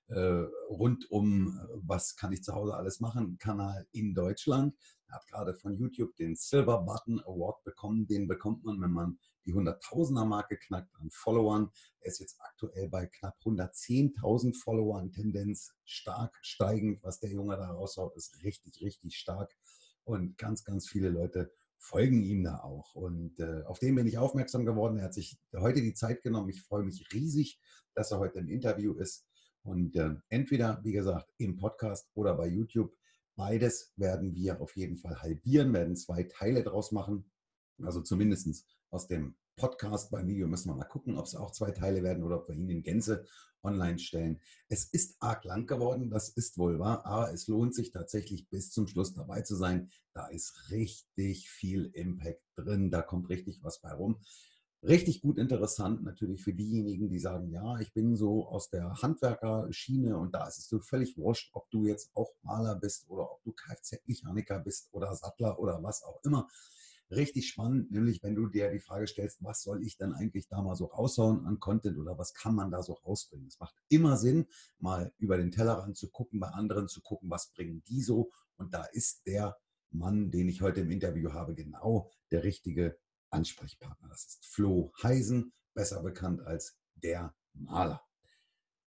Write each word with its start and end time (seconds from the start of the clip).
äh, 0.09 0.45
rund 0.69 1.11
um, 1.11 1.59
was 1.75 2.17
kann 2.17 2.33
ich 2.33 2.43
zu 2.43 2.55
Hause 2.55 2.75
alles 2.75 3.01
machen, 3.01 3.39
Kanal 3.39 3.87
in 3.93 4.15
Deutschland. 4.15 4.75
Er 5.09 5.17
hat 5.17 5.27
gerade 5.27 5.55
von 5.55 5.77
YouTube 5.77 6.15
den 6.17 6.35
Silver 6.35 6.83
Button 6.83 7.21
Award 7.21 7.63
bekommen. 7.65 8.07
Den 8.07 8.27
bekommt 8.29 8.65
man, 8.65 8.81
wenn 8.81 8.91
man 8.91 9.19
die 9.45 9.55
100.000er 9.55 10.25
Marke 10.25 10.57
knackt 10.57 10.95
an 10.97 11.11
Followern. 11.11 11.71
Er 12.01 12.09
ist 12.09 12.19
jetzt 12.19 12.39
aktuell 12.41 12.89
bei 12.89 13.07
knapp 13.07 13.37
110.000 13.45 14.61
Followern, 14.61 15.13
Tendenz 15.13 15.73
stark 15.85 16.37
steigend. 16.43 17.03
Was 17.03 17.21
der 17.21 17.31
Junge 17.31 17.57
da 17.57 17.71
raushaut, 17.71 18.17
ist 18.17 18.43
richtig, 18.43 18.81
richtig 18.83 19.17
stark. 19.17 19.55
Und 20.05 20.37
ganz, 20.39 20.65
ganz 20.65 20.89
viele 20.89 21.09
Leute 21.09 21.53
folgen 21.79 22.23
ihm 22.23 22.43
da 22.43 22.59
auch. 22.59 22.95
Und 22.95 23.39
äh, 23.39 23.63
auf 23.65 23.79
den 23.79 23.95
bin 23.95 24.07
ich 24.07 24.19
aufmerksam 24.19 24.65
geworden. 24.65 24.99
Er 24.99 25.05
hat 25.05 25.15
sich 25.15 25.39
heute 25.57 25.81
die 25.81 25.95
Zeit 25.95 26.23
genommen. 26.23 26.49
Ich 26.49 26.63
freue 26.63 26.85
mich 26.85 27.07
riesig, 27.13 27.61
dass 27.95 28.11
er 28.11 28.19
heute 28.19 28.41
im 28.41 28.49
Interview 28.49 28.95
ist. 28.95 29.27
Und 29.67 29.97
äh, 29.97 30.15
entweder, 30.29 30.81
wie 30.85 30.93
gesagt, 30.93 31.33
im 31.39 31.57
Podcast 31.57 32.09
oder 32.15 32.35
bei 32.35 32.47
YouTube. 32.47 32.95
Beides 33.35 33.93
werden 33.97 34.35
wir 34.35 34.61
auf 34.61 34.77
jeden 34.77 34.97
Fall 34.97 35.21
halbieren, 35.21 35.73
werden 35.73 35.97
zwei 35.97 36.23
Teile 36.23 36.63
draus 36.63 36.93
machen. 36.93 37.31
Also 37.83 38.01
zumindest 38.01 38.65
aus 38.91 39.09
dem 39.09 39.37
Podcast. 39.57 40.11
Beim 40.11 40.29
Video 40.29 40.47
müssen 40.47 40.71
wir 40.71 40.77
mal 40.77 40.85
gucken, 40.85 41.19
ob 41.19 41.27
es 41.27 41.35
auch 41.35 41.51
zwei 41.51 41.71
Teile 41.71 42.03
werden 42.03 42.23
oder 42.23 42.41
ob 42.41 42.49
wir 42.49 42.55
ihn 42.55 42.71
in 42.71 42.83
Gänze 42.83 43.27
online 43.63 43.99
stellen. 43.99 44.41
Es 44.69 44.85
ist 44.85 45.17
arg 45.21 45.45
lang 45.45 45.67
geworden, 45.67 46.11
das 46.11 46.29
ist 46.29 46.57
wohl 46.57 46.79
wahr, 46.79 47.05
aber 47.05 47.33
es 47.33 47.49
lohnt 47.49 47.75
sich 47.75 47.91
tatsächlich 47.91 48.49
bis 48.49 48.71
zum 48.71 48.87
Schluss 48.87 49.15
dabei 49.15 49.43
zu 49.43 49.57
sein. 49.57 49.91
Da 50.13 50.29
ist 50.29 50.71
richtig 50.71 51.51
viel 51.51 51.91
Impact 51.95 52.43
drin, 52.55 52.91
da 52.91 53.03
kommt 53.03 53.29
richtig 53.29 53.63
was 53.63 53.81
bei 53.81 53.93
rum. 53.93 54.21
Richtig 54.87 55.21
gut 55.21 55.37
interessant 55.39 56.05
natürlich 56.05 56.45
für 56.45 56.55
diejenigen, 56.55 57.09
die 57.09 57.19
sagen, 57.19 57.51
ja, 57.51 57.77
ich 57.81 57.93
bin 57.93 58.15
so 58.15 58.47
aus 58.47 58.71
der 58.71 59.03
Handwerkerschiene 59.03 60.17
und 60.17 60.33
da 60.33 60.47
ist 60.47 60.59
es 60.59 60.69
so 60.69 60.79
völlig 60.79 61.19
wurscht, 61.19 61.51
ob 61.55 61.69
du 61.71 61.87
jetzt 61.87 62.13
auch 62.15 62.31
Maler 62.43 62.77
bist 62.77 63.11
oder 63.11 63.33
ob 63.33 63.43
du 63.43 63.51
Kfz-Mechaniker 63.51 64.61
bist 64.61 64.89
oder 64.93 65.13
Sattler 65.17 65.59
oder 65.59 65.83
was 65.83 66.05
auch 66.05 66.23
immer. 66.23 66.47
Richtig 67.11 67.49
spannend, 67.49 67.91
nämlich 67.91 68.23
wenn 68.23 68.37
du 68.37 68.47
dir 68.47 68.71
die 68.71 68.79
Frage 68.79 69.09
stellst, 69.09 69.43
was 69.43 69.65
soll 69.65 69.83
ich 69.85 69.97
denn 69.97 70.13
eigentlich 70.13 70.47
da 70.47 70.63
mal 70.63 70.77
so 70.77 70.85
raushauen 70.85 71.47
an 71.47 71.59
Content 71.59 71.99
oder 71.99 72.17
was 72.17 72.33
kann 72.33 72.55
man 72.55 72.71
da 72.71 72.81
so 72.85 72.93
rausbringen? 72.93 73.49
Es 73.49 73.59
macht 73.59 73.75
immer 73.89 74.17
Sinn, 74.17 74.47
mal 74.79 75.13
über 75.19 75.37
den 75.37 75.51
Tellerrand 75.51 75.97
zu 75.97 76.11
gucken, 76.11 76.39
bei 76.39 76.49
anderen 76.49 76.87
zu 76.87 77.01
gucken, 77.01 77.29
was 77.29 77.49
bringen 77.49 77.83
die 77.89 78.03
so. 78.03 78.31
Und 78.57 78.73
da 78.73 78.85
ist 78.85 79.27
der 79.27 79.57
Mann, 79.91 80.31
den 80.31 80.49
ich 80.49 80.63
heute 80.63 80.83
im 80.83 80.93
Interview 80.93 81.33
habe, 81.33 81.57
genau 81.57 82.09
der 82.31 82.45
richtige 82.45 82.97
Ansprechpartner. 83.31 84.09
Das 84.09 84.25
ist 84.25 84.47
Flo 84.47 84.93
Heisen, 85.03 85.53
besser 85.75 86.03
bekannt 86.03 86.41
als 86.43 86.77
der 86.95 87.35
Maler. 87.55 88.03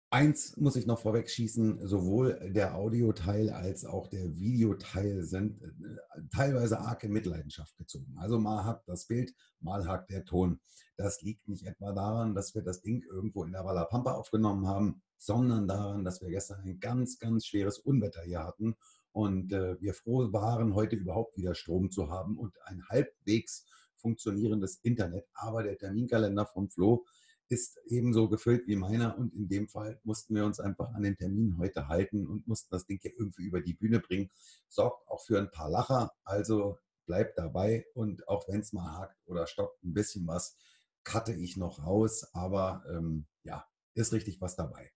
Eins 0.09 0.55
muss 0.55 0.77
ich 0.77 0.85
noch 0.85 0.99
vorweg 0.99 1.29
schießen, 1.29 1.85
sowohl 1.85 2.39
der 2.53 2.75
Audioteil 2.75 3.49
als 3.49 3.83
auch 3.83 4.07
der 4.07 4.37
Videoteil 4.37 5.23
sind 5.23 5.61
äh, 5.61 6.21
teilweise 6.33 6.79
arg 6.79 7.03
in 7.03 7.11
Mitleidenschaft 7.11 7.75
gezogen. 7.75 8.15
Also 8.17 8.39
mal 8.39 8.63
hakt 8.63 8.87
das 8.87 9.05
Bild, 9.05 9.33
mal 9.59 9.85
hakt 9.85 10.09
der 10.09 10.23
Ton. 10.23 10.61
Das 10.95 11.21
liegt 11.21 11.49
nicht 11.49 11.65
etwa 11.65 11.91
daran, 11.91 12.35
dass 12.35 12.55
wir 12.55 12.61
das 12.61 12.81
Ding 12.81 13.03
irgendwo 13.11 13.43
in 13.43 13.51
der 13.51 13.65
Walla 13.65 13.83
Pampa 13.83 14.13
aufgenommen 14.13 14.65
haben, 14.65 15.01
sondern 15.17 15.67
daran, 15.67 16.05
dass 16.05 16.21
wir 16.21 16.29
gestern 16.29 16.61
ein 16.61 16.79
ganz, 16.79 17.19
ganz 17.19 17.45
schweres 17.45 17.77
Unwetter 17.77 18.21
hier 18.21 18.45
hatten 18.45 18.77
und 19.11 19.51
äh, 19.51 19.79
wir 19.81 19.93
froh 19.93 20.31
waren, 20.31 20.73
heute 20.73 20.95
überhaupt 20.95 21.35
wieder 21.35 21.53
Strom 21.53 21.91
zu 21.91 22.09
haben 22.09 22.37
und 22.37 22.55
ein 22.63 22.81
halbwegs 22.87 23.65
funktionierendes 23.97 24.79
Internet. 24.83 25.25
Aber 25.33 25.63
der 25.63 25.77
Terminkalender 25.77 26.45
von 26.45 26.69
Flo 26.69 27.05
ist 27.49 27.79
ebenso 27.85 28.27
gefüllt 28.29 28.67
wie 28.67 28.75
meiner 28.75 29.17
und 29.17 29.33
in 29.33 29.47
dem 29.47 29.67
Fall 29.69 29.99
mussten 30.03 30.35
wir 30.35 30.45
uns 30.45 30.59
einfach 30.59 30.93
an 30.93 31.03
den 31.03 31.15
Termin 31.15 31.57
heute 31.57 31.87
halten 31.87 32.27
und 32.27 32.47
mussten 32.47 32.69
das 32.71 32.85
Ding 32.85 32.99
hier 33.01 33.13
irgendwie 33.17 33.43
über 33.43 33.61
die 33.61 33.73
Bühne 33.73 33.99
bringen. 33.99 34.29
Sorgt 34.67 35.07
auch 35.07 35.23
für 35.23 35.39
ein 35.39 35.51
paar 35.51 35.69
Lacher, 35.69 36.11
also 36.23 36.77
bleibt 37.05 37.37
dabei 37.37 37.85
und 37.93 38.27
auch 38.27 38.47
wenn 38.49 38.59
es 38.59 38.73
mal 38.73 38.97
hakt 38.97 39.17
oder 39.25 39.47
stoppt 39.47 39.81
ein 39.83 39.93
bisschen 39.93 40.27
was, 40.27 40.57
cutte 41.03 41.33
ich 41.33 41.55
noch 41.55 41.85
raus, 41.85 42.27
aber 42.33 42.83
ähm, 42.89 43.25
ja, 43.43 43.65
ist 43.93 44.13
richtig 44.13 44.41
was 44.41 44.55
dabei. 44.55 44.91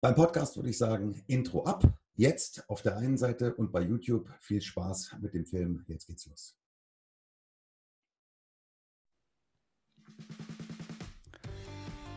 Beim 0.00 0.14
Podcast 0.14 0.56
würde 0.56 0.70
ich 0.70 0.78
sagen, 0.78 1.22
Intro 1.26 1.64
ab, 1.64 1.82
jetzt 2.14 2.68
auf 2.70 2.80
der 2.80 2.96
einen 2.96 3.18
Seite 3.18 3.54
und 3.56 3.72
bei 3.72 3.82
YouTube 3.82 4.30
viel 4.40 4.62
Spaß 4.62 5.16
mit 5.20 5.34
dem 5.34 5.44
Film. 5.44 5.84
Jetzt 5.88 6.06
geht's 6.06 6.26
los. 6.26 6.59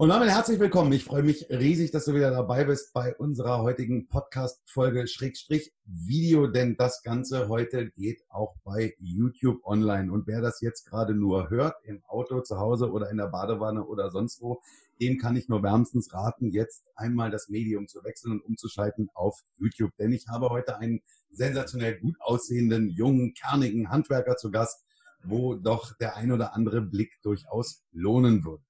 Und 0.00 0.10
damit 0.10 0.28
herzlich 0.28 0.60
willkommen. 0.60 0.92
Ich 0.92 1.02
freue 1.02 1.24
mich 1.24 1.50
riesig, 1.50 1.90
dass 1.90 2.04
du 2.04 2.14
wieder 2.14 2.30
dabei 2.30 2.62
bist 2.62 2.92
bei 2.92 3.16
unserer 3.16 3.62
heutigen 3.62 4.06
Podcast-Folge 4.06 5.08
Schrägstrich 5.08 5.72
Video, 5.86 6.46
denn 6.46 6.76
das 6.76 7.02
Ganze 7.02 7.48
heute 7.48 7.90
geht 7.90 8.22
auch 8.28 8.54
bei 8.62 8.94
YouTube 9.00 9.58
online. 9.64 10.12
Und 10.12 10.28
wer 10.28 10.40
das 10.40 10.60
jetzt 10.60 10.84
gerade 10.84 11.14
nur 11.14 11.50
hört, 11.50 11.74
im 11.82 12.00
Auto, 12.06 12.42
zu 12.42 12.60
Hause 12.60 12.92
oder 12.92 13.10
in 13.10 13.16
der 13.16 13.26
Badewanne 13.26 13.84
oder 13.84 14.12
sonst 14.12 14.40
wo, 14.40 14.60
dem 15.00 15.18
kann 15.18 15.34
ich 15.34 15.48
nur 15.48 15.64
wärmstens 15.64 16.14
raten, 16.14 16.52
jetzt 16.52 16.84
einmal 16.94 17.32
das 17.32 17.48
Medium 17.48 17.88
zu 17.88 18.04
wechseln 18.04 18.34
und 18.34 18.44
umzuschalten 18.44 19.10
auf 19.14 19.42
YouTube. 19.56 19.90
Denn 19.98 20.12
ich 20.12 20.28
habe 20.28 20.50
heute 20.50 20.78
einen 20.78 21.00
sensationell 21.32 21.98
gut 21.98 22.14
aussehenden, 22.20 22.88
jungen, 22.88 23.34
kernigen 23.34 23.90
Handwerker 23.90 24.36
zu 24.36 24.52
Gast, 24.52 24.84
wo 25.24 25.56
doch 25.56 25.92
der 25.96 26.14
ein 26.14 26.30
oder 26.30 26.54
andere 26.54 26.82
Blick 26.82 27.18
durchaus 27.22 27.82
lohnen 27.90 28.44
würde. 28.44 28.62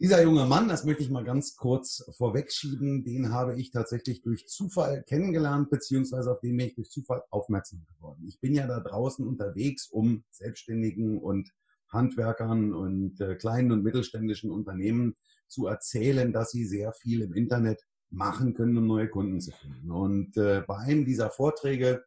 Dieser 0.00 0.22
junge 0.24 0.44
Mann, 0.44 0.68
das 0.68 0.84
möchte 0.84 1.04
ich 1.04 1.10
mal 1.10 1.22
ganz 1.22 1.54
kurz 1.54 2.04
vorwegschieben, 2.16 3.04
den 3.04 3.32
habe 3.32 3.60
ich 3.60 3.70
tatsächlich 3.70 4.22
durch 4.22 4.48
Zufall 4.48 5.04
kennengelernt, 5.04 5.70
beziehungsweise 5.70 6.32
auf 6.32 6.40
den 6.40 6.56
bin 6.56 6.66
ich 6.66 6.74
durch 6.74 6.90
Zufall 6.90 7.22
aufmerksam 7.30 7.84
geworden. 7.86 8.24
Ich 8.26 8.40
bin 8.40 8.54
ja 8.54 8.66
da 8.66 8.80
draußen 8.80 9.24
unterwegs, 9.24 9.86
um 9.86 10.24
Selbstständigen 10.30 11.18
und 11.18 11.52
Handwerkern 11.88 12.74
und 12.74 13.20
äh, 13.20 13.36
kleinen 13.36 13.70
und 13.70 13.84
mittelständischen 13.84 14.50
Unternehmen 14.50 15.14
zu 15.46 15.68
erzählen, 15.68 16.32
dass 16.32 16.50
sie 16.50 16.64
sehr 16.64 16.92
viel 16.92 17.22
im 17.22 17.32
Internet 17.32 17.86
machen 18.10 18.54
können, 18.54 18.76
um 18.76 18.88
neue 18.88 19.08
Kunden 19.08 19.40
zu 19.40 19.52
finden. 19.52 19.92
Und 19.92 20.36
äh, 20.36 20.62
bei 20.66 20.76
einem 20.76 21.04
dieser 21.04 21.30
Vorträge 21.30 22.04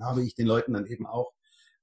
habe 0.00 0.22
ich 0.22 0.34
den 0.34 0.46
Leuten 0.46 0.72
dann 0.72 0.86
eben 0.86 1.06
auch 1.06 1.32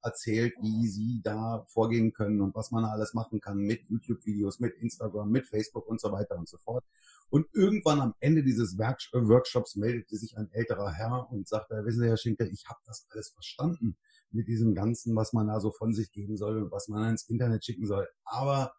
erzählt, 0.06 0.54
wie 0.62 0.88
sie 0.88 1.22
da 1.24 1.66
vorgehen 1.68 2.14
können 2.14 2.42
und 2.42 2.56
was 2.56 2.72
man 2.72 2.86
alles 2.86 3.14
machen 3.14 3.42
kann 3.42 3.58
mit 3.58 3.82
YouTube-Videos, 3.90 4.60
mit 4.60 4.76
Instagram, 4.76 5.30
mit 5.30 5.48
Facebook 5.48 5.88
und 5.88 6.00
so 6.00 6.12
weiter 6.12 6.38
und 6.38 6.48
so 6.48 6.58
fort. 6.58 6.86
Und 7.30 7.48
irgendwann 7.54 8.00
am 8.00 8.14
Ende 8.20 8.44
dieses 8.44 8.78
Workshops 8.78 9.76
meldete 9.76 10.16
sich 10.16 10.38
ein 10.38 10.50
älterer 10.52 10.92
Herr 10.92 11.30
und 11.32 11.48
sagte, 11.48 11.84
wissen 11.84 12.02
Sie, 12.02 12.08
Herr 12.08 12.18
Schinkel, 12.18 12.50
ich 12.54 12.66
habe 12.68 12.80
das 12.86 13.08
alles 13.10 13.30
verstanden 13.30 13.98
mit 14.30 14.48
diesem 14.48 14.76
Ganzen, 14.76 15.16
was 15.16 15.34
man 15.34 15.48
da 15.48 15.60
so 15.60 15.72
von 15.72 15.94
sich 15.94 16.12
geben 16.12 16.38
soll 16.38 16.62
und 16.62 16.72
was 16.72 16.88
man 16.88 17.10
ins 17.10 17.28
Internet 17.28 17.66
schicken 17.66 17.88
soll. 17.88 18.08
Aber 18.24 18.74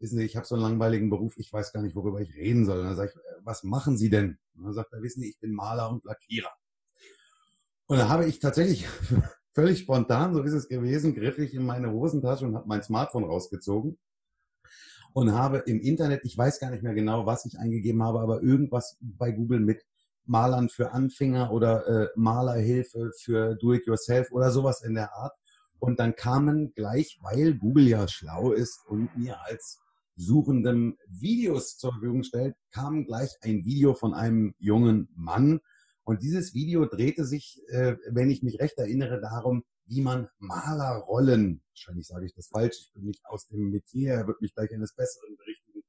wissen 0.00 0.18
Sie, 0.18 0.24
ich 0.24 0.36
habe 0.36 0.46
so 0.46 0.54
einen 0.54 0.64
langweiligen 0.64 1.08
Beruf, 1.10 1.36
ich 1.38 1.52
weiß 1.52 1.72
gar 1.72 1.82
nicht, 1.82 1.94
worüber 1.94 2.20
ich 2.20 2.34
reden 2.34 2.64
soll. 2.66 2.80
Und 2.80 2.86
dann 2.86 2.96
sage 2.96 3.12
ich, 3.14 3.20
was 3.44 3.62
machen 3.62 3.96
Sie 3.96 4.10
denn? 4.10 4.38
Und 4.54 4.64
dann 4.64 4.74
sagt 4.74 4.92
er, 4.92 5.02
wissen 5.02 5.20
Sie, 5.20 5.30
ich 5.30 5.38
bin 5.38 5.52
Maler 5.52 5.90
und 5.90 6.04
Lackierer. 6.04 6.52
Und 7.86 7.98
da 7.98 8.08
habe 8.08 8.26
ich 8.26 8.38
tatsächlich 8.38 8.86
völlig 9.58 9.80
spontan, 9.80 10.34
so 10.34 10.42
ist 10.42 10.52
es 10.52 10.68
gewesen, 10.68 11.16
griff 11.16 11.36
ich 11.38 11.52
in 11.52 11.66
meine 11.66 11.90
Hosentasche 11.90 12.46
und 12.46 12.54
habe 12.54 12.68
mein 12.68 12.84
Smartphone 12.84 13.24
rausgezogen 13.24 13.98
und 15.14 15.32
habe 15.32 15.64
im 15.66 15.80
Internet, 15.80 16.20
ich 16.22 16.38
weiß 16.38 16.60
gar 16.60 16.70
nicht 16.70 16.84
mehr 16.84 16.94
genau, 16.94 17.26
was 17.26 17.44
ich 17.44 17.58
eingegeben 17.58 18.00
habe, 18.04 18.20
aber 18.20 18.40
irgendwas 18.40 18.98
bei 19.00 19.32
Google 19.32 19.58
mit 19.58 19.84
Malern 20.26 20.68
für 20.68 20.92
Anfänger 20.92 21.50
oder 21.50 21.88
äh, 21.88 22.08
Malerhilfe 22.14 23.10
für 23.18 23.56
Do-it-yourself 23.56 24.30
oder 24.30 24.52
sowas 24.52 24.80
in 24.82 24.94
der 24.94 25.12
Art. 25.12 25.32
Und 25.80 25.98
dann 25.98 26.14
kamen 26.14 26.72
gleich, 26.76 27.18
weil 27.20 27.54
Google 27.54 27.88
ja 27.88 28.06
schlau 28.06 28.52
ist 28.52 28.86
und 28.86 29.16
mir 29.16 29.42
als 29.42 29.80
Suchenden 30.14 30.98
Videos 31.08 31.78
zur 31.78 31.94
Verfügung 31.94 32.22
stellt, 32.22 32.54
kam 32.70 33.06
gleich 33.06 33.30
ein 33.40 33.64
Video 33.64 33.94
von 33.94 34.14
einem 34.14 34.54
jungen 34.60 35.08
Mann. 35.16 35.58
Und 36.08 36.22
dieses 36.22 36.54
Video 36.54 36.86
drehte 36.86 37.26
sich, 37.26 37.60
äh, 37.68 37.96
wenn 38.08 38.30
ich 38.30 38.42
mich 38.42 38.58
recht 38.60 38.78
erinnere, 38.78 39.20
darum, 39.20 39.62
wie 39.84 40.00
man 40.00 40.26
Malerrollen, 40.38 41.60
wahrscheinlich 41.68 42.06
sage 42.06 42.24
ich 42.24 42.34
das 42.34 42.48
falsch, 42.48 42.76
ich 42.80 42.92
bin 42.94 43.04
nicht 43.04 43.20
aus 43.26 43.46
dem 43.48 43.68
Metier, 43.68 44.14
er 44.14 44.26
wird 44.26 44.40
mich 44.40 44.54
gleich 44.54 44.72
eines 44.72 44.94
Besseren 44.94 45.36
berichten, 45.36 45.82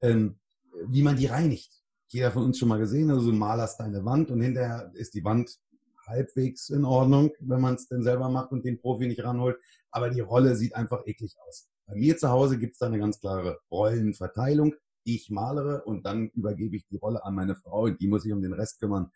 ähm, 0.00 0.40
wie 0.88 1.02
man 1.02 1.16
die 1.16 1.26
reinigt. 1.26 1.74
Jeder 2.06 2.30
von 2.30 2.44
uns 2.44 2.56
schon 2.56 2.70
mal 2.70 2.78
gesehen, 2.78 3.10
also 3.10 3.30
du 3.30 3.36
malerst 3.36 3.78
deine 3.78 4.02
Wand 4.02 4.30
und 4.30 4.40
hinterher 4.40 4.92
ist 4.94 5.12
die 5.12 5.24
Wand 5.24 5.58
halbwegs 6.06 6.70
in 6.70 6.86
Ordnung, 6.86 7.30
wenn 7.40 7.60
man 7.60 7.74
es 7.74 7.86
denn 7.86 8.02
selber 8.02 8.30
macht 8.30 8.52
und 8.52 8.64
den 8.64 8.80
Profi 8.80 9.08
nicht 9.08 9.22
ranholt. 9.22 9.58
Aber 9.90 10.08
die 10.08 10.20
Rolle 10.20 10.56
sieht 10.56 10.74
einfach 10.74 11.06
eklig 11.06 11.36
aus. 11.46 11.68
Bei 11.84 11.96
mir 11.96 12.16
zu 12.16 12.30
Hause 12.30 12.58
gibt 12.58 12.72
es 12.72 12.78
da 12.78 12.86
eine 12.86 12.98
ganz 12.98 13.20
klare 13.20 13.60
Rollenverteilung. 13.70 14.74
Ich 15.04 15.28
malere 15.28 15.84
und 15.84 16.06
dann 16.06 16.30
übergebe 16.30 16.76
ich 16.76 16.86
die 16.86 16.96
Rolle 16.96 17.22
an 17.26 17.34
meine 17.34 17.56
Frau 17.56 17.82
und 17.82 18.00
die 18.00 18.08
muss 18.08 18.22
sich 18.22 18.32
um 18.32 18.40
den 18.40 18.54
Rest 18.54 18.80
kümmern. 18.80 19.10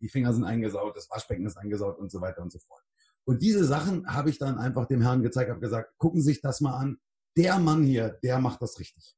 Die 0.00 0.08
Finger 0.08 0.32
sind 0.32 0.44
eingesaut, 0.44 0.96
das 0.96 1.10
Waschbecken 1.10 1.46
ist 1.46 1.56
eingesaut 1.56 1.98
und 1.98 2.10
so 2.10 2.20
weiter 2.20 2.42
und 2.42 2.52
so 2.52 2.58
fort. 2.58 2.82
Und 3.24 3.42
diese 3.42 3.64
Sachen 3.64 4.06
habe 4.06 4.30
ich 4.30 4.38
dann 4.38 4.58
einfach 4.58 4.86
dem 4.86 5.02
Herrn 5.02 5.22
gezeigt, 5.22 5.50
habe 5.50 5.60
gesagt, 5.60 5.92
gucken 5.98 6.20
Sie 6.20 6.28
sich 6.32 6.40
das 6.40 6.60
mal 6.60 6.76
an. 6.76 6.98
Der 7.36 7.58
Mann 7.58 7.84
hier, 7.84 8.18
der 8.22 8.38
macht 8.38 8.62
das 8.62 8.78
richtig. 8.78 9.16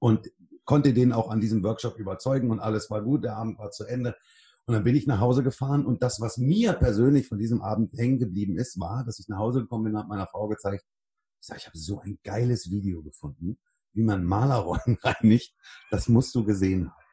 Und 0.00 0.30
konnte 0.64 0.92
den 0.92 1.12
auch 1.12 1.30
an 1.30 1.40
diesem 1.40 1.62
Workshop 1.62 1.98
überzeugen 1.98 2.50
und 2.50 2.60
alles 2.60 2.90
war 2.90 3.02
gut, 3.02 3.24
der 3.24 3.36
Abend 3.36 3.58
war 3.58 3.70
zu 3.70 3.84
Ende. 3.84 4.16
Und 4.66 4.74
dann 4.74 4.84
bin 4.84 4.94
ich 4.94 5.06
nach 5.06 5.20
Hause 5.20 5.42
gefahren 5.42 5.86
und 5.86 6.02
das, 6.02 6.20
was 6.20 6.36
mir 6.36 6.74
persönlich 6.74 7.26
von 7.26 7.38
diesem 7.38 7.62
Abend 7.62 7.96
hängen 7.96 8.18
geblieben 8.18 8.58
ist, 8.58 8.78
war, 8.78 9.02
dass 9.04 9.18
ich 9.18 9.28
nach 9.28 9.38
Hause 9.38 9.60
gekommen 9.60 9.84
bin 9.84 9.94
und 9.94 10.00
habe 10.00 10.08
meiner 10.08 10.26
Frau 10.26 10.46
gezeigt, 10.46 10.84
ich 11.40 11.46
sage, 11.46 11.60
ich 11.60 11.66
habe 11.66 11.78
so 11.78 12.00
ein 12.00 12.18
geiles 12.22 12.70
Video 12.70 13.02
gefunden, 13.02 13.58
wie 13.94 14.02
man 14.02 14.24
Malerrollen 14.24 14.98
reinigt. 15.02 15.54
Das 15.90 16.08
musst 16.08 16.34
du 16.34 16.44
gesehen 16.44 16.90
haben. 16.90 17.07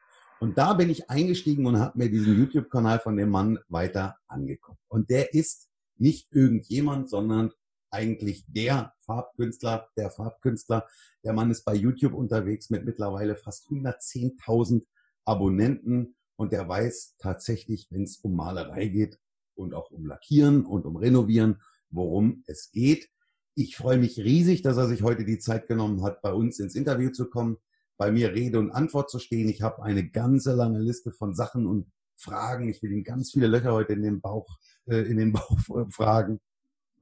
Und 0.45 0.59
da 0.59 0.73
bin 0.73 0.91
ich 0.91 1.09
eingestiegen 1.09 1.65
und 1.65 1.79
habe 1.79 1.97
mir 1.97 2.07
diesen 2.07 2.37
YouTube-Kanal 2.37 2.99
von 2.99 3.17
dem 3.17 3.31
Mann 3.31 3.57
weiter 3.67 4.17
angeguckt. 4.27 4.79
Und 4.89 5.09
der 5.09 5.33
ist 5.33 5.71
nicht 5.97 6.31
irgendjemand, 6.31 7.09
sondern 7.09 7.51
eigentlich 7.89 8.45
der 8.47 8.93
Farbkünstler, 8.99 9.89
der 9.97 10.11
Farbkünstler. 10.11 10.85
Der 11.23 11.33
Mann 11.33 11.49
ist 11.49 11.65
bei 11.65 11.73
YouTube 11.73 12.13
unterwegs 12.13 12.69
mit 12.69 12.85
mittlerweile 12.85 13.35
fast 13.35 13.67
110.000 13.69 14.85
Abonnenten 15.25 16.15
und 16.35 16.51
der 16.51 16.69
weiß 16.69 17.15
tatsächlich, 17.17 17.87
wenn 17.89 18.03
es 18.03 18.17
um 18.17 18.35
Malerei 18.35 18.85
geht 18.85 19.17
und 19.55 19.73
auch 19.73 19.89
um 19.89 20.05
Lackieren 20.05 20.63
und 20.63 20.85
um 20.85 20.95
Renovieren, 20.95 21.59
worum 21.89 22.43
es 22.45 22.69
geht. 22.69 23.09
Ich 23.55 23.77
freue 23.77 23.97
mich 23.97 24.19
riesig, 24.19 24.61
dass 24.61 24.77
er 24.77 24.87
sich 24.87 25.01
heute 25.01 25.25
die 25.25 25.39
Zeit 25.39 25.65
genommen 25.65 26.03
hat, 26.03 26.21
bei 26.21 26.31
uns 26.31 26.59
ins 26.59 26.75
Interview 26.75 27.09
zu 27.09 27.31
kommen, 27.31 27.57
bei 27.97 28.11
mir 28.11 28.33
Rede 28.33 28.59
und 28.59 28.71
Antwort 28.71 29.09
zu 29.09 29.19
stehen. 29.19 29.49
Ich 29.49 29.61
habe 29.61 29.83
eine 29.83 30.07
ganze 30.09 30.53
lange 30.53 30.79
Liste 30.79 31.11
von 31.11 31.33
Sachen 31.33 31.65
und 31.65 31.91
Fragen. 32.15 32.69
Ich 32.69 32.81
will 32.81 32.91
ihm 32.91 33.03
ganz 33.03 33.31
viele 33.31 33.47
Löcher 33.47 33.73
heute 33.73 33.93
in 33.93 34.01
den 34.01 34.21
Bauch 34.21 34.47
äh, 34.87 35.01
in 35.01 35.17
den 35.17 35.31
Bauch 35.33 35.57
fragen. 35.89 36.39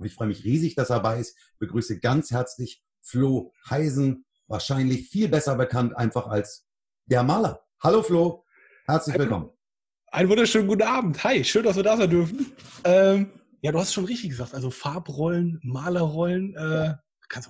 Ich 0.04 0.13
freue 0.13 0.28
mich 0.28 0.44
riesig, 0.44 0.75
dass 0.75 0.90
er 0.90 0.98
dabei 0.98 1.19
ist. 1.19 1.38
Begrüße 1.60 2.00
ganz 2.00 2.31
herzlich 2.31 2.84
Flo 3.01 3.54
Heisen, 3.69 4.25
wahrscheinlich 4.48 5.10
viel 5.10 5.30
besser 5.30 5.56
bekannt 5.56 5.95
einfach 5.95 6.28
als 6.28 6.66
der 7.06 7.24
Maler. 7.24 7.62
Hallo 7.81 8.01
Flo, 8.01 8.44
herzlich 8.86 9.18
willkommen. 9.18 9.50
Einen 10.12 10.30
wunderschönen 10.30 10.68
guten 10.68 10.84
Abend. 10.84 11.24
Hi, 11.24 11.44
schön, 11.44 11.63
dass 11.63 11.75
wir 11.75 11.84
da 11.84 11.98
sein 11.98 12.10
dürfen. 12.10 12.54
Ähm, 12.84 13.31
ja, 13.62 13.72
du 13.72 13.80
hast 13.80 13.94
schon 13.94 14.06
richtig 14.06 14.30
gesagt. 14.30 14.54
Also 14.54 14.69
Farbrollen, 14.72 15.60
Malerrollen. 15.63 16.56
Äh, 16.56 16.96
kannst, 17.30 17.50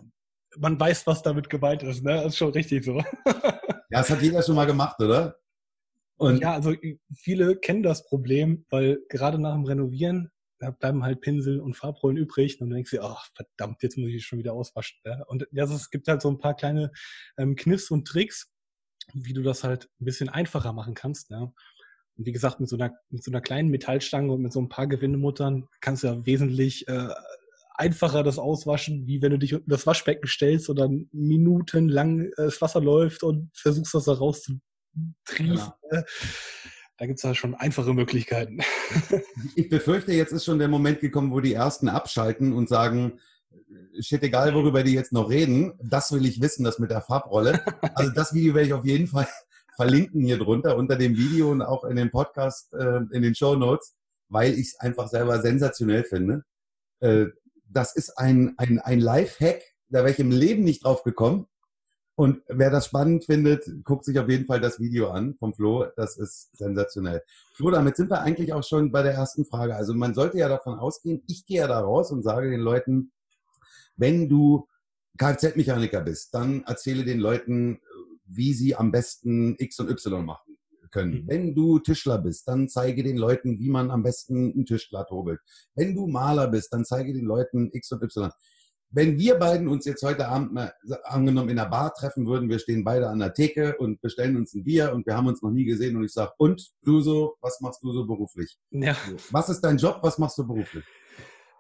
man 0.58 0.80
weiß, 0.80 1.08
was 1.08 1.22
damit 1.22 1.50
gemeint 1.50 1.84
ist. 1.84 2.04
Ne? 2.04 2.14
Das 2.14 2.28
ist 2.28 2.38
schon 2.38 2.52
richtig 2.52 2.84
so. 2.84 2.98
ja, 3.26 3.74
das 3.90 4.10
hat 4.10 4.22
jeder 4.22 4.42
schon 4.44 4.56
mal 4.56 4.66
gemacht, 4.66 5.00
oder? 5.00 5.38
Und 6.18 6.42
ja, 6.42 6.54
also 6.54 6.74
viele 7.16 7.58
kennen 7.58 7.84
das 7.84 8.06
Problem, 8.06 8.66
weil 8.70 9.00
gerade 9.10 9.40
nach 9.40 9.54
dem 9.54 9.66
Renovieren 9.66 10.32
da 10.64 10.72
bleiben 10.72 11.04
halt 11.04 11.22
Pinsel 11.22 11.60
und 11.60 11.76
Farbrollen 11.76 12.18
übrig 12.18 12.60
und 12.62 12.70
dann 12.70 12.76
denkst 12.76 12.92
du, 12.92 13.02
ach 13.02 13.28
verdammt, 13.36 13.84
jetzt 13.84 13.98
muss 13.98 14.10
ich 14.10 14.26
schon 14.26 14.40
wieder 14.40 14.54
auswaschen. 14.54 14.98
Ja? 15.06 15.22
Und 15.28 15.46
ja, 15.52 15.66
es 15.66 15.90
gibt 15.90 16.08
halt 16.08 16.22
so 16.22 16.30
ein 16.30 16.40
paar 16.40 16.56
kleine 16.56 16.92
ähm, 17.38 17.56
Kniffs 17.56 17.92
und 17.92 18.08
Tricks, 18.08 18.50
wie 19.14 19.34
du 19.34 19.44
das 19.44 19.64
halt 19.64 19.90
ein 20.00 20.06
bisschen 20.06 20.30
einfacher 20.30 20.72
machen 20.72 20.94
kannst. 20.94 21.30
Ja? 21.32 21.42
Und 22.16 22.26
wie 22.26 22.32
gesagt, 22.32 22.60
mit 22.60 22.70
so 22.70 22.78
einer, 22.78 22.94
mit 23.10 23.24
so 23.24 23.32
einer 23.32 23.42
kleinen 23.42 23.70
Metallstange 23.70 24.32
und 24.32 24.42
mit 24.42 24.54
so 24.54 24.62
ein 24.62 24.70
paar 24.70 24.88
Gewindemuttern 24.88 25.68
kannst 25.82 26.04
du 26.04 26.08
ja 26.08 26.26
wesentlich 26.26 26.88
äh, 26.88 27.10
einfacher 27.76 28.24
das 28.24 28.38
auswaschen, 28.38 29.08
wie 29.08 29.22
wenn 29.22 29.32
du 29.32 29.40
dich 29.40 29.54
unten 29.54 29.70
das 29.70 29.88
Waschbecken 29.88 30.28
stellst 30.28 30.70
und 30.70 30.78
dann 30.78 31.10
minutenlang 31.12 32.26
äh, 32.26 32.32
das 32.38 32.62
Wasser 32.62 32.82
läuft 32.82 33.24
und 33.24 33.50
versuchst 33.54 33.94
das 33.94 34.06
da 34.06 34.14
rauszu 34.14 34.60
trieft. 35.26 35.38
Genau. 35.48 35.74
Ne? 35.92 36.06
Da 36.98 37.08
gibt 37.08 37.18
es 37.18 37.24
ja 37.24 37.34
schon 37.34 37.56
einfache 37.56 37.94
Möglichkeiten. 37.94 38.60
Ich 39.56 39.68
befürchte, 39.68 40.14
jetzt 40.14 40.32
ist 40.32 40.46
schon 40.46 40.60
der 40.60 40.68
Moment 40.68 41.00
gekommen, 41.00 41.32
wo 41.32 41.40
die 41.40 41.54
Ersten 41.54 41.90
abschalten 41.90 42.54
und 42.54 42.70
sagen, 42.70 43.20
shit, 44.00 44.22
egal 44.24 44.54
worüber 44.54 44.84
die 44.84 44.94
jetzt 44.94 45.12
noch 45.12 45.30
reden, 45.30 45.74
das 45.84 46.12
will 46.12 46.26
ich 46.26 46.40
wissen, 46.42 46.64
das 46.64 46.80
mit 46.80 46.92
der 46.92 47.02
Farbrolle. 47.02 47.64
Also 47.96 48.12
das 48.12 48.34
Video 48.34 48.54
werde 48.54 48.68
ich 48.68 48.74
auf 48.74 48.86
jeden 48.86 49.08
Fall 49.08 49.28
verlinken 49.76 50.24
hier 50.24 50.38
drunter 50.38 50.78
unter 50.78 50.96
dem 50.96 51.18
Video 51.18 51.52
und 51.52 51.62
auch 51.62 51.84
in 51.84 51.96
dem 51.96 52.12
Podcast, 52.12 52.72
äh, 52.74 53.02
in 53.12 53.24
den 53.24 53.36
Show 53.36 53.56
Notes, 53.56 53.96
weil 54.30 54.54
ich 54.54 54.68
es 54.68 54.80
einfach 54.80 55.08
selber 55.08 55.42
sensationell 55.42 56.04
finde. 56.04 56.44
Das 57.74 57.96
ist 57.96 58.18
ein, 58.18 58.54
ein, 58.58 58.80
ein 58.80 59.00
Live-Hack, 59.00 59.62
da 59.90 60.00
wäre 60.00 60.12
ich 60.12 60.20
im 60.20 60.32
Leben 60.32 60.64
nicht 60.64 60.84
drauf 60.84 61.04
gekommen. 61.04 61.48
Und 62.16 62.44
wer 62.48 62.70
das 62.70 62.86
spannend 62.86 63.26
findet, 63.26 63.66
guckt 63.84 64.06
sich 64.06 64.20
auf 64.20 64.30
jeden 64.30 64.46
Fall 64.46 64.62
das 64.62 64.80
Video 64.80 65.10
an 65.10 65.36
vom 65.40 65.56
Flo. 65.56 65.88
Das 65.96 66.16
ist 66.16 66.56
sensationell. 66.56 67.24
Flo, 67.56 67.72
damit 67.72 67.96
sind 67.96 68.12
wir 68.12 68.22
eigentlich 68.22 68.54
auch 68.54 68.64
schon 68.64 68.92
bei 68.92 69.02
der 69.02 69.14
ersten 69.14 69.46
Frage. 69.46 69.76
Also 69.76 69.96
man 69.96 70.14
sollte 70.14 70.38
ja 70.38 70.48
davon 70.48 70.78
ausgehen, 70.78 71.24
ich 71.28 71.48
gehe 71.48 71.62
ja 71.62 71.68
da 71.68 71.80
raus 71.80 72.12
und 72.12 72.22
sage 72.22 72.52
den 72.52 72.60
Leuten, 72.60 73.12
wenn 73.96 74.30
du 74.30 74.68
Kfz-Mechaniker 75.18 76.02
bist, 76.02 76.36
dann 76.36 76.64
erzähle 76.66 77.04
den 77.04 77.20
Leuten, 77.20 77.82
wie 78.26 78.54
sie 78.54 78.76
am 78.76 78.92
besten 78.92 79.56
X 79.58 79.80
und 79.80 79.90
Y 79.90 80.24
machen 80.24 80.53
können. 80.94 81.24
Mhm. 81.24 81.28
Wenn 81.28 81.56
du 81.56 81.80
Tischler 81.80 82.20
bist, 82.20 82.48
dann 82.48 82.70
zeige 82.70 83.04
den 83.04 83.18
Leuten, 83.18 83.60
wie 83.60 83.70
man 83.70 83.92
am 83.92 84.04
besten 84.04 84.54
einen 84.54 84.66
Tisch 84.66 84.90
glatt 84.90 85.10
hobelt. 85.10 85.42
Wenn 85.76 85.96
du 85.96 86.08
Maler 86.08 86.48
bist, 86.48 86.72
dann 86.72 86.86
zeige 86.86 87.14
den 87.14 87.26
Leuten 87.26 87.70
X 87.74 87.92
und 87.92 88.04
Y 88.04 88.32
wenn 88.94 89.18
wir 89.18 89.36
beiden 89.36 89.68
uns 89.68 89.86
jetzt 89.86 90.04
heute 90.04 90.28
Abend 90.28 90.54
mal 90.54 90.72
angenommen 91.06 91.50
in 91.50 91.56
der 91.56 91.66
Bar 91.66 91.94
treffen 91.96 92.28
würden, 92.28 92.48
wir 92.48 92.60
stehen 92.60 92.84
beide 92.84 93.10
an 93.10 93.20
der 93.20 93.34
Theke 93.34 93.76
und 93.78 94.00
bestellen 94.02 94.38
uns 94.38 94.54
ein 94.54 94.64
Bier 94.64 94.94
und 94.94 95.08
wir 95.08 95.18
haben 95.18 95.28
uns 95.28 95.42
noch 95.42 95.50
nie 95.50 95.66
gesehen 95.66 95.96
und 95.96 96.04
ich 96.04 96.14
sage, 96.14 96.32
und 96.38 96.70
du 96.84 97.02
so, 97.02 97.36
was 97.42 97.60
machst 97.60 97.82
du 97.82 97.92
so 97.92 98.06
beruflich? 98.06 98.56
Ja. 98.70 98.96
Was 99.32 99.50
ist 99.50 99.62
dein 99.62 99.78
Job, 99.78 100.00
was 100.04 100.20
machst 100.20 100.38
du 100.38 100.46
beruflich? 100.46 100.86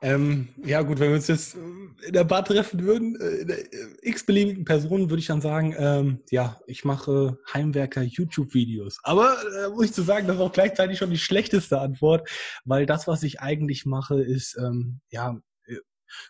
Ähm, 0.03 0.49
ja 0.65 0.81
gut, 0.81 0.99
wenn 0.99 1.09
wir 1.09 1.15
uns 1.15 1.27
jetzt 1.27 1.55
in 1.55 2.11
der 2.11 2.25
Bar 2.25 2.43
treffen 2.43 2.81
würden, 2.81 3.15
äh, 3.21 3.53
äh, 3.53 3.67
x-beliebigen 4.01 4.65
Personen, 4.65 5.09
würde 5.09 5.21
ich 5.21 5.27
dann 5.27 5.39
sagen, 5.39 5.73
ähm, 5.77 6.19
ja, 6.29 6.59
ich 6.67 6.83
mache 6.83 7.39
Heimwerker 7.53 8.01
YouTube-Videos. 8.01 8.99
Aber 9.03 9.37
äh, 9.63 9.69
muss 9.69 9.85
ich 9.85 9.93
zu 9.93 10.01
sagen, 10.01 10.27
das 10.27 10.35
ist 10.35 10.41
auch 10.41 10.51
gleichzeitig 10.51 10.97
schon 10.97 11.09
die 11.09 11.17
schlechteste 11.17 11.79
Antwort, 11.79 12.29
weil 12.65 12.85
das, 12.85 13.07
was 13.07 13.23
ich 13.23 13.39
eigentlich 13.39 13.85
mache, 13.85 14.21
ist 14.21 14.57
ähm, 14.57 14.99
ja 15.09 15.39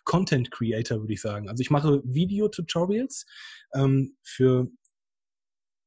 Content 0.04 0.52
Creator, 0.52 1.00
würde 1.00 1.12
ich 1.12 1.20
sagen. 1.20 1.48
Also 1.48 1.60
ich 1.60 1.70
mache 1.70 2.00
Video-Tutorials 2.04 3.26
ähm, 3.74 4.16
für 4.22 4.68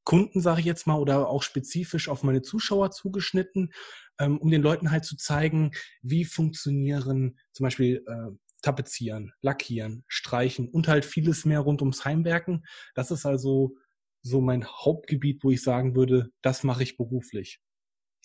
Kunden, 0.03 0.41
sage 0.41 0.61
ich 0.61 0.65
jetzt 0.65 0.87
mal, 0.87 0.99
oder 0.99 1.27
auch 1.27 1.43
spezifisch 1.43 2.07
auf 2.07 2.23
meine 2.23 2.41
Zuschauer 2.41 2.91
zugeschnitten, 2.91 3.73
ähm, 4.19 4.37
um 4.37 4.49
den 4.49 4.61
Leuten 4.61 4.91
halt 4.91 5.05
zu 5.05 5.15
zeigen, 5.15 5.71
wie 6.01 6.25
funktionieren 6.25 7.37
zum 7.53 7.63
Beispiel 7.65 8.03
äh, 8.07 8.35
tapezieren, 8.61 9.33
lackieren, 9.41 10.03
streichen 10.07 10.67
und 10.67 10.87
halt 10.87 11.05
vieles 11.05 11.45
mehr 11.45 11.59
rund 11.59 11.81
ums 11.81 12.05
Heimwerken. 12.05 12.65
Das 12.95 13.11
ist 13.11 13.25
also 13.25 13.75
so 14.21 14.41
mein 14.41 14.65
Hauptgebiet, 14.65 15.43
wo 15.43 15.51
ich 15.51 15.61
sagen 15.61 15.95
würde, 15.95 16.31
das 16.41 16.63
mache 16.63 16.83
ich 16.83 16.97
beruflich. 16.97 17.61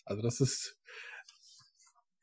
Also 0.04 0.22
das 0.22 0.40
ist, 0.40 0.78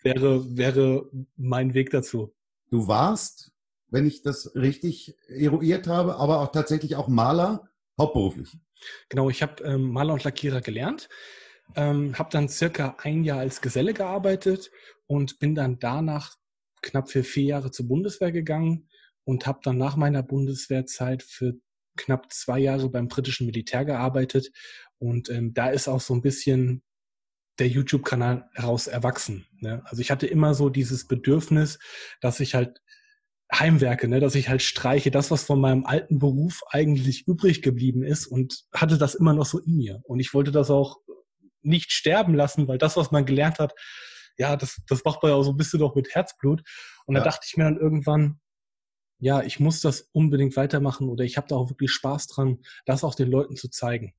wäre, 0.02 0.58
wäre 0.58 1.10
mein 1.36 1.74
Weg 1.74 1.92
dazu. 1.92 2.36
Du 2.70 2.88
warst, 2.88 3.52
wenn 3.88 4.06
ich 4.06 4.22
das 4.22 4.54
richtig 4.56 5.16
eruiert 5.28 5.88
habe, 5.88 6.18
aber 6.18 6.42
auch 6.42 6.52
tatsächlich 6.52 6.96
auch 6.96 7.08
Maler, 7.08 7.70
hauptberuflich. 7.98 8.58
Genau, 9.10 9.30
ich 9.30 9.42
habe 9.42 9.64
ähm, 9.64 9.92
Maler 9.92 10.14
und 10.14 10.24
Lackierer 10.24 10.62
gelernt, 10.62 11.10
ähm, 11.76 12.18
habe 12.18 12.30
dann 12.32 12.50
circa 12.50 12.96
ein 13.02 13.24
Jahr 13.24 13.40
als 13.40 13.62
Geselle 13.62 13.94
gearbeitet 13.94 14.72
und 15.08 15.40
bin 15.40 15.56
dann 15.56 15.80
danach 15.80 16.36
knapp 16.82 17.10
für 17.10 17.24
vier 17.24 17.46
Jahre 17.46 17.72
zur 17.72 17.88
Bundeswehr 17.88 18.32
gegangen 18.32 18.90
und 19.24 19.46
habe 19.46 19.60
dann 19.64 19.78
nach 19.78 19.96
meiner 19.96 20.24
Bundeswehrzeit 20.24 21.24
für 21.24 21.54
knapp 21.98 22.32
zwei 22.32 22.60
Jahre 22.60 22.90
beim 22.90 23.08
britischen 23.08 23.46
Militär 23.46 23.86
gearbeitet. 23.86 24.52
Und 24.98 25.30
ähm, 25.30 25.54
da 25.54 25.70
ist 25.70 25.88
auch 25.88 26.02
so 26.02 26.14
ein 26.14 26.22
bisschen 26.22 26.84
der 27.60 27.68
YouTube-Kanal 27.68 28.50
heraus 28.54 28.88
erwachsen. 28.88 29.46
Ne? 29.60 29.82
Also 29.86 30.02
ich 30.02 30.12
hatte 30.12 30.28
immer 30.28 30.54
so 30.54 30.70
dieses 30.70 31.08
Bedürfnis, 31.08 31.78
dass 32.22 32.40
ich 32.40 32.56
halt 32.56 32.82
Heimwerke, 33.54 34.08
ne, 34.08 34.20
dass 34.20 34.36
ich 34.36 34.48
halt 34.48 34.62
streiche, 34.62 35.10
das, 35.12 35.32
was 35.32 35.44
von 35.44 35.60
meinem 35.60 35.86
alten 35.86 36.20
Beruf 36.20 36.62
eigentlich 36.70 37.28
übrig 37.28 37.62
geblieben 37.62 38.04
ist 38.04 38.28
und 38.28 38.66
hatte 38.74 38.98
das 38.98 39.16
immer 39.16 39.34
noch 39.34 39.46
so 39.46 39.60
in 39.60 39.76
mir. 39.76 40.02
Und 40.04 40.20
ich 40.20 40.34
wollte 40.34 40.52
das 40.52 40.70
auch 40.70 40.98
nicht 41.62 41.92
sterben 41.92 42.34
lassen, 42.36 42.68
weil 42.68 42.78
das, 42.78 42.98
was 42.98 43.12
man 43.12 43.25
gelernt 43.25 43.60
hat, 43.60 43.74
ja, 44.38 44.56
das, 44.56 44.82
das 44.88 45.04
macht 45.04 45.22
man 45.22 45.32
ja 45.32 45.38
auch 45.38 45.44
so 45.44 45.51
ein 45.51 45.58
bisschen 45.58 45.80
doch 45.80 45.96
mit 45.96 46.16
Herzblut. 46.16 46.63
Und 47.06 47.16
ja. 47.16 47.22
da 47.22 47.30
dachte 47.30 47.46
ich 47.48 47.58
mir 47.58 47.66
dann 47.66 47.78
irgendwann, 47.78 48.39
ja, 49.20 49.42
ich 49.42 49.60
muss 49.60 49.82
das 49.82 50.10
unbedingt 50.13 50.56
weitermachen 50.56 51.10
oder 51.10 51.25
ich 51.25 51.36
habe 51.36 51.48
da 51.48 51.56
auch 51.56 51.70
wirklich 51.70 51.92
Spaß 51.92 52.28
dran, 52.28 52.60
das 52.86 53.04
auch 53.04 53.16
den 53.16 53.30
Leuten 53.30 53.58
zu 53.58 53.70
zeigen. 53.70 54.13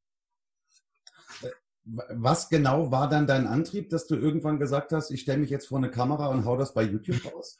Was 1.84 2.50
genau 2.50 2.90
war 2.90 3.08
dann 3.08 3.26
dein 3.26 3.46
Antrieb, 3.46 3.88
dass 3.88 4.06
du 4.06 4.14
irgendwann 4.14 4.58
gesagt 4.58 4.92
hast, 4.92 5.10
ich 5.10 5.22
stelle 5.22 5.38
mich 5.38 5.48
jetzt 5.48 5.68
vor 5.68 5.78
eine 5.78 5.90
Kamera 5.90 6.26
und 6.26 6.44
hau 6.44 6.56
das 6.56 6.74
bei 6.74 6.82
YouTube 6.82 7.24
raus? 7.32 7.58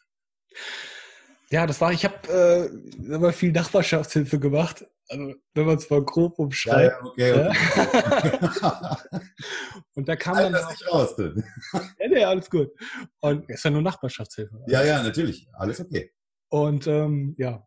Ja, 1.51 1.67
das 1.67 1.81
war, 1.81 1.93
ich 1.93 2.05
habe 2.05 2.71
äh, 3.09 3.33
viel 3.33 3.53
Nachbarschaftshilfe 3.53 4.39
gemacht. 4.39 4.87
Also, 5.09 5.35
wenn 5.55 5.67
man 5.67 5.77
es 5.77 5.91
mal 5.91 6.05
grob 6.05 6.39
umschreibt. 6.39 6.97
Ja, 7.03 7.05
okay, 7.05 7.49
okay. 7.49 9.19
und 9.95 10.09
da 10.09 10.15
kam 10.15 10.37
dann. 10.37 10.53
Das 10.53 10.71
nicht 10.71 10.87
raus, 10.93 11.17
denn. 11.17 11.43
ja, 11.73 12.09
nee, 12.09 12.23
alles 12.23 12.49
gut. 12.49 12.71
Und 13.19 13.45
es 13.49 13.57
ist 13.57 13.65
ja 13.65 13.71
nur 13.73 13.83
Nachbarschaftshilfe. 13.83 14.63
Ja, 14.69 14.85
ja, 14.85 15.03
natürlich. 15.03 15.49
Alles 15.55 15.81
okay. 15.81 16.13
Und 16.49 16.87
ähm, 16.87 17.35
ja, 17.39 17.67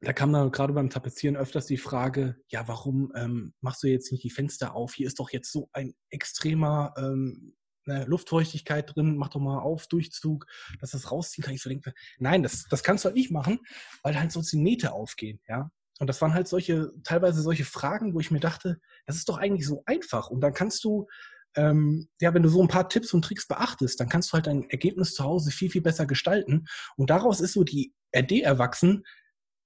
da 0.00 0.12
kam 0.12 0.32
dann 0.32 0.50
gerade 0.50 0.72
beim 0.72 0.90
Tapezieren 0.90 1.36
öfters 1.36 1.66
die 1.66 1.76
Frage, 1.76 2.36
ja, 2.48 2.66
warum 2.66 3.12
ähm, 3.14 3.54
machst 3.60 3.84
du 3.84 3.86
jetzt 3.86 4.10
nicht 4.10 4.24
die 4.24 4.30
Fenster 4.30 4.74
auf? 4.74 4.94
Hier 4.94 5.06
ist 5.06 5.20
doch 5.20 5.30
jetzt 5.30 5.52
so 5.52 5.68
ein 5.72 5.94
extremer 6.10 6.92
ähm, 6.98 7.54
ne, 7.86 8.04
Luftfeuchtigkeit 8.04 8.94
drin, 8.94 9.16
mach 9.16 9.28
doch 9.28 9.40
mal 9.40 9.58
auf, 9.58 9.86
Durchzug, 9.86 10.46
dass 10.80 10.92
das 10.92 11.10
rausziehen 11.10 11.44
kann. 11.44 11.54
Ich 11.54 11.62
so 11.62 11.68
denke, 11.68 11.94
nein, 12.18 12.42
das, 12.42 12.64
das 12.68 12.82
kannst 12.82 13.04
du 13.04 13.06
halt 13.06 13.16
nicht 13.16 13.30
machen, 13.30 13.60
weil 14.02 14.18
halt 14.18 14.32
sonst 14.32 14.52
die 14.52 14.58
Nähte 14.58 14.92
aufgehen, 14.92 15.40
ja. 15.48 15.70
Und 15.98 16.08
das 16.08 16.20
waren 16.20 16.34
halt 16.34 16.48
solche, 16.48 16.90
teilweise 17.04 17.42
solche 17.42 17.64
Fragen, 17.64 18.14
wo 18.14 18.18
ich 18.18 18.30
mir 18.30 18.40
dachte, 18.40 18.80
das 19.06 19.16
ist 19.16 19.28
doch 19.28 19.38
eigentlich 19.38 19.66
so 19.66 19.82
einfach. 19.86 20.30
Und 20.30 20.40
dann 20.40 20.52
kannst 20.52 20.82
du, 20.82 21.06
ähm, 21.54 22.08
ja, 22.20 22.34
wenn 22.34 22.42
du 22.42 22.48
so 22.48 22.60
ein 22.60 22.66
paar 22.66 22.88
Tipps 22.88 23.12
und 23.12 23.24
Tricks 23.24 23.46
beachtest, 23.46 24.00
dann 24.00 24.08
kannst 24.08 24.30
du 24.30 24.32
halt 24.32 24.48
dein 24.48 24.68
Ergebnis 24.70 25.14
zu 25.14 25.22
Hause 25.22 25.52
viel, 25.52 25.70
viel 25.70 25.82
besser 25.82 26.06
gestalten. 26.06 26.64
Und 26.96 27.10
daraus 27.10 27.40
ist 27.40 27.52
so 27.52 27.62
die 27.62 27.94
RD 28.16 28.40
erwachsen, 28.40 29.04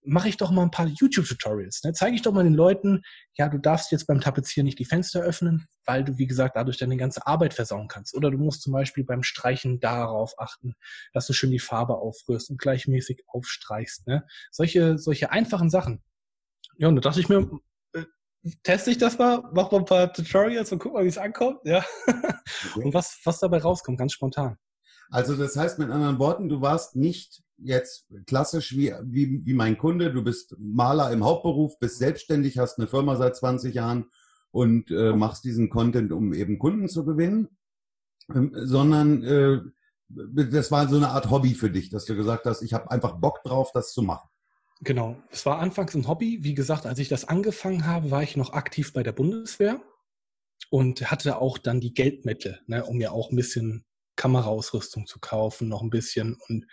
mache 0.07 0.29
ich 0.29 0.37
doch 0.37 0.51
mal 0.51 0.63
ein 0.63 0.71
paar 0.71 0.87
YouTube-Tutorials. 0.87 1.83
Ne? 1.85 1.93
Zeige 1.93 2.15
ich 2.15 2.23
doch 2.23 2.33
mal 2.33 2.45
den 2.45 2.55
Leuten, 2.55 3.03
ja, 3.37 3.49
du 3.49 3.59
darfst 3.59 3.91
jetzt 3.93 4.07
beim 4.07 4.21
Tapezieren 4.21 4.65
nicht 4.65 4.79
die 4.79 4.85
Fenster 4.85 5.21
öffnen, 5.21 5.67
weil 5.85 6.05
du, 6.05 6.17
wie 6.19 6.27
gesagt, 6.27 6.57
dadurch 6.57 6.79
deine 6.79 6.97
ganze 6.97 7.27
Arbeit 7.27 7.55
versauen 7.55 7.89
kannst. 7.89 8.15
Oder 8.15 8.31
du 8.31 8.39
musst 8.39 8.63
zum 8.63 8.73
Beispiel 8.73 9.05
beim 9.05 9.23
Streichen 9.23 9.81
darauf 9.81 10.35
achten, 10.39 10.75
dass 11.13 11.27
du 11.27 11.33
schön 11.33 11.51
die 11.51 11.59
Farbe 11.59 11.97
aufrührst 11.97 12.51
und 12.51 12.59
gleichmäßig 12.59 13.25
aufstreichst. 13.27 14.07
Ne? 14.07 14.25
Solche, 14.51 14.99
solche 14.99 15.31
einfachen 15.31 15.71
Sachen. 15.71 16.03
Ja, 16.79 16.89
und 16.89 16.97
da 16.97 17.01
dachte 17.01 17.21
ich 17.21 17.29
mir, 17.29 17.51
äh, 17.93 18.05
teste 18.63 18.91
ich 18.91 18.99
das 18.99 19.19
mal, 19.19 19.43
mach 19.53 19.71
mal 19.71 19.79
ein 19.79 19.85
paar 19.85 20.13
Tutorials 20.13 20.73
und 20.73 20.79
guck 20.79 20.95
mal, 20.95 21.05
wie 21.05 21.09
es 21.09 21.19
ankommt. 21.19 21.61
Ja. 21.65 21.85
Okay. 22.71 22.85
Und 22.85 22.95
was, 22.95 23.19
was 23.25 23.41
dabei 23.41 23.59
rauskommt, 23.59 23.99
ganz 23.99 24.13
spontan. 24.13 24.57
Also 25.11 25.37
das 25.37 25.57
heißt 25.57 25.79
mit 25.79 25.91
anderen 25.91 26.19
Worten, 26.19 26.49
du 26.49 26.61
warst 26.61 26.97
nicht 26.97 27.43
jetzt 27.59 28.07
klassisch 28.27 28.77
wie, 28.77 28.93
wie, 29.05 29.45
wie 29.45 29.55
mein 29.55 29.79
Kunde, 29.79 30.13
du 30.13 30.23
bist 30.23 30.57
Maler 30.59 31.11
im 31.11 31.25
Hauptberuf, 31.25 31.79
bist 31.79 31.99
selbstständig, 31.99 32.59
hast 32.59 32.79
eine 32.79 32.87
Firma 32.87 33.17
seit 33.17 33.37
20 33.37 33.75
Jahren 33.75 34.07
und 34.51 34.91
äh, 34.91 35.13
machst 35.13 35.45
diesen 35.45 35.71
Content, 35.71 36.13
um 36.13 36.33
eben 36.33 36.59
Kunden 36.59 36.89
zu 36.89 37.05
gewinnen, 37.05 37.49
ähm, 38.35 38.53
sondern 38.55 39.23
äh, 39.23 39.61
das 40.09 40.71
war 40.71 40.89
so 40.89 40.97
eine 40.97 41.09
Art 41.09 41.31
Hobby 41.31 41.55
für 41.55 41.71
dich, 41.71 41.91
dass 41.91 42.05
du 42.05 42.15
gesagt 42.15 42.47
hast, 42.47 42.63
ich 42.63 42.73
habe 42.73 42.91
einfach 42.91 43.19
Bock 43.19 43.43
drauf, 43.43 43.73
das 43.73 43.93
zu 43.93 44.03
machen. 44.03 44.29
Genau, 44.83 45.17
es 45.31 45.47
war 45.47 45.59
anfangs 45.59 45.95
ein 45.95 46.07
Hobby. 46.07 46.41
Wie 46.43 46.55
gesagt, 46.55 46.87
als 46.87 46.99
ich 46.99 47.09
das 47.09 47.25
angefangen 47.25 47.87
habe, 47.87 48.11
war 48.11 48.23
ich 48.23 48.37
noch 48.37 48.53
aktiv 48.53 48.93
bei 48.93 49.03
der 49.03 49.13
Bundeswehr 49.13 49.81
und 50.71 51.11
hatte 51.11 51.41
auch 51.41 51.59
dann 51.59 51.81
die 51.81 51.95
Geldmittel, 51.95 52.61
ne, 52.67 52.85
um 52.85 52.99
mir 52.99 53.13
auch 53.13 53.31
ein 53.31 53.37
bisschen 53.37 53.85
Kameraausrüstung 54.17 55.07
zu 55.07 55.19
kaufen, 55.19 55.69
noch 55.69 55.83
ein 55.83 55.91
bisschen 55.91 56.37
und 56.49 56.67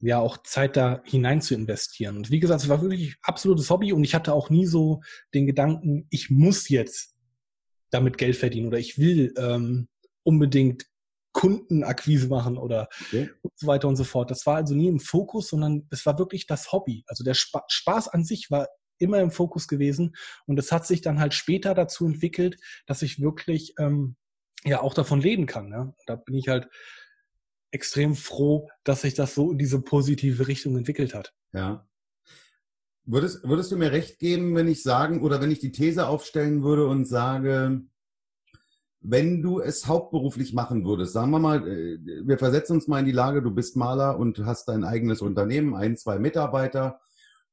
ja 0.00 0.18
auch 0.18 0.38
Zeit 0.38 0.76
da 0.76 1.02
hinein 1.04 1.40
zu 1.40 1.54
investieren. 1.54 2.16
Und 2.16 2.30
wie 2.30 2.40
gesagt, 2.40 2.62
es 2.62 2.68
war 2.68 2.82
wirklich 2.82 3.16
absolutes 3.22 3.68
Hobby 3.70 3.92
und 3.92 4.04
ich 4.04 4.14
hatte 4.14 4.32
auch 4.32 4.50
nie 4.50 4.66
so 4.66 5.00
den 5.34 5.46
Gedanken, 5.46 6.06
ich 6.10 6.30
muss 6.30 6.68
jetzt 6.68 7.16
damit 7.90 8.18
Geld 8.18 8.36
verdienen 8.36 8.68
oder 8.68 8.78
ich 8.78 8.98
will 8.98 9.34
ähm, 9.36 9.88
unbedingt 10.22 10.86
Kundenakquise 11.32 12.28
machen 12.28 12.58
oder 12.58 12.88
okay. 13.06 13.30
und 13.42 13.52
so 13.56 13.66
weiter 13.66 13.88
und 13.88 13.96
so 13.96 14.04
fort. 14.04 14.30
Das 14.30 14.46
war 14.46 14.56
also 14.56 14.74
nie 14.74 14.88
im 14.88 15.00
Fokus, 15.00 15.48
sondern 15.48 15.86
es 15.90 16.04
war 16.06 16.18
wirklich 16.18 16.46
das 16.46 16.72
Hobby. 16.72 17.04
Also 17.06 17.24
der 17.24 17.34
Spa 17.34 17.64
Spaß 17.68 18.08
an 18.08 18.24
sich 18.24 18.50
war 18.50 18.68
immer 18.98 19.20
im 19.20 19.30
Fokus 19.30 19.68
gewesen 19.68 20.16
und 20.46 20.58
es 20.58 20.72
hat 20.72 20.86
sich 20.86 21.00
dann 21.00 21.20
halt 21.20 21.34
später 21.34 21.74
dazu 21.74 22.06
entwickelt, 22.06 22.60
dass 22.86 23.02
ich 23.02 23.20
wirklich 23.20 23.74
ähm, 23.78 24.16
ja 24.64 24.80
auch 24.80 24.94
davon 24.94 25.20
leben 25.20 25.46
kann. 25.46 25.70
Ja? 25.70 25.94
Da 26.06 26.16
bin 26.16 26.34
ich 26.34 26.48
halt 26.48 26.68
extrem 27.70 28.14
froh, 28.14 28.68
dass 28.84 29.02
sich 29.02 29.14
das 29.14 29.34
so 29.34 29.52
in 29.52 29.58
diese 29.58 29.80
positive 29.80 30.48
Richtung 30.48 30.76
entwickelt 30.76 31.14
hat. 31.14 31.34
Ja. 31.52 31.86
Würdest, 33.04 33.42
würdest 33.44 33.72
du 33.72 33.76
mir 33.76 33.92
recht 33.92 34.18
geben, 34.18 34.54
wenn 34.54 34.68
ich 34.68 34.82
sagen 34.82 35.22
oder 35.22 35.40
wenn 35.40 35.50
ich 35.50 35.60
die 35.60 35.72
These 35.72 36.06
aufstellen 36.08 36.62
würde 36.62 36.86
und 36.86 37.06
sage, 37.06 37.82
wenn 39.00 39.42
du 39.42 39.60
es 39.60 39.86
hauptberuflich 39.86 40.52
machen 40.52 40.84
würdest, 40.84 41.12
sagen 41.12 41.30
wir 41.30 41.38
mal, 41.38 41.66
äh, 41.66 41.98
wir 42.26 42.38
versetzen 42.38 42.74
uns 42.74 42.88
mal 42.88 43.00
in 43.00 43.06
die 43.06 43.12
Lage, 43.12 43.42
du 43.42 43.50
bist 43.50 43.76
Maler 43.76 44.18
und 44.18 44.44
hast 44.44 44.68
dein 44.68 44.84
eigenes 44.84 45.22
Unternehmen, 45.22 45.74
ein, 45.74 45.96
zwei 45.96 46.18
Mitarbeiter 46.18 47.00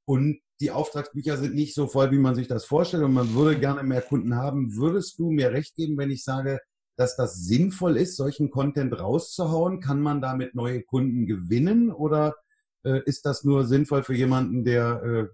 und 0.06 0.40
die 0.60 0.72
Auftragsbücher 0.72 1.38
sind 1.38 1.54
nicht 1.54 1.74
so 1.74 1.88
voll, 1.88 2.12
wie 2.12 2.18
man 2.18 2.36
sich 2.36 2.48
das 2.48 2.66
vorstellt 2.66 3.04
und 3.04 3.14
man 3.14 3.34
würde 3.34 3.60
gerne 3.60 3.84
mehr 3.84 4.02
Kunden 4.02 4.36
haben. 4.36 4.76
Würdest 4.76 5.20
du 5.20 5.32
mir 5.32 5.52
recht 5.52 5.76
geben, 5.76 5.98
wenn 5.98 6.12
ich 6.12 6.24
sage, 6.24 6.60
dass 6.96 7.16
das 7.16 7.36
sinnvoll 7.36 7.98
ist, 7.98 8.16
solchen 8.16 8.52
Content 8.52 9.00
rauszuhauen? 9.00 9.80
Kann 9.80 10.02
man 10.02 10.22
damit 10.22 10.56
neue 10.56 10.82
Kunden 10.82 11.26
gewinnen 11.26 11.92
oder 11.92 12.36
äh, 12.84 13.02
ist 13.06 13.26
das 13.26 13.44
nur 13.44 13.66
sinnvoll 13.66 14.04
für 14.04 14.14
jemanden, 14.14 14.64
der 14.64 15.04
äh, 15.04 15.28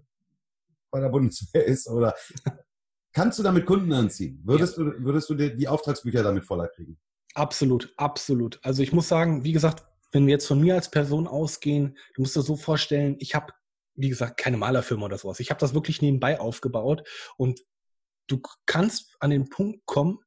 bei 0.90 1.00
der 1.00 1.08
Bundeswehr 1.08 1.64
ist? 1.66 1.88
Oder 1.88 2.14
kannst 3.12 3.38
du 3.38 3.42
damit 3.42 3.66
Kunden 3.66 3.92
anziehen? 3.92 4.40
Würdest 4.44 4.78
ja. 4.78 4.84
du, 4.84 5.04
würdest 5.04 5.30
du 5.30 5.34
die, 5.34 5.56
die 5.56 5.68
Auftragsbücher 5.68 6.22
damit 6.22 6.44
voller 6.44 6.68
kriegen? 6.68 6.98
Absolut, 7.34 7.92
absolut. 7.96 8.58
Also 8.62 8.82
ich 8.82 8.92
muss 8.92 9.08
sagen, 9.08 9.44
wie 9.44 9.52
gesagt, 9.52 9.84
wenn 10.12 10.26
wir 10.26 10.32
jetzt 10.32 10.46
von 10.46 10.60
mir 10.60 10.74
als 10.74 10.90
Person 10.90 11.26
ausgehen, 11.26 11.96
du 12.14 12.22
musst 12.22 12.36
dir 12.36 12.42
so 12.42 12.56
vorstellen, 12.56 13.16
ich 13.18 13.34
habe, 13.34 13.52
wie 13.94 14.10
gesagt, 14.10 14.36
keine 14.38 14.58
Malerfirma 14.58 15.06
oder 15.06 15.18
sowas. 15.18 15.40
Ich 15.40 15.50
habe 15.50 15.60
das 15.60 15.74
wirklich 15.74 16.02
nebenbei 16.02 16.38
aufgebaut 16.38 17.08
und 17.38 17.60
du 18.26 18.40
kannst 18.66 19.16
an 19.20 19.30
den 19.30 19.48
Punkt 19.48 19.86
kommen, 19.86 20.18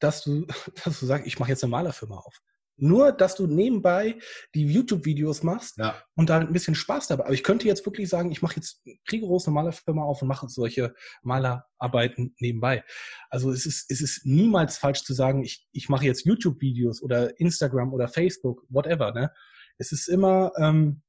dass 0.00 0.22
du, 0.22 0.46
dass 0.84 1.00
du 1.00 1.06
sagst, 1.06 1.26
ich 1.26 1.38
mache 1.38 1.50
jetzt 1.50 1.62
eine 1.62 1.70
Malerfirma 1.70 2.16
auf. 2.16 2.40
Nur, 2.82 3.12
dass 3.12 3.34
du 3.34 3.46
nebenbei 3.46 4.18
die 4.54 4.64
YouTube-Videos 4.64 5.42
machst 5.42 5.76
ja. 5.76 6.02
und 6.14 6.30
da 6.30 6.38
ein 6.38 6.52
bisschen 6.52 6.74
Spaß 6.74 7.08
dabei. 7.08 7.24
Aber 7.26 7.34
ich 7.34 7.42
könnte 7.42 7.66
jetzt 7.66 7.84
wirklich 7.84 8.08
sagen, 8.08 8.32
ich 8.32 8.40
mache 8.40 8.56
jetzt 8.56 8.82
rigoros 9.12 9.46
eine 9.46 9.54
Malerfirma 9.54 10.02
auf 10.02 10.22
und 10.22 10.28
mache 10.28 10.48
solche 10.48 10.94
Malerarbeiten 11.22 12.34
nebenbei. 12.38 12.82
Also 13.28 13.52
es 13.52 13.66
ist, 13.66 13.90
es 13.90 14.00
ist 14.00 14.24
niemals 14.24 14.78
falsch 14.78 15.04
zu 15.04 15.12
sagen, 15.12 15.44
ich, 15.44 15.68
ich 15.72 15.90
mache 15.90 16.06
jetzt 16.06 16.24
YouTube-Videos 16.24 17.02
oder 17.02 17.38
Instagram 17.38 17.92
oder 17.92 18.08
Facebook, 18.08 18.64
whatever. 18.70 19.12
Ne? 19.12 19.30
Es 19.76 19.92
ist 19.92 20.08
immer, 20.08 20.50
ähm, 20.56 21.02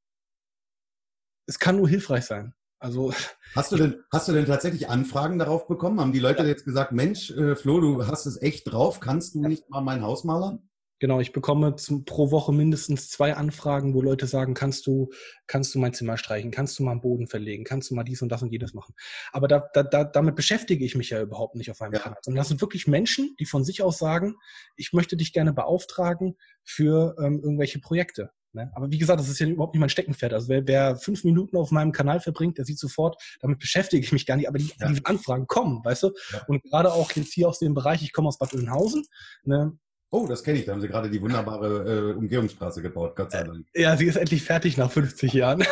es 1.48 1.58
kann 1.58 1.78
nur 1.78 1.88
hilfreich 1.88 2.26
sein. 2.26 2.54
Also 2.82 3.14
hast 3.56 3.72
du 3.72 3.78
denn 3.78 4.04
hast 4.12 4.28
du 4.28 4.34
denn 4.34 4.48
tatsächlich 4.48 4.90
Anfragen 4.90 5.38
darauf 5.38 5.68
bekommen? 5.68 6.00
Haben 6.00 6.14
die 6.14 6.20
Leute 6.20 6.42
ja. 6.42 6.50
jetzt 6.50 6.66
gesagt, 6.66 6.92
Mensch, 6.92 7.30
äh, 7.30 7.56
Flo, 7.56 7.80
du 7.80 8.08
hast 8.08 8.26
es 8.26 8.42
echt 8.42 8.72
drauf, 8.72 9.00
kannst 9.00 9.36
du 9.36 9.48
nicht 9.48 9.70
mal 9.70 9.82
mein 9.82 10.02
Haus 10.02 10.24
malern? 10.24 10.68
Genau, 10.98 11.20
ich 11.20 11.32
bekomme 11.32 11.76
zum, 11.76 12.06
pro 12.06 12.32
Woche 12.32 12.52
mindestens 12.52 13.10
zwei 13.10 13.36
Anfragen, 13.36 13.94
wo 13.94 14.02
Leute 14.02 14.26
sagen, 14.26 14.56
kannst 14.56 14.86
du, 14.86 15.10
kannst 15.48 15.74
du 15.74 15.80
mein 15.80 15.94
Zimmer 15.94 16.18
streichen, 16.18 16.52
kannst 16.52 16.78
du 16.78 16.84
mal 16.84 16.92
einen 16.92 17.02
Boden 17.02 17.28
verlegen, 17.28 17.64
kannst 17.64 17.90
du 17.90 17.96
mal 17.96 18.04
dies 18.04 18.22
und 18.24 18.30
das 18.30 18.42
und 18.42 18.52
jenes 18.52 18.74
machen. 18.74 18.94
Aber 19.32 19.48
da, 19.48 19.68
da, 19.74 19.82
da, 19.82 20.04
damit 20.04 20.36
beschäftige 20.36 20.84
ich 20.84 20.96
mich 20.96 21.12
ja 21.12 21.22
überhaupt 21.22 21.56
nicht 21.56 21.70
auf 21.70 21.80
meinem 21.80 21.94
ja. 21.94 22.00
Kanal. 22.00 22.20
Sondern 22.22 22.42
das 22.42 22.50
sind 22.50 22.62
wirklich 22.62 22.88
Menschen, 22.88 23.36
die 23.40 23.46
von 23.46 23.64
sich 23.64 23.82
aus 23.84 23.98
sagen, 24.00 24.36
ich 24.76 24.92
möchte 24.92 25.18
dich 25.18 25.34
gerne 25.34 25.54
beauftragen 25.54 26.36
für 26.64 27.16
ähm, 27.20 27.42
irgendwelche 27.44 27.80
Projekte. 27.80 28.32
Ne? 28.54 28.72
Aber 28.74 28.92
wie 28.92 28.98
gesagt, 28.98 29.20
das 29.20 29.30
ist 29.30 29.40
ja 29.40 29.48
überhaupt 29.48 29.74
nicht 29.74 29.80
mein 29.80 29.90
Steckenpferd. 29.90 30.34
Also 30.34 30.50
wer, 30.50 30.68
wer 30.68 30.96
fünf 30.96 31.24
Minuten 31.24 31.58
auf 31.58 31.72
meinem 31.72 31.92
Kanal 31.92 32.20
verbringt, 32.20 32.58
der 32.58 32.66
sieht 32.66 32.80
sofort, 32.80 33.22
damit 33.40 33.60
beschäftige 33.60 34.04
ich 34.04 34.12
mich 34.12 34.26
gar 34.26 34.36
nicht. 34.36 34.48
Aber 34.48 34.58
die, 34.58 34.72
ja. 34.80 34.92
die 34.92 35.06
Anfragen 35.06 35.48
kommen, 35.48 35.84
weißt 35.84 36.04
du? 36.04 36.12
Ja. 36.34 36.44
Und 36.48 36.64
gerade 36.64 36.92
auch 36.92 37.12
jetzt 37.12 37.34
hier 37.34 37.48
aus 37.48 37.60
dem 37.60 37.74
Bereich, 37.74 38.02
ich 38.04 38.14
komme 38.14 38.28
aus 38.28 38.38
Bad 38.38 38.54
Oeynhausen, 38.54 39.06
ne? 39.44 39.78
Oh, 40.14 40.28
das 40.28 40.44
kenne 40.44 40.60
ich. 40.60 40.66
Da 40.66 40.74
haben 40.74 40.82
sie 40.82 40.90
gerade 40.90 41.10
die 41.10 41.22
wunderbare 41.22 42.12
äh, 42.12 42.14
Umgehungsstraße 42.14 42.82
gebaut, 42.82 43.16
Gott 43.16 43.32
sei 43.32 43.44
Dank. 43.44 43.66
Ja, 43.74 43.96
sie 43.96 44.06
ist 44.06 44.18
endlich 44.18 44.44
fertig 44.44 44.76
nach 44.76 44.92
50 44.92 45.32
Jahren. 45.32 45.60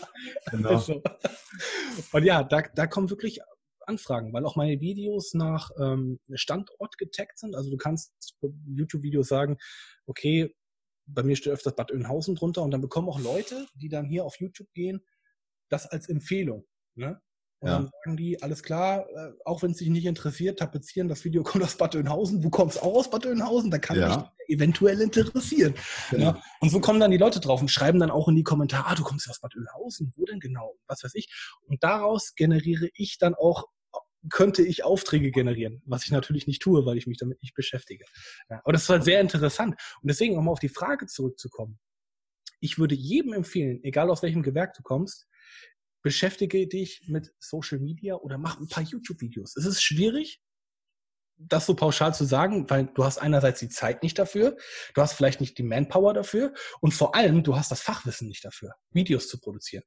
genau. 0.50 0.70
Also. 0.70 1.02
Und 2.12 2.24
ja, 2.24 2.42
da, 2.42 2.62
da 2.74 2.86
kommen 2.86 3.10
wirklich 3.10 3.40
Anfragen, 3.86 4.32
weil 4.32 4.46
auch 4.46 4.56
meine 4.56 4.80
Videos 4.80 5.34
nach 5.34 5.70
ähm, 5.78 6.18
Standort 6.32 6.96
getaggt 6.96 7.38
sind. 7.38 7.54
Also 7.54 7.70
du 7.70 7.76
kannst 7.76 8.12
YouTube-Videos 8.66 9.28
sagen, 9.28 9.58
okay, 10.06 10.54
bei 11.14 11.22
mir 11.22 11.36
steht 11.36 11.52
öfters 11.52 11.74
Bad 11.74 11.92
Oeynhausen 11.92 12.34
drunter 12.34 12.62
und 12.62 12.70
dann 12.70 12.80
bekommen 12.80 13.08
auch 13.08 13.20
Leute, 13.20 13.66
die 13.74 13.88
dann 13.88 14.06
hier 14.06 14.24
auf 14.24 14.40
YouTube 14.40 14.72
gehen, 14.72 15.04
das 15.68 15.86
als 15.86 16.08
Empfehlung. 16.08 16.66
Ne? 16.94 17.20
Und 17.60 17.68
ja. 17.68 17.76
dann 17.76 17.90
sagen 18.04 18.16
die, 18.16 18.42
alles 18.42 18.62
klar, 18.64 19.08
äh, 19.08 19.32
auch 19.44 19.62
wenn 19.62 19.70
es 19.70 19.76
dich 19.76 19.88
nicht 19.88 20.04
interessiert, 20.04 20.58
tapezieren, 20.58 21.08
das 21.08 21.24
Video 21.24 21.42
kommt 21.44 21.62
aus 21.62 21.76
Bad 21.76 21.94
Oeynhausen, 21.94 22.40
du 22.42 22.50
kommst 22.50 22.82
auch 22.82 22.96
aus 22.96 23.08
Bad 23.08 23.24
Oeynhausen, 23.24 23.70
da 23.70 23.78
kann 23.78 23.98
ja. 23.98 24.16
mich 24.16 24.56
eventuell 24.56 25.00
interessieren. 25.00 25.74
Genau. 26.10 26.24
Ja? 26.24 26.42
Und 26.60 26.70
so 26.70 26.80
kommen 26.80 26.98
dann 26.98 27.12
die 27.12 27.18
Leute 27.18 27.38
drauf 27.38 27.60
und 27.60 27.70
schreiben 27.70 28.00
dann 28.00 28.10
auch 28.10 28.28
in 28.28 28.34
die 28.34 28.42
Kommentare, 28.42 28.86
ah, 28.86 28.94
du 28.96 29.04
kommst 29.04 29.30
aus 29.30 29.40
Bad 29.40 29.54
Oeynhausen, 29.54 30.12
wo 30.16 30.24
denn 30.24 30.40
genau, 30.40 30.74
was 30.88 31.04
weiß 31.04 31.14
ich. 31.14 31.32
Und 31.66 31.84
daraus 31.84 32.34
generiere 32.34 32.88
ich 32.94 33.18
dann 33.18 33.34
auch 33.34 33.66
könnte 34.30 34.62
ich 34.62 34.84
Aufträge 34.84 35.30
generieren, 35.30 35.82
was 35.84 36.04
ich 36.04 36.10
natürlich 36.10 36.46
nicht 36.46 36.62
tue, 36.62 36.84
weil 36.86 36.98
ich 36.98 37.06
mich 37.06 37.18
damit 37.18 37.42
nicht 37.42 37.54
beschäftige. 37.54 38.04
Ja, 38.48 38.60
aber 38.64 38.72
das 38.72 38.82
ist 38.82 38.88
halt 38.88 39.04
sehr 39.04 39.20
interessant. 39.20 39.74
Und 40.00 40.10
deswegen, 40.10 40.36
um 40.36 40.48
auf 40.48 40.60
die 40.60 40.68
Frage 40.68 41.06
zurückzukommen, 41.06 41.78
ich 42.60 42.78
würde 42.78 42.94
jedem 42.94 43.32
empfehlen, 43.32 43.80
egal 43.82 44.10
aus 44.10 44.22
welchem 44.22 44.42
Gewerk 44.42 44.74
du 44.74 44.82
kommst, 44.82 45.26
beschäftige 46.02 46.66
dich 46.66 47.04
mit 47.08 47.32
Social 47.38 47.78
Media 47.78 48.16
oder 48.16 48.38
mach 48.38 48.60
ein 48.60 48.68
paar 48.68 48.82
YouTube-Videos. 48.82 49.56
Es 49.56 49.64
ist 49.64 49.82
schwierig, 49.82 50.41
das 51.38 51.66
so 51.66 51.74
pauschal 51.74 52.14
zu 52.14 52.24
sagen, 52.24 52.68
weil 52.70 52.86
du 52.94 53.04
hast 53.04 53.18
einerseits 53.18 53.60
die 53.60 53.68
Zeit 53.68 54.02
nicht 54.02 54.18
dafür, 54.18 54.56
du 54.94 55.02
hast 55.02 55.14
vielleicht 55.14 55.40
nicht 55.40 55.58
die 55.58 55.62
Manpower 55.62 56.14
dafür 56.14 56.52
und 56.80 56.94
vor 56.94 57.14
allem 57.14 57.42
du 57.42 57.56
hast 57.56 57.70
das 57.70 57.80
Fachwissen 57.80 58.28
nicht 58.28 58.44
dafür, 58.44 58.74
Videos 58.92 59.28
zu 59.28 59.40
produzieren. 59.40 59.84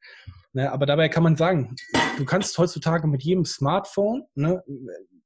Ne, 0.54 0.72
aber 0.72 0.86
dabei 0.86 1.10
kann 1.10 1.24
man 1.24 1.36
sagen, 1.36 1.76
du 2.18 2.26
kannst 2.26 2.58
heutzutage 2.58 3.08
mit 3.08 3.24
jedem 3.24 3.46
Smartphone 3.46 4.24
ne, 4.36 4.64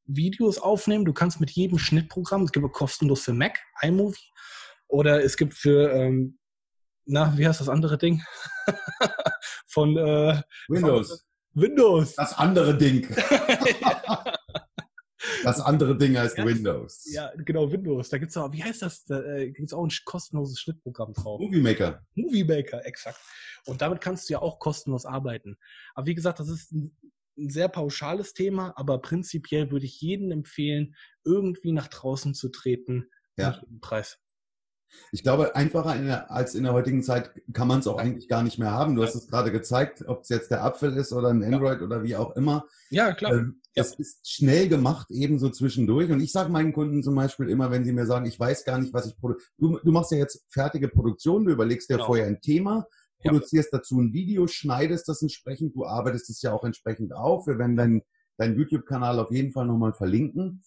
Videos 0.05 0.59
aufnehmen, 0.59 1.05
du 1.05 1.13
kannst 1.13 1.39
mit 1.39 1.51
jedem 1.51 1.77
Schnittprogramm, 1.77 2.43
es 2.43 2.51
gibt 2.51 2.71
kostenlos 2.73 3.21
für 3.21 3.33
Mac, 3.33 3.59
iMovie 3.81 4.17
oder 4.87 5.23
es 5.23 5.37
gibt 5.37 5.53
für 5.53 5.91
ähm, 5.91 6.39
na, 7.11 7.35
wie 7.35 7.47
heißt 7.47 7.59
das 7.59 7.69
andere 7.69 7.97
Ding? 7.97 8.21
von 9.67 9.97
äh, 9.97 10.41
Windows. 10.67 11.25
Windows. 11.53 12.15
Das 12.15 12.37
andere 12.37 12.77
Ding. 12.77 13.07
Das 15.43 15.59
andere 15.59 15.97
Ding 15.97 16.17
heißt 16.17 16.37
ja, 16.37 16.45
Windows. 16.45 17.05
Ja, 17.11 17.31
genau, 17.37 17.71
Windows. 17.71 18.09
Da 18.09 18.17
gibt 18.17 18.31
es 18.31 18.37
auch, 18.37 18.51
wie 18.53 18.63
heißt 18.63 18.81
das? 18.81 19.05
Da 19.05 19.21
äh, 19.21 19.51
gibt 19.51 19.69
es 19.69 19.73
auch 19.73 19.83
ein 19.83 19.91
kostenloses 20.05 20.59
Schnittprogramm 20.59 21.13
drauf. 21.13 21.39
Movie 21.39 21.61
Maker. 21.61 22.05
Movie 22.15 22.43
Maker, 22.43 22.85
exakt. 22.85 23.19
Und 23.65 23.81
damit 23.81 24.01
kannst 24.01 24.29
du 24.29 24.33
ja 24.33 24.41
auch 24.41 24.59
kostenlos 24.59 25.05
arbeiten. 25.05 25.57
Aber 25.93 26.07
wie 26.07 26.15
gesagt, 26.15 26.39
das 26.39 26.49
ist 26.49 26.71
ein, 26.71 26.97
ein 27.37 27.49
sehr 27.49 27.67
pauschales 27.69 28.33
Thema, 28.33 28.73
aber 28.77 28.99
prinzipiell 28.99 29.71
würde 29.71 29.85
ich 29.85 29.99
jedem 30.01 30.31
empfehlen, 30.31 30.95
irgendwie 31.25 31.71
nach 31.71 31.87
draußen 31.87 32.33
zu 32.33 32.49
treten. 32.49 33.09
Ja. 33.37 33.61
Preis. 33.81 34.19
Ich 35.11 35.23
glaube, 35.23 35.55
einfacher 35.55 35.95
in 35.95 36.05
der, 36.05 36.31
als 36.31 36.55
in 36.55 36.63
der 36.63 36.73
heutigen 36.73 37.03
Zeit 37.03 37.31
kann 37.53 37.67
man 37.67 37.79
es 37.79 37.87
auch 37.87 37.97
eigentlich 37.97 38.27
gar 38.27 38.43
nicht 38.43 38.59
mehr 38.59 38.71
haben. 38.71 38.95
Du 38.95 39.03
hast 39.03 39.15
es 39.15 39.27
gerade 39.27 39.51
gezeigt, 39.51 40.03
ob 40.07 40.21
es 40.21 40.29
jetzt 40.29 40.51
der 40.51 40.63
Apfel 40.63 40.95
ist 40.95 41.13
oder 41.13 41.29
ein 41.29 41.43
Android 41.43 41.79
ja. 41.79 41.85
oder 41.85 42.03
wie 42.03 42.15
auch 42.15 42.35
immer. 42.35 42.65
Ja, 42.89 43.13
klar. 43.13 43.33
Ähm, 43.33 43.61
das 43.75 43.91
ja. 43.91 43.99
ist 43.99 44.29
schnell 44.29 44.67
gemacht, 44.67 45.07
ebenso 45.09 45.49
zwischendurch. 45.49 46.11
Und 46.11 46.21
ich 46.21 46.31
sage 46.31 46.51
meinen 46.51 46.73
Kunden 46.73 47.03
zum 47.03 47.15
Beispiel 47.15 47.49
immer, 47.49 47.71
wenn 47.71 47.85
sie 47.85 47.93
mir 47.93 48.05
sagen, 48.05 48.25
ich 48.25 48.39
weiß 48.39 48.65
gar 48.65 48.77
nicht, 48.79 48.93
was 48.93 49.07
ich 49.07 49.17
produziere. 49.17 49.49
Du, 49.57 49.79
du, 49.79 49.91
machst 49.91 50.11
ja 50.11 50.17
jetzt 50.17 50.45
fertige 50.49 50.87
Produktion, 50.87 51.45
du 51.45 51.51
überlegst 51.51 51.89
dir 51.89 51.95
genau. 51.95 52.07
vorher 52.07 52.25
ein 52.25 52.41
Thema, 52.41 52.85
produzierst 53.19 53.71
ja. 53.71 53.77
dazu 53.77 53.99
ein 53.99 54.13
Video, 54.13 54.47
schneidest 54.47 55.07
das 55.07 55.21
entsprechend, 55.21 55.75
du 55.75 55.85
arbeitest 55.85 56.29
es 56.29 56.41
ja 56.41 56.51
auch 56.51 56.63
entsprechend 56.63 57.13
auf. 57.13 57.47
Wir 57.47 57.57
werden 57.57 57.75
deinen 57.75 58.01
dein 58.39 58.55
YouTube-Kanal 58.55 59.19
auf 59.19 59.31
jeden 59.31 59.51
Fall 59.51 59.67
nochmal 59.67 59.93
verlinken. 59.93 60.63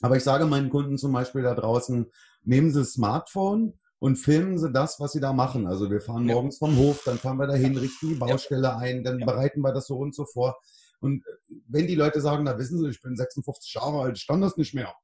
Aber 0.00 0.16
ich 0.16 0.22
sage 0.22 0.46
meinen 0.46 0.70
Kunden 0.70 0.96
zum 0.96 1.12
Beispiel 1.12 1.42
da 1.42 1.54
draußen, 1.54 2.06
nehmen 2.44 2.70
Sie 2.70 2.80
das 2.80 2.92
Smartphone 2.92 3.74
und 3.98 4.16
filmen 4.16 4.58
Sie 4.58 4.70
das, 4.70 5.00
was 5.00 5.12
Sie 5.12 5.20
da 5.20 5.32
machen. 5.32 5.66
Also 5.66 5.90
wir 5.90 6.00
fahren 6.00 6.28
ja. 6.28 6.34
morgens 6.34 6.58
vom 6.58 6.76
Hof, 6.76 7.02
dann 7.04 7.18
fahren 7.18 7.38
wir 7.38 7.46
dahin, 7.46 7.76
richten 7.76 8.08
die 8.08 8.14
Baustelle 8.14 8.76
ein, 8.76 9.04
dann 9.04 9.20
ja. 9.20 9.26
bereiten 9.26 9.60
wir 9.60 9.72
das 9.72 9.86
so 9.86 9.96
und 9.96 10.14
so 10.14 10.24
vor. 10.24 10.58
Und 11.00 11.24
wenn 11.68 11.86
die 11.86 11.94
Leute 11.94 12.20
sagen, 12.20 12.44
da 12.44 12.58
wissen 12.58 12.78
Sie, 12.78 12.88
ich 12.88 13.00
bin 13.00 13.16
56 13.16 13.74
Jahre 13.74 14.02
alt, 14.02 14.18
stand 14.18 14.42
das 14.42 14.56
nicht 14.56 14.74
mehr. 14.74 14.94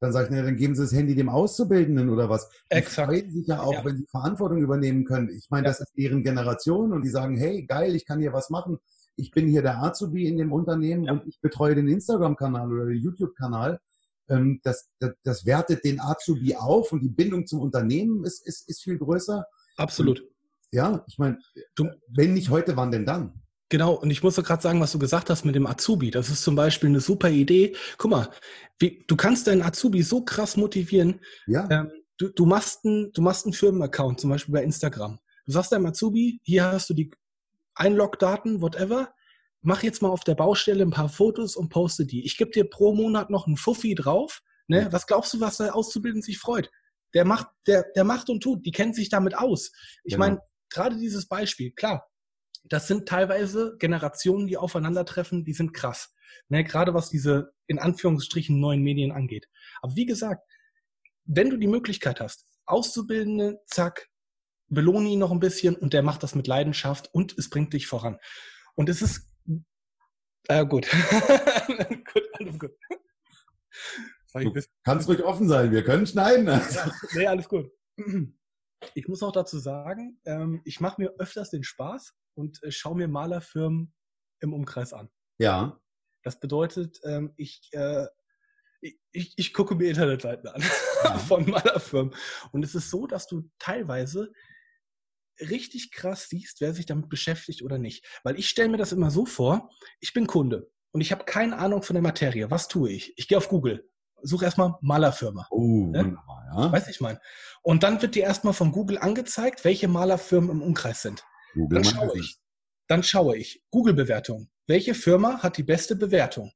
Dann 0.00 0.12
sage 0.12 0.26
ich, 0.26 0.30
na, 0.30 0.42
dann 0.42 0.56
geben 0.56 0.74
Sie 0.74 0.82
das 0.82 0.92
Handy 0.92 1.14
dem 1.14 1.30
Auszubildenden 1.30 2.10
oder 2.10 2.28
was. 2.28 2.48
Die 2.70 2.76
Exakt. 2.76 3.08
freuen 3.08 3.30
sich 3.30 3.46
ja 3.46 3.62
auch, 3.62 3.72
ja. 3.72 3.84
wenn 3.84 3.96
sie 3.96 4.06
Verantwortung 4.10 4.58
übernehmen 4.58 5.04
können. 5.04 5.30
Ich 5.30 5.46
meine, 5.48 5.66
das 5.66 5.80
ist 5.80 5.92
deren 5.96 6.22
Generation 6.22 6.92
und 6.92 7.02
die 7.02 7.08
sagen, 7.08 7.36
hey, 7.36 7.64
geil, 7.64 7.96
ich 7.96 8.04
kann 8.04 8.20
hier 8.20 8.34
was 8.34 8.50
machen. 8.50 8.78
Ich 9.16 9.30
bin 9.30 9.48
hier 9.48 9.62
der 9.62 9.82
Azubi 9.82 10.28
in 10.28 10.36
dem 10.36 10.52
Unternehmen 10.52 11.08
und 11.08 11.26
ich 11.26 11.40
betreue 11.40 11.74
den 11.74 11.88
Instagram-Kanal 11.88 12.70
oder 12.70 12.86
den 12.86 12.98
YouTube-Kanal 12.98 13.80
ähm, 14.28 14.60
das, 14.62 14.88
das, 14.98 15.12
das 15.22 15.46
wertet 15.46 15.84
den 15.84 16.00
Azubi 16.00 16.54
auf 16.56 16.92
und 16.92 17.00
die 17.00 17.08
Bindung 17.08 17.46
zum 17.46 17.60
Unternehmen 17.60 18.24
ist, 18.24 18.46
ist, 18.46 18.68
ist 18.68 18.82
viel 18.82 18.98
größer. 18.98 19.44
Absolut. 19.76 20.20
Und, 20.20 20.28
ja, 20.72 21.04
ich 21.06 21.18
meine, 21.18 21.38
wenn 22.08 22.34
nicht 22.34 22.50
heute, 22.50 22.76
wann 22.76 22.90
denn 22.90 23.06
dann? 23.06 23.42
Genau, 23.68 23.94
und 23.94 24.10
ich 24.10 24.22
muss 24.22 24.36
doch 24.36 24.44
gerade 24.44 24.62
sagen, 24.62 24.80
was 24.80 24.92
du 24.92 24.98
gesagt 24.98 25.28
hast 25.28 25.44
mit 25.44 25.56
dem 25.56 25.66
Azubi. 25.66 26.10
Das 26.10 26.28
ist 26.28 26.42
zum 26.42 26.54
Beispiel 26.54 26.88
eine 26.88 27.00
super 27.00 27.30
Idee. 27.30 27.74
Guck 27.98 28.10
mal, 28.12 28.30
wie, 28.78 29.04
du 29.08 29.16
kannst 29.16 29.48
deinen 29.48 29.62
Azubi 29.62 30.02
so 30.02 30.24
krass 30.24 30.56
motivieren. 30.56 31.20
Ja. 31.46 31.68
Ähm, 31.70 31.90
du, 32.18 32.28
du, 32.28 32.46
machst 32.46 32.84
einen, 32.84 33.12
du 33.12 33.22
machst 33.22 33.44
einen 33.44 33.54
Firmenaccount, 33.54 34.20
zum 34.20 34.30
Beispiel 34.30 34.52
bei 34.52 34.62
Instagram. 34.62 35.18
Du 35.46 35.52
sagst 35.52 35.72
deinem 35.72 35.86
Azubi, 35.86 36.40
hier 36.44 36.64
hast 36.64 36.90
du 36.90 36.94
die 36.94 37.10
Einlogdaten, 37.74 38.60
whatever 38.62 39.12
mach 39.62 39.82
jetzt 39.82 40.02
mal 40.02 40.08
auf 40.08 40.24
der 40.24 40.34
Baustelle 40.34 40.82
ein 40.84 40.90
paar 40.90 41.08
Fotos 41.08 41.56
und 41.56 41.68
poste 41.68 42.06
die. 42.06 42.24
Ich 42.24 42.36
gebe 42.36 42.50
dir 42.50 42.68
pro 42.68 42.94
Monat 42.94 43.30
noch 43.30 43.46
einen 43.46 43.56
Fuffi 43.56 43.94
drauf. 43.94 44.42
Ne? 44.68 44.88
Was 44.90 45.06
glaubst 45.06 45.34
du, 45.34 45.40
was 45.40 45.58
der 45.58 45.74
Auszubildende 45.74 46.24
sich 46.24 46.38
freut? 46.38 46.70
Der 47.14 47.24
macht, 47.24 47.48
der, 47.66 47.84
der 47.94 48.04
macht 48.04 48.28
und 48.30 48.42
tut, 48.42 48.64
die 48.66 48.72
kennt 48.72 48.94
sich 48.94 49.08
damit 49.08 49.36
aus. 49.36 49.72
Ich 50.04 50.14
genau. 50.14 50.26
meine, 50.26 50.40
gerade 50.70 50.96
dieses 50.96 51.26
Beispiel, 51.28 51.72
klar, 51.72 52.06
das 52.64 52.88
sind 52.88 53.08
teilweise 53.08 53.76
Generationen, 53.78 54.46
die 54.46 54.56
aufeinandertreffen, 54.56 55.44
die 55.44 55.52
sind 55.52 55.72
krass. 55.72 56.12
Ne? 56.48 56.64
Gerade 56.64 56.94
was 56.94 57.10
diese 57.10 57.52
in 57.66 57.78
Anführungsstrichen 57.78 58.58
neuen 58.58 58.82
Medien 58.82 59.12
angeht. 59.12 59.48
Aber 59.82 59.94
wie 59.96 60.06
gesagt, 60.06 60.42
wenn 61.24 61.50
du 61.50 61.56
die 61.56 61.68
Möglichkeit 61.68 62.20
hast, 62.20 62.46
Auszubildende, 62.66 63.60
zack, 63.66 64.08
belohne 64.68 65.08
ihn 65.08 65.20
noch 65.20 65.30
ein 65.30 65.40
bisschen 65.40 65.76
und 65.76 65.92
der 65.92 66.02
macht 66.02 66.22
das 66.22 66.34
mit 66.34 66.46
Leidenschaft 66.46 67.08
und 67.12 67.36
es 67.38 67.48
bringt 67.50 67.72
dich 67.72 67.86
voran. 67.86 68.18
Und 68.74 68.88
es 68.88 69.02
ist 69.02 69.28
äh, 70.48 70.66
gut. 70.66 70.88
gut, 72.12 72.22
alles 72.32 72.58
gut. 72.58 72.72
Du 74.34 74.52
kannst 74.84 75.08
ruhig 75.08 75.22
offen 75.24 75.48
sein, 75.48 75.72
wir 75.72 75.82
können 75.82 76.06
schneiden. 76.06 76.46
Ja, 76.46 76.92
nee, 77.14 77.26
alles 77.26 77.48
gut. 77.48 77.70
Ich 78.94 79.08
muss 79.08 79.22
auch 79.22 79.32
dazu 79.32 79.58
sagen, 79.58 80.20
ähm, 80.26 80.60
ich 80.64 80.80
mache 80.80 81.00
mir 81.00 81.14
öfters 81.18 81.50
den 81.50 81.64
Spaß 81.64 82.14
und 82.34 82.62
äh, 82.62 82.70
schaue 82.70 82.96
mir 82.96 83.08
Malerfirmen 83.08 83.94
im 84.40 84.52
Umkreis 84.52 84.92
an. 84.92 85.08
Ja. 85.38 85.80
Das 86.22 86.38
bedeutet, 86.38 87.00
ähm, 87.04 87.32
ich, 87.36 87.70
äh, 87.72 88.06
ich, 88.80 89.32
ich, 89.36 89.54
gucke 89.54 89.74
mir 89.74 89.88
Internetseiten 89.88 90.48
an 90.48 90.62
ja. 91.04 91.18
von 91.28 91.48
Malerfirmen. 91.48 92.14
Und 92.52 92.64
es 92.64 92.74
ist 92.74 92.90
so, 92.90 93.06
dass 93.06 93.26
du 93.26 93.48
teilweise 93.58 94.32
richtig 95.40 95.90
krass 95.90 96.28
siehst, 96.28 96.60
wer 96.60 96.74
sich 96.74 96.86
damit 96.86 97.08
beschäftigt 97.08 97.62
oder 97.62 97.78
nicht. 97.78 98.04
Weil 98.22 98.38
ich 98.38 98.48
stelle 98.48 98.68
mir 98.68 98.76
das 98.76 98.92
immer 98.92 99.10
so 99.10 99.26
vor, 99.26 99.70
ich 100.00 100.12
bin 100.12 100.26
Kunde 100.26 100.70
und 100.92 101.00
ich 101.00 101.12
habe 101.12 101.24
keine 101.24 101.58
Ahnung 101.58 101.82
von 101.82 101.94
der 101.94 102.02
Materie. 102.02 102.50
Was 102.50 102.68
tue 102.68 102.90
ich? 102.90 103.12
Ich 103.16 103.28
gehe 103.28 103.38
auf 103.38 103.48
Google, 103.48 103.88
suche 104.22 104.44
erstmal 104.44 104.74
Malerfirma. 104.80 105.46
Oh, 105.50 105.88
ne? 105.90 106.04
wunderbar, 106.04 106.44
ja. 106.54 106.72
Weiß 106.72 106.88
ich 106.88 107.00
mein. 107.00 107.18
Und 107.62 107.82
dann 107.82 108.02
wird 108.02 108.14
dir 108.14 108.24
erstmal 108.24 108.54
von 108.54 108.72
Google 108.72 108.98
angezeigt, 108.98 109.64
welche 109.64 109.88
Malerfirmen 109.88 110.50
im 110.50 110.62
Umkreis 110.62 111.02
sind. 111.02 111.24
Google 111.54 111.82
dann 111.82 111.92
schaue 111.92 112.18
ich. 112.18 112.38
Dann 112.88 113.02
schaue 113.02 113.36
ich. 113.36 113.64
Google-Bewertung. 113.70 114.48
Welche 114.66 114.94
Firma 114.94 115.42
hat 115.42 115.56
die 115.56 115.62
beste 115.62 115.96
Bewertung? 115.96 116.52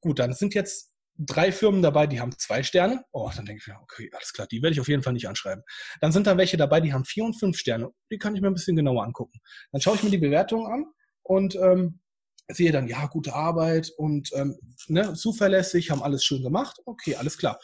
Gut, 0.00 0.18
dann 0.18 0.32
sind 0.32 0.54
jetzt 0.54 0.91
drei 1.18 1.52
Firmen 1.52 1.82
dabei, 1.82 2.06
die 2.06 2.20
haben 2.20 2.36
zwei 2.38 2.62
Sterne. 2.62 3.04
Oh, 3.12 3.30
dann 3.34 3.44
denke 3.44 3.60
ich 3.60 3.68
mir, 3.68 3.80
okay, 3.80 4.10
alles 4.14 4.32
klar, 4.32 4.46
die 4.46 4.62
werde 4.62 4.74
ich 4.74 4.80
auf 4.80 4.88
jeden 4.88 5.02
Fall 5.02 5.12
nicht 5.12 5.28
anschreiben. 5.28 5.62
Dann 6.00 6.12
sind 6.12 6.26
da 6.26 6.36
welche 6.36 6.56
dabei, 6.56 6.80
die 6.80 6.92
haben 6.92 7.04
vier 7.04 7.24
und 7.24 7.38
fünf 7.38 7.58
Sterne. 7.58 7.90
Die 8.10 8.18
kann 8.18 8.34
ich 8.34 8.40
mir 8.40 8.48
ein 8.48 8.54
bisschen 8.54 8.76
genauer 8.76 9.04
angucken. 9.04 9.40
Dann 9.72 9.80
schaue 9.80 9.96
ich 9.96 10.02
mir 10.02 10.10
die 10.10 10.18
Bewertungen 10.18 10.66
an 10.66 10.86
und 11.22 11.54
ähm, 11.56 12.00
sehe 12.48 12.72
dann, 12.72 12.88
ja, 12.88 13.06
gute 13.06 13.34
Arbeit 13.34 13.90
und 13.96 14.30
ähm, 14.34 14.58
ne, 14.88 15.14
zuverlässig, 15.14 15.90
haben 15.90 16.02
alles 16.02 16.24
schön 16.24 16.42
gemacht. 16.42 16.78
Okay, 16.84 17.14
alles 17.16 17.38
klar. 17.38 17.58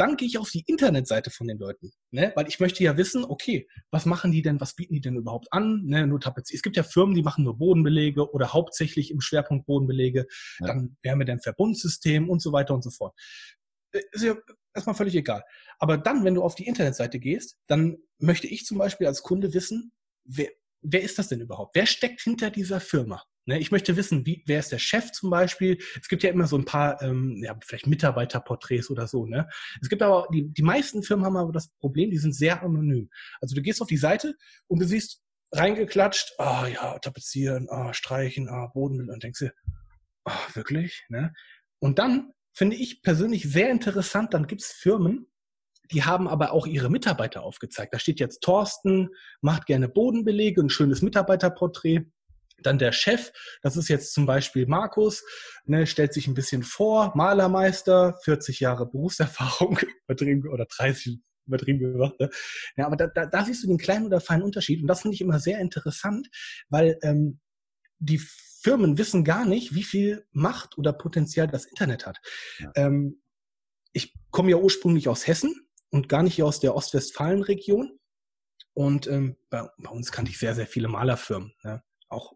Dann 0.00 0.16
gehe 0.16 0.26
ich 0.26 0.38
auf 0.38 0.48
die 0.48 0.64
Internetseite 0.66 1.30
von 1.30 1.46
den 1.46 1.58
Leuten, 1.58 1.92
ne? 2.10 2.32
weil 2.34 2.48
ich 2.48 2.58
möchte 2.58 2.82
ja 2.82 2.96
wissen, 2.96 3.22
okay, 3.22 3.68
was 3.90 4.06
machen 4.06 4.32
die 4.32 4.40
denn, 4.40 4.58
was 4.58 4.74
bieten 4.74 4.94
die 4.94 5.02
denn 5.02 5.16
überhaupt 5.16 5.52
an? 5.52 5.82
Ne? 5.84 6.06
Nur 6.06 6.18
Tapezierer. 6.18 6.56
Es 6.56 6.62
gibt 6.62 6.78
ja 6.78 6.84
Firmen, 6.84 7.14
die 7.14 7.22
machen 7.22 7.44
nur 7.44 7.58
Bodenbelege 7.58 8.32
oder 8.32 8.54
hauptsächlich 8.54 9.10
im 9.10 9.20
Schwerpunkt 9.20 9.66
Bodenbelege. 9.66 10.26
Ja. 10.60 10.68
Dann 10.68 10.96
Wärme 11.02 11.26
dem 11.26 11.38
Verbundsystem 11.38 12.30
und 12.30 12.40
so 12.40 12.50
weiter 12.50 12.72
und 12.72 12.82
so 12.82 12.88
fort. 12.88 13.14
Äh, 13.92 14.00
ist 14.12 14.24
ja 14.24 14.36
erstmal 14.72 14.96
völlig 14.96 15.14
egal. 15.16 15.44
Aber 15.78 15.98
dann, 15.98 16.24
wenn 16.24 16.34
du 16.34 16.42
auf 16.42 16.54
die 16.54 16.66
Internetseite 16.66 17.18
gehst, 17.18 17.58
dann 17.66 17.98
möchte 18.18 18.46
ich 18.46 18.64
zum 18.64 18.78
Beispiel 18.78 19.06
als 19.06 19.20
Kunde 19.20 19.52
wissen, 19.52 19.92
wer, 20.24 20.48
wer 20.80 21.02
ist 21.02 21.18
das 21.18 21.28
denn 21.28 21.42
überhaupt? 21.42 21.74
Wer 21.74 21.84
steckt 21.84 22.22
hinter 22.22 22.50
dieser 22.50 22.80
Firma? 22.80 23.22
Ne, 23.46 23.58
ich 23.58 23.70
möchte 23.70 23.96
wissen, 23.96 24.26
wie, 24.26 24.42
wer 24.46 24.58
ist 24.60 24.70
der 24.70 24.78
Chef 24.78 25.12
zum 25.12 25.30
Beispiel? 25.30 25.78
Es 26.00 26.08
gibt 26.08 26.22
ja 26.22 26.30
immer 26.30 26.46
so 26.46 26.58
ein 26.58 26.66
paar, 26.66 27.00
ähm, 27.02 27.42
ja, 27.42 27.56
vielleicht 27.62 27.86
Mitarbeiterporträts 27.86 28.90
oder 28.90 29.06
so. 29.06 29.26
Ne? 29.26 29.48
Es 29.80 29.88
gibt 29.88 30.02
aber, 30.02 30.28
die, 30.32 30.48
die 30.52 30.62
meisten 30.62 31.02
Firmen 31.02 31.24
haben 31.24 31.36
aber 31.36 31.52
das 31.52 31.68
Problem, 31.78 32.10
die 32.10 32.18
sind 32.18 32.34
sehr 32.34 32.62
anonym. 32.62 33.08
Also 33.40 33.54
du 33.54 33.62
gehst 33.62 33.80
auf 33.80 33.88
die 33.88 33.96
Seite 33.96 34.34
und 34.66 34.80
du 34.80 34.86
siehst 34.86 35.22
reingeklatscht, 35.52 36.34
ah 36.38 36.68
ja, 36.68 36.98
tapezieren, 36.98 37.68
ah, 37.70 37.92
streichen, 37.92 38.48
ah, 38.48 38.66
Boden 38.66 39.10
und 39.10 39.22
denkst 39.22 39.40
dir, 39.40 39.52
ah, 40.24 40.38
wirklich? 40.54 41.04
Ne? 41.08 41.32
Und 41.80 41.98
dann 41.98 42.32
finde 42.52 42.76
ich 42.76 43.02
persönlich 43.02 43.50
sehr 43.50 43.70
interessant, 43.70 44.34
dann 44.34 44.46
gibt 44.46 44.62
es 44.62 44.72
Firmen, 44.72 45.26
die 45.92 46.04
haben 46.04 46.28
aber 46.28 46.52
auch 46.52 46.66
ihre 46.66 46.90
Mitarbeiter 46.90 47.42
aufgezeigt. 47.42 47.94
Da 47.94 47.98
steht 47.98 48.20
jetzt 48.20 48.42
Thorsten, 48.42 49.08
macht 49.40 49.66
gerne 49.66 49.88
Bodenbelege, 49.88 50.60
ein 50.60 50.70
schönes 50.70 51.02
Mitarbeiterporträt. 51.02 52.04
Dann 52.62 52.78
der 52.78 52.92
Chef, 52.92 53.32
das 53.62 53.76
ist 53.76 53.88
jetzt 53.88 54.12
zum 54.12 54.26
Beispiel 54.26 54.66
Markus, 54.66 55.24
ne, 55.64 55.86
stellt 55.86 56.12
sich 56.12 56.26
ein 56.26 56.34
bisschen 56.34 56.62
vor, 56.62 57.12
Malermeister, 57.14 58.18
40 58.24 58.60
Jahre 58.60 58.86
Berufserfahrung, 58.86 59.78
übertrieben, 60.08 60.48
oder 60.48 60.66
30, 60.66 61.20
übertrieben 61.46 61.78
gemacht. 61.78 62.18
Ne? 62.20 62.30
Ja, 62.76 62.86
aber 62.86 62.96
da, 62.96 63.06
da, 63.06 63.26
da 63.26 63.44
siehst 63.44 63.62
du 63.62 63.68
den 63.68 63.78
kleinen 63.78 64.06
oder 64.06 64.20
feinen 64.20 64.42
Unterschied. 64.42 64.80
Und 64.80 64.88
das 64.88 65.02
finde 65.02 65.14
ich 65.14 65.20
immer 65.20 65.40
sehr 65.40 65.58
interessant, 65.60 66.28
weil 66.68 66.98
ähm, 67.02 67.40
die 67.98 68.20
Firmen 68.62 68.98
wissen 68.98 69.24
gar 69.24 69.46
nicht, 69.46 69.74
wie 69.74 69.84
viel 69.84 70.26
Macht 70.32 70.76
oder 70.76 70.92
Potenzial 70.92 71.46
das 71.46 71.64
Internet 71.64 72.06
hat. 72.06 72.18
Ja. 72.58 72.72
Ähm, 72.76 73.22
ich 73.92 74.14
komme 74.30 74.50
ja 74.50 74.56
ursprünglich 74.56 75.08
aus 75.08 75.26
Hessen 75.26 75.54
und 75.90 76.08
gar 76.08 76.22
nicht 76.22 76.42
aus 76.42 76.60
der 76.60 76.74
Ostwestfalen-Region. 76.74 77.98
Und 78.74 79.06
ähm, 79.08 79.36
bei, 79.50 79.68
bei, 79.78 79.90
uns 79.90 80.12
kannte 80.12 80.30
ich 80.30 80.38
sehr, 80.38 80.54
sehr 80.54 80.66
viele 80.66 80.88
Malerfirmen. 80.88 81.52
Ne? 81.64 81.82
Auch 82.08 82.34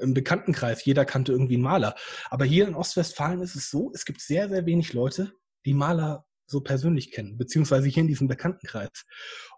im 0.00 0.14
Bekanntenkreis, 0.14 0.84
jeder 0.84 1.04
kannte 1.04 1.32
irgendwie 1.32 1.54
einen 1.54 1.62
Maler. 1.62 1.94
Aber 2.30 2.44
hier 2.44 2.66
in 2.66 2.74
Ostwestfalen 2.74 3.40
ist 3.40 3.56
es 3.56 3.70
so, 3.70 3.90
es 3.94 4.04
gibt 4.04 4.20
sehr, 4.20 4.48
sehr 4.48 4.66
wenig 4.66 4.92
Leute, 4.92 5.32
die 5.64 5.74
Maler 5.74 6.26
so 6.46 6.60
persönlich 6.60 7.10
kennen, 7.10 7.36
beziehungsweise 7.38 7.88
hier 7.88 8.02
in 8.02 8.06
diesem 8.06 8.28
Bekanntenkreis. 8.28 9.04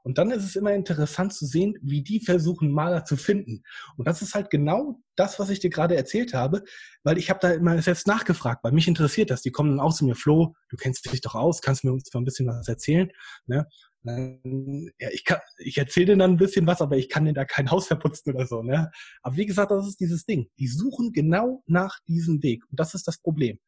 Und 0.02 0.16
dann 0.16 0.30
ist 0.30 0.44
es 0.44 0.56
immer 0.56 0.72
interessant 0.72 1.34
zu 1.34 1.44
sehen, 1.44 1.74
wie 1.82 2.02
die 2.02 2.20
versuchen, 2.20 2.72
Maler 2.72 3.04
zu 3.04 3.16
finden. 3.16 3.62
Und 3.96 4.08
das 4.08 4.22
ist 4.22 4.34
halt 4.34 4.48
genau 4.48 5.00
das, 5.16 5.38
was 5.38 5.50
ich 5.50 5.60
dir 5.60 5.70
gerade 5.70 5.96
erzählt 5.96 6.32
habe, 6.32 6.62
weil 7.02 7.18
ich 7.18 7.28
habe 7.28 7.40
da 7.42 7.50
immer 7.50 7.80
selbst 7.82 8.06
nachgefragt, 8.06 8.64
weil 8.64 8.72
mich 8.72 8.88
interessiert 8.88 9.30
das. 9.30 9.42
Die 9.42 9.50
kommen 9.50 9.76
dann 9.76 9.80
auch 9.80 9.94
zu 9.94 10.06
mir, 10.06 10.14
Flo, 10.14 10.54
du 10.70 10.76
kennst 10.76 11.12
dich 11.12 11.20
doch 11.20 11.34
aus, 11.34 11.60
kannst 11.60 11.84
mir 11.84 11.92
uns 11.92 12.12
mal 12.14 12.20
ein 12.20 12.24
bisschen 12.24 12.46
was 12.46 12.68
erzählen. 12.68 13.10
Ne? 13.46 13.66
Ja, 14.04 15.08
ich, 15.10 15.24
ich 15.58 15.78
erzähle 15.78 16.06
denen 16.06 16.18
dann 16.20 16.30
ein 16.32 16.36
bisschen 16.36 16.66
was, 16.66 16.80
aber 16.80 16.96
ich 16.96 17.08
kann 17.08 17.24
denen 17.24 17.34
da 17.34 17.44
kein 17.44 17.70
Haus 17.70 17.86
verputzen 17.86 18.34
oder 18.34 18.46
so. 18.46 18.62
Ne? 18.62 18.90
Aber 19.22 19.36
wie 19.36 19.46
gesagt, 19.46 19.70
das 19.70 19.86
ist 19.86 20.00
dieses 20.00 20.24
Ding. 20.24 20.50
Die 20.58 20.68
suchen 20.68 21.12
genau 21.12 21.62
nach 21.66 21.98
diesem 22.06 22.42
Weg. 22.42 22.64
Und 22.70 22.78
das 22.80 22.94
ist 22.94 23.08
das 23.08 23.18
Problem. 23.18 23.58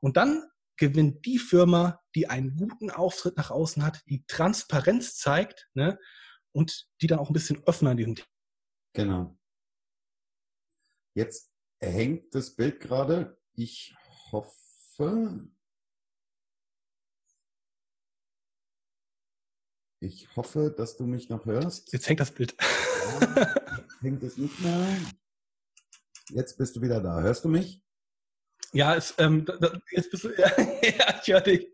Und 0.00 0.16
dann 0.16 0.44
gewinnt 0.76 1.24
die 1.26 1.38
Firma, 1.38 2.00
die 2.14 2.28
einen 2.28 2.56
guten 2.56 2.90
Auftritt 2.90 3.36
nach 3.36 3.50
außen 3.50 3.84
hat, 3.84 4.02
die 4.06 4.24
Transparenz 4.26 5.16
zeigt 5.16 5.68
ne? 5.74 5.98
und 6.52 6.88
die 7.00 7.06
dann 7.06 7.18
auch 7.18 7.30
ein 7.30 7.34
bisschen 7.34 7.62
offener 7.64 7.90
an 7.90 7.96
diesem 7.96 8.14
Thema. 8.14 8.28
Genau. 8.94 9.38
Jetzt 11.14 11.50
hängt 11.80 12.34
das 12.34 12.54
Bild 12.54 12.80
gerade. 12.80 13.38
Ich 13.54 13.94
hoffe, 14.30 15.48
Ich 20.00 20.28
hoffe, 20.36 20.72
dass 20.76 20.96
du 20.96 21.04
mich 21.04 21.28
noch 21.28 21.44
hörst. 21.46 21.92
Jetzt 21.92 22.08
hängt 22.08 22.20
das 22.20 22.30
Bild. 22.30 22.54
Ja, 23.20 23.54
hängt 24.00 24.22
es 24.22 24.36
nicht 24.38 24.60
mehr. 24.60 24.86
Jetzt 26.30 26.56
bist 26.56 26.76
du 26.76 26.82
wieder 26.82 27.00
da. 27.00 27.20
Hörst 27.20 27.44
du 27.44 27.48
mich? 27.48 27.82
Ja, 28.72 28.94
es, 28.94 29.14
ähm, 29.18 29.44
jetzt 29.90 30.10
bist 30.10 30.24
du. 30.24 30.28
Ja, 30.36 30.50
ja, 30.56 31.20
ich 31.20 31.32
höre 31.32 31.40
dich. 31.40 31.68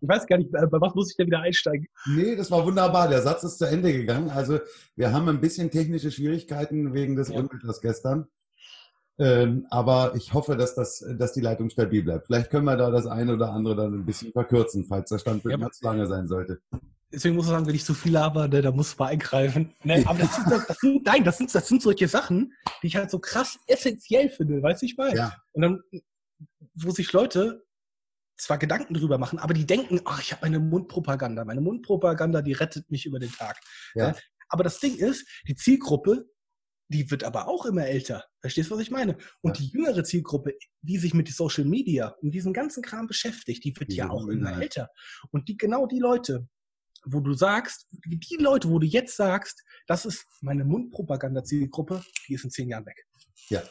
Ich 0.00 0.08
weiß 0.08 0.26
gar 0.26 0.38
nicht, 0.38 0.50
bei 0.50 0.60
was 0.70 0.94
muss 0.94 1.10
ich 1.10 1.16
denn 1.16 1.26
wieder 1.26 1.40
einsteigen? 1.40 1.86
Nee, 2.06 2.36
das 2.36 2.50
war 2.50 2.64
wunderbar. 2.64 3.08
Der 3.08 3.22
Satz 3.22 3.44
ist 3.44 3.58
zu 3.58 3.66
Ende 3.66 3.92
gegangen. 3.92 4.30
Also, 4.30 4.60
wir 4.96 5.12
haben 5.12 5.28
ein 5.28 5.40
bisschen 5.40 5.70
technische 5.70 6.10
Schwierigkeiten 6.10 6.94
wegen 6.94 7.16
des 7.16 7.28
ja. 7.28 7.38
Unwetters 7.38 7.80
gestern. 7.80 8.28
Ähm, 9.18 9.66
aber 9.70 10.14
ich 10.14 10.32
hoffe, 10.32 10.56
dass, 10.56 10.74
das, 10.74 11.04
dass 11.18 11.32
die 11.32 11.40
Leitung 11.40 11.70
stabil 11.70 12.02
bleibt. 12.02 12.26
Vielleicht 12.26 12.50
können 12.50 12.64
wir 12.64 12.76
da 12.76 12.90
das 12.90 13.06
eine 13.06 13.34
oder 13.34 13.52
andere 13.52 13.74
dann 13.74 13.94
ein 13.94 14.06
bisschen 14.06 14.32
verkürzen, 14.32 14.84
falls 14.84 15.10
der 15.10 15.18
Standbild 15.18 15.60
ja, 15.60 15.70
zu 15.70 15.84
lange 15.84 16.06
sein 16.06 16.28
sollte. 16.28 16.60
Deswegen 17.12 17.34
muss 17.34 17.46
ich 17.46 17.50
sagen, 17.50 17.66
wenn 17.66 17.74
ich 17.74 17.84
zu 17.84 17.94
viel 17.94 18.12
laber, 18.12 18.46
ne, 18.46 18.62
da 18.62 18.70
muss 18.70 18.96
man 18.98 19.08
eingreifen. 19.08 19.74
Ne, 19.82 20.04
aber 20.06 20.20
das 20.20 20.36
sind, 20.36 20.50
das, 20.50 20.78
sind, 20.78 21.04
nein, 21.04 21.24
das 21.24 21.38
sind, 21.38 21.52
das 21.52 21.66
sind 21.66 21.82
solche 21.82 22.06
Sachen, 22.06 22.52
die 22.82 22.88
ich 22.88 22.96
halt 22.96 23.10
so 23.10 23.18
krass 23.18 23.58
essentiell 23.66 24.30
finde, 24.30 24.62
weißt 24.62 24.82
du, 24.82 24.86
ich 24.86 24.96
meine? 24.96 25.16
Ja. 25.16 25.36
Und 25.52 25.62
dann, 25.62 25.82
wo 26.74 26.90
sich 26.90 27.12
Leute 27.12 27.64
zwar 28.36 28.58
Gedanken 28.58 28.94
drüber 28.94 29.18
machen, 29.18 29.38
aber 29.40 29.52
die 29.52 29.66
denken, 29.66 30.00
ach, 30.04 30.20
ich 30.20 30.32
habe 30.32 30.42
meine 30.42 30.60
Mundpropaganda. 30.60 31.44
Meine 31.44 31.60
Mundpropaganda, 31.60 32.40
die 32.40 32.52
rettet 32.52 32.88
mich 32.90 33.04
über 33.04 33.18
den 33.18 33.32
Tag. 33.32 33.58
Ja. 33.94 34.14
Aber 34.48 34.62
das 34.62 34.78
Ding 34.78 34.96
ist, 34.96 35.26
die 35.48 35.56
Zielgruppe 35.56 36.26
die 36.88 37.10
wird 37.10 37.24
aber 37.24 37.48
auch 37.48 37.66
immer 37.66 37.86
älter. 37.86 38.24
Verstehst 38.40 38.70
du, 38.70 38.74
was 38.74 38.82
ich 38.82 38.90
meine? 38.90 39.16
Und 39.42 39.58
ja. 39.58 39.64
die 39.64 39.70
jüngere 39.70 40.04
Zielgruppe, 40.04 40.54
die 40.80 40.98
sich 40.98 41.14
mit 41.14 41.28
Social 41.28 41.64
Media 41.64 42.14
und 42.22 42.30
diesem 42.32 42.52
ganzen 42.52 42.82
Kram 42.82 43.06
beschäftigt, 43.06 43.64
die 43.64 43.74
wird 43.78 43.92
die 43.92 43.96
ja 43.96 44.10
auch 44.10 44.26
immer 44.26 44.52
halt. 44.52 44.62
älter. 44.62 44.88
Und 45.30 45.48
die, 45.48 45.56
genau 45.56 45.86
die 45.86 45.98
Leute, 45.98 46.48
wo 47.04 47.20
du 47.20 47.34
sagst, 47.34 47.86
die 47.90 48.36
Leute, 48.36 48.70
wo 48.70 48.78
du 48.78 48.86
jetzt 48.86 49.16
sagst, 49.16 49.64
das 49.86 50.06
ist 50.06 50.26
meine 50.40 50.64
Mundpropaganda-Zielgruppe, 50.64 52.02
die 52.26 52.34
ist 52.34 52.44
in 52.44 52.50
zehn 52.50 52.70
Jahren 52.70 52.86
weg. 52.86 53.06
Ja, 53.50 53.62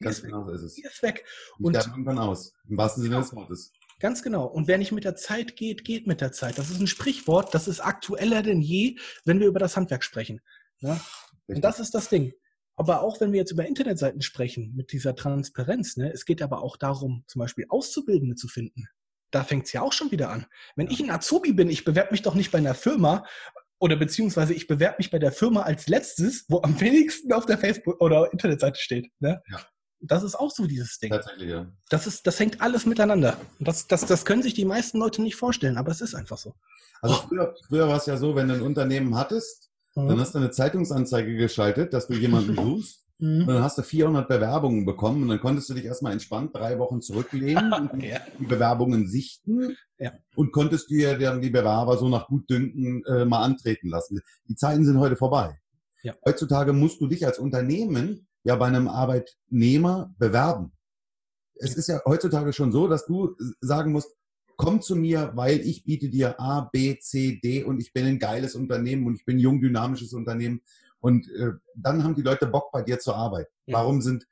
ganz 0.00 0.22
genau 0.22 0.44
so 0.44 0.52
ist 0.52 0.62
es. 0.62 0.74
Die 0.74 0.82
ist 0.82 1.02
weg. 1.02 1.24
Und 1.58 1.74
die 1.74 1.88
irgendwann 1.88 2.18
aus, 2.18 2.52
im 2.68 2.76
wahrsten 2.76 3.02
Sinne 3.02 3.16
des 3.16 3.34
Wortes. 3.34 3.72
Ganz 3.98 4.22
genau. 4.22 4.44
Und 4.46 4.68
wer 4.68 4.76
nicht 4.76 4.92
mit 4.92 5.04
der 5.04 5.16
Zeit 5.16 5.56
geht, 5.56 5.84
geht 5.84 6.06
mit 6.06 6.20
der 6.20 6.30
Zeit. 6.30 6.58
Das 6.58 6.70
ist 6.70 6.80
ein 6.80 6.86
Sprichwort, 6.86 7.54
das 7.54 7.66
ist 7.66 7.80
aktueller 7.80 8.42
denn 8.42 8.60
je, 8.60 8.98
wenn 9.24 9.40
wir 9.40 9.46
über 9.46 9.58
das 9.58 9.76
Handwerk 9.76 10.04
sprechen. 10.04 10.42
Ja? 10.80 11.00
Und 11.46 11.62
das 11.62 11.80
ist 11.80 11.94
das 11.94 12.10
Ding. 12.10 12.34
Aber 12.76 13.02
auch 13.02 13.20
wenn 13.20 13.32
wir 13.32 13.40
jetzt 13.40 13.52
über 13.52 13.66
Internetseiten 13.66 14.20
sprechen, 14.20 14.74
mit 14.76 14.92
dieser 14.92 15.16
Transparenz, 15.16 15.96
ne, 15.96 16.12
es 16.12 16.26
geht 16.26 16.42
aber 16.42 16.62
auch 16.62 16.76
darum, 16.76 17.24
zum 17.26 17.40
Beispiel 17.40 17.66
Auszubildende 17.68 18.36
zu 18.36 18.48
finden. 18.48 18.88
Da 19.30 19.44
fängt 19.44 19.66
es 19.66 19.72
ja 19.72 19.82
auch 19.82 19.92
schon 19.92 20.10
wieder 20.10 20.30
an. 20.30 20.46
Wenn 20.76 20.90
ich 20.90 21.00
ein 21.00 21.10
Azubi 21.10 21.52
bin, 21.52 21.68
ich 21.70 21.84
bewerbe 21.84 22.12
mich 22.12 22.22
doch 22.22 22.34
nicht 22.34 22.52
bei 22.52 22.58
einer 22.58 22.74
Firma 22.74 23.24
oder 23.78 23.96
beziehungsweise 23.96 24.54
ich 24.54 24.66
bewerbe 24.66 24.96
mich 24.98 25.10
bei 25.10 25.18
der 25.18 25.32
Firma 25.32 25.62
als 25.62 25.88
letztes, 25.88 26.44
wo 26.48 26.62
am 26.62 26.78
wenigsten 26.80 27.32
auf 27.32 27.46
der 27.46 27.58
Facebook- 27.58 28.00
oder 28.00 28.32
Internetseite 28.32 28.78
steht. 28.78 29.10
Ne? 29.20 29.42
Ja. 29.50 29.60
Das 30.00 30.22
ist 30.22 30.34
auch 30.34 30.50
so 30.50 30.66
dieses 30.66 30.98
Ding. 30.98 31.10
Tatsächlich, 31.10 31.48
ja. 31.48 31.66
Das, 31.88 32.06
ist, 32.06 32.26
das 32.26 32.38
hängt 32.38 32.60
alles 32.60 32.86
miteinander. 32.86 33.38
Das, 33.58 33.86
das, 33.86 34.04
das 34.04 34.24
können 34.24 34.42
sich 34.42 34.54
die 34.54 34.66
meisten 34.66 34.98
Leute 34.98 35.22
nicht 35.22 35.36
vorstellen, 35.36 35.78
aber 35.78 35.90
es 35.90 36.00
ist 36.00 36.14
einfach 36.14 36.38
so. 36.38 36.54
Also 37.00 37.14
früher, 37.14 37.54
früher 37.66 37.88
war 37.88 37.96
es 37.96 38.06
ja 38.06 38.16
so, 38.16 38.34
wenn 38.36 38.48
du 38.48 38.54
ein 38.54 38.62
Unternehmen 38.62 39.16
hattest, 39.16 39.70
Mhm. 39.96 40.08
Dann 40.08 40.20
hast 40.20 40.34
du 40.34 40.38
eine 40.38 40.50
Zeitungsanzeige 40.50 41.36
geschaltet, 41.36 41.92
dass 41.92 42.06
du 42.06 42.14
jemanden 42.14 42.54
suchst. 42.62 43.06
Mhm. 43.18 43.40
Und 43.40 43.48
dann 43.48 43.62
hast 43.62 43.78
du 43.78 43.82
400 43.82 44.28
Bewerbungen 44.28 44.84
bekommen 44.84 45.22
und 45.22 45.28
dann 45.28 45.40
konntest 45.40 45.70
du 45.70 45.74
dich 45.74 45.86
erstmal 45.86 46.12
entspannt 46.12 46.54
drei 46.54 46.78
Wochen 46.78 47.00
zurücklehnen 47.00 47.72
und 47.92 48.02
ja. 48.02 48.20
die 48.38 48.44
Bewerbungen 48.44 49.08
sichten 49.08 49.74
ja. 49.98 50.12
und 50.34 50.52
konntest 50.52 50.90
dir 50.90 51.18
dann 51.18 51.40
die 51.40 51.50
Bewerber 51.50 51.96
so 51.96 52.08
nach 52.08 52.28
Gutdünken 52.28 53.04
äh, 53.06 53.24
mal 53.24 53.42
antreten 53.42 53.88
lassen. 53.88 54.20
Die 54.48 54.54
Zeiten 54.54 54.84
sind 54.84 55.00
heute 55.00 55.16
vorbei. 55.16 55.58
Ja. 56.02 56.14
Heutzutage 56.24 56.74
musst 56.74 57.00
du 57.00 57.06
dich 57.06 57.26
als 57.26 57.38
Unternehmen 57.38 58.28
ja 58.44 58.54
bei 58.56 58.66
einem 58.66 58.86
Arbeitnehmer 58.86 60.14
bewerben. 60.18 60.72
Es 61.54 61.74
ist 61.74 61.88
ja 61.88 62.02
heutzutage 62.04 62.52
schon 62.52 62.70
so, 62.70 62.86
dass 62.86 63.06
du 63.06 63.34
sagen 63.60 63.92
musst, 63.92 64.14
komm 64.56 64.80
zu 64.80 64.96
mir, 64.96 65.32
weil 65.34 65.60
ich 65.60 65.84
biete 65.84 66.08
dir 66.08 66.40
A, 66.40 66.62
B, 66.72 66.98
C, 66.98 67.38
D 67.42 67.62
und 67.62 67.80
ich 67.80 67.92
bin 67.92 68.06
ein 68.06 68.18
geiles 68.18 68.54
Unternehmen 68.54 69.06
und 69.06 69.16
ich 69.16 69.24
bin 69.24 69.36
ein 69.36 69.40
jung, 69.40 69.60
dynamisches 69.60 70.12
Unternehmen. 70.12 70.62
Und 71.00 71.30
äh, 71.32 71.52
dann 71.74 72.02
haben 72.02 72.14
die 72.14 72.22
Leute 72.22 72.46
Bock, 72.46 72.72
bei 72.72 72.82
dir 72.82 72.98
zu 72.98 73.14
arbeiten. 73.14 73.52
Ja. 73.66 73.78
Warum 73.78 74.00
sind 74.00 74.26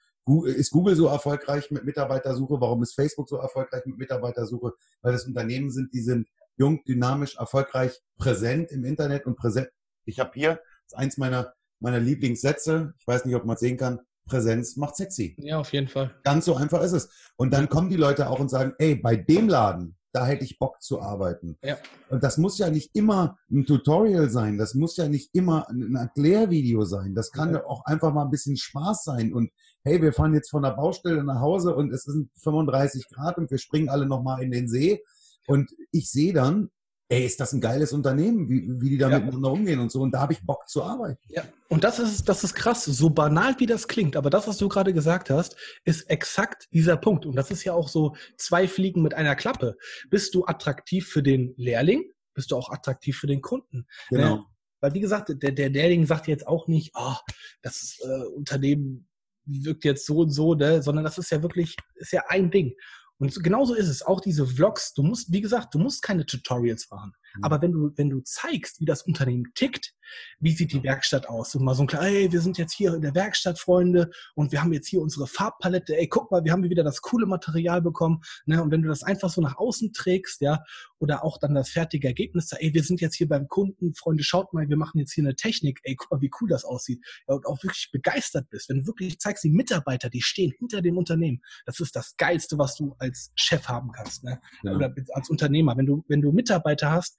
ist 0.46 0.70
Google 0.70 0.96
so 0.96 1.06
erfolgreich 1.06 1.70
mit 1.70 1.84
Mitarbeitersuche? 1.84 2.58
Warum 2.58 2.82
ist 2.82 2.94
Facebook 2.94 3.28
so 3.28 3.36
erfolgreich 3.36 3.84
mit 3.84 3.98
Mitarbeitersuche? 3.98 4.72
Weil 5.02 5.12
das 5.12 5.26
Unternehmen 5.26 5.70
sind, 5.70 5.92
die 5.92 6.00
sind 6.00 6.28
jung, 6.56 6.82
dynamisch, 6.84 7.36
erfolgreich, 7.36 8.00
präsent 8.16 8.70
im 8.70 8.84
Internet 8.84 9.26
und 9.26 9.36
präsent. 9.36 9.68
Ich 10.06 10.18
habe 10.20 10.30
hier, 10.34 10.54
das 10.54 10.92
ist 10.92 10.96
eins 10.96 11.18
meiner, 11.18 11.52
meiner 11.78 12.00
Lieblingssätze, 12.00 12.94
ich 12.98 13.06
weiß 13.06 13.26
nicht, 13.26 13.34
ob 13.34 13.44
man 13.44 13.54
es 13.54 13.60
sehen 13.60 13.76
kann, 13.76 14.00
Präsenz 14.26 14.76
macht 14.76 14.96
sexy. 14.96 15.36
Ja, 15.38 15.58
auf 15.58 15.72
jeden 15.72 15.88
Fall. 15.88 16.14
Ganz 16.22 16.46
so 16.46 16.56
einfach 16.56 16.82
ist 16.82 16.92
es. 16.92 17.10
Und 17.36 17.52
dann 17.52 17.68
kommen 17.68 17.90
die 17.90 17.96
Leute 17.96 18.30
auch 18.30 18.40
und 18.40 18.48
sagen, 18.48 18.72
ey, 18.78 18.94
bei 18.94 19.16
dem 19.16 19.48
Laden, 19.48 19.96
da 20.14 20.26
hätte 20.26 20.44
ich 20.44 20.58
Bock 20.60 20.80
zu 20.80 21.00
arbeiten. 21.00 21.58
Ja. 21.62 21.76
Und 22.08 22.22
das 22.22 22.38
muss 22.38 22.56
ja 22.58 22.70
nicht 22.70 22.94
immer 22.94 23.36
ein 23.50 23.66
Tutorial 23.66 24.30
sein, 24.30 24.58
das 24.58 24.74
muss 24.74 24.96
ja 24.96 25.08
nicht 25.08 25.30
immer 25.34 25.68
ein 25.68 25.96
Erklärvideo 25.96 26.84
sein. 26.84 27.14
Das 27.14 27.32
kann 27.32 27.54
ja. 27.54 27.66
auch 27.66 27.84
einfach 27.84 28.14
mal 28.14 28.24
ein 28.24 28.30
bisschen 28.30 28.56
Spaß 28.56 29.02
sein. 29.02 29.34
Und 29.34 29.50
hey, 29.82 30.00
wir 30.00 30.12
fahren 30.12 30.32
jetzt 30.32 30.50
von 30.50 30.62
der 30.62 30.70
Baustelle 30.70 31.24
nach 31.24 31.40
Hause 31.40 31.74
und 31.74 31.92
es 31.92 32.04
sind 32.04 32.30
35 32.42 33.08
Grad 33.08 33.38
und 33.38 33.50
wir 33.50 33.58
springen 33.58 33.88
alle 33.88 34.06
nochmal 34.06 34.42
in 34.42 34.52
den 34.52 34.68
See. 34.68 35.02
Und 35.48 35.74
ich 35.90 36.10
sehe 36.10 36.32
dann, 36.32 36.70
ey, 37.14 37.24
ist 37.24 37.38
das 37.40 37.52
ein 37.52 37.60
geiles 37.60 37.92
Unternehmen, 37.92 38.48
wie, 38.48 38.68
wie 38.80 38.90
die 38.90 38.98
da 38.98 39.08
ja. 39.08 39.18
miteinander 39.18 39.52
umgehen 39.52 39.78
und 39.78 39.92
so. 39.92 40.00
Und 40.00 40.12
da 40.12 40.20
habe 40.20 40.32
ich 40.32 40.44
Bock 40.44 40.68
zu 40.68 40.82
arbeiten. 40.82 41.18
Ja, 41.28 41.44
und 41.68 41.84
das 41.84 41.98
ist, 41.98 42.28
das 42.28 42.44
ist 42.44 42.54
krass, 42.54 42.84
so 42.84 43.10
banal 43.10 43.54
wie 43.58 43.66
das 43.66 43.88
klingt, 43.88 44.16
aber 44.16 44.30
das, 44.30 44.48
was 44.48 44.56
du 44.56 44.68
gerade 44.68 44.92
gesagt 44.92 45.30
hast, 45.30 45.56
ist 45.84 46.10
exakt 46.10 46.68
dieser 46.72 46.96
Punkt. 46.96 47.24
Und 47.26 47.36
das 47.36 47.50
ist 47.50 47.64
ja 47.64 47.72
auch 47.72 47.88
so 47.88 48.16
zwei 48.36 48.66
Fliegen 48.66 49.02
mit 49.02 49.14
einer 49.14 49.36
Klappe. 49.36 49.76
Bist 50.10 50.34
du 50.34 50.44
attraktiv 50.44 51.06
für 51.08 51.22
den 51.22 51.54
Lehrling, 51.56 52.04
bist 52.34 52.50
du 52.50 52.56
auch 52.56 52.70
attraktiv 52.70 53.16
für 53.16 53.28
den 53.28 53.40
Kunden. 53.40 53.86
Genau. 54.10 54.36
Ne? 54.36 54.44
Weil 54.80 54.94
wie 54.94 55.00
gesagt, 55.00 55.30
der, 55.30 55.52
der 55.52 55.70
Lehrling 55.70 56.04
sagt 56.06 56.26
jetzt 56.26 56.46
auch 56.46 56.66
nicht, 56.66 56.92
oh, 56.94 57.16
das 57.62 57.98
äh, 58.04 58.24
Unternehmen 58.34 59.08
wirkt 59.46 59.84
jetzt 59.84 60.06
so 60.06 60.18
und 60.18 60.30
so, 60.30 60.54
ne? 60.54 60.82
sondern 60.82 61.04
das 61.04 61.18
ist 61.18 61.30
ja 61.30 61.42
wirklich, 61.42 61.76
ist 61.94 62.12
ja 62.12 62.24
ein 62.28 62.50
Ding. 62.50 62.74
Und 63.18 63.42
genauso 63.44 63.74
ist 63.74 63.88
es. 63.88 64.02
Auch 64.02 64.20
diese 64.20 64.46
Vlogs, 64.46 64.92
du 64.94 65.02
musst, 65.02 65.32
wie 65.32 65.40
gesagt, 65.40 65.74
du 65.74 65.78
musst 65.78 66.02
keine 66.02 66.26
Tutorials 66.26 66.88
machen. 66.90 67.12
Mhm. 67.36 67.44
Aber 67.44 67.62
wenn 67.62 67.72
du, 67.72 67.92
wenn 67.96 68.10
du 68.10 68.20
zeigst, 68.20 68.80
wie 68.80 68.84
das 68.84 69.02
Unternehmen 69.02 69.52
tickt, 69.54 69.94
wie 70.40 70.52
sieht 70.52 70.72
die 70.72 70.82
Werkstatt 70.82 71.28
aus? 71.28 71.54
Und 71.54 71.64
mal 71.64 71.74
so 71.74 71.82
ein 71.84 71.86
kleiner, 71.86 72.06
ey, 72.06 72.32
wir 72.32 72.40
sind 72.40 72.58
jetzt 72.58 72.74
hier 72.74 72.94
in 72.94 73.02
der 73.02 73.14
Werkstatt, 73.14 73.58
Freunde, 73.58 74.10
und 74.34 74.52
wir 74.52 74.62
haben 74.62 74.72
jetzt 74.72 74.88
hier 74.88 75.00
unsere 75.00 75.26
Farbpalette, 75.26 75.96
ey, 75.96 76.08
guck 76.08 76.30
mal, 76.30 76.44
wir 76.44 76.52
haben 76.52 76.62
hier 76.62 76.70
wieder 76.70 76.84
das 76.84 77.00
coole 77.00 77.26
Material 77.26 77.80
bekommen. 77.80 78.20
Ne? 78.46 78.62
Und 78.62 78.70
wenn 78.70 78.82
du 78.82 78.88
das 78.88 79.02
einfach 79.02 79.30
so 79.30 79.40
nach 79.40 79.56
außen 79.56 79.92
trägst, 79.92 80.40
ja, 80.40 80.62
oder 81.04 81.22
auch 81.22 81.36
dann 81.36 81.54
das 81.54 81.68
fertige 81.68 82.08
Ergebnis, 82.08 82.50
ey, 82.52 82.72
wir 82.72 82.82
sind 82.82 83.02
jetzt 83.02 83.14
hier 83.14 83.28
beim 83.28 83.46
Kunden, 83.46 83.94
Freunde, 83.94 84.24
schaut 84.24 84.54
mal, 84.54 84.66
wir 84.66 84.78
machen 84.78 84.98
jetzt 84.98 85.12
hier 85.12 85.22
eine 85.22 85.36
Technik, 85.36 85.80
ey, 85.82 85.94
guck 85.96 86.10
mal, 86.10 86.22
wie 86.22 86.30
cool 86.40 86.48
das 86.48 86.64
aussieht. 86.64 87.04
Ja, 87.28 87.34
und 87.34 87.44
auch 87.44 87.62
wirklich 87.62 87.90
begeistert 87.92 88.48
bist, 88.48 88.70
wenn 88.70 88.80
du 88.80 88.86
wirklich 88.86 89.18
zeigst, 89.18 89.44
die 89.44 89.50
Mitarbeiter, 89.50 90.08
die 90.08 90.22
stehen 90.22 90.54
hinter 90.58 90.80
dem 90.80 90.96
Unternehmen, 90.96 91.42
das 91.66 91.78
ist 91.78 91.94
das 91.94 92.16
Geilste, 92.16 92.56
was 92.56 92.74
du 92.76 92.96
als 92.98 93.32
Chef 93.34 93.68
haben 93.68 93.92
kannst, 93.92 94.24
ne? 94.24 94.40
Ja. 94.62 94.74
Oder 94.74 94.94
als 95.12 95.28
Unternehmer. 95.28 95.76
Wenn 95.76 95.86
du, 95.86 96.04
wenn 96.08 96.22
du 96.22 96.32
Mitarbeiter 96.32 96.90
hast, 96.90 97.18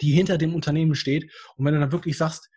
die 0.00 0.12
hinter 0.12 0.38
dem 0.38 0.54
Unternehmen 0.54 0.94
steht. 0.94 1.30
Und 1.56 1.64
wenn 1.64 1.74
du 1.74 1.80
dann 1.80 1.92
wirklich 1.92 2.16
sagst, 2.16 2.50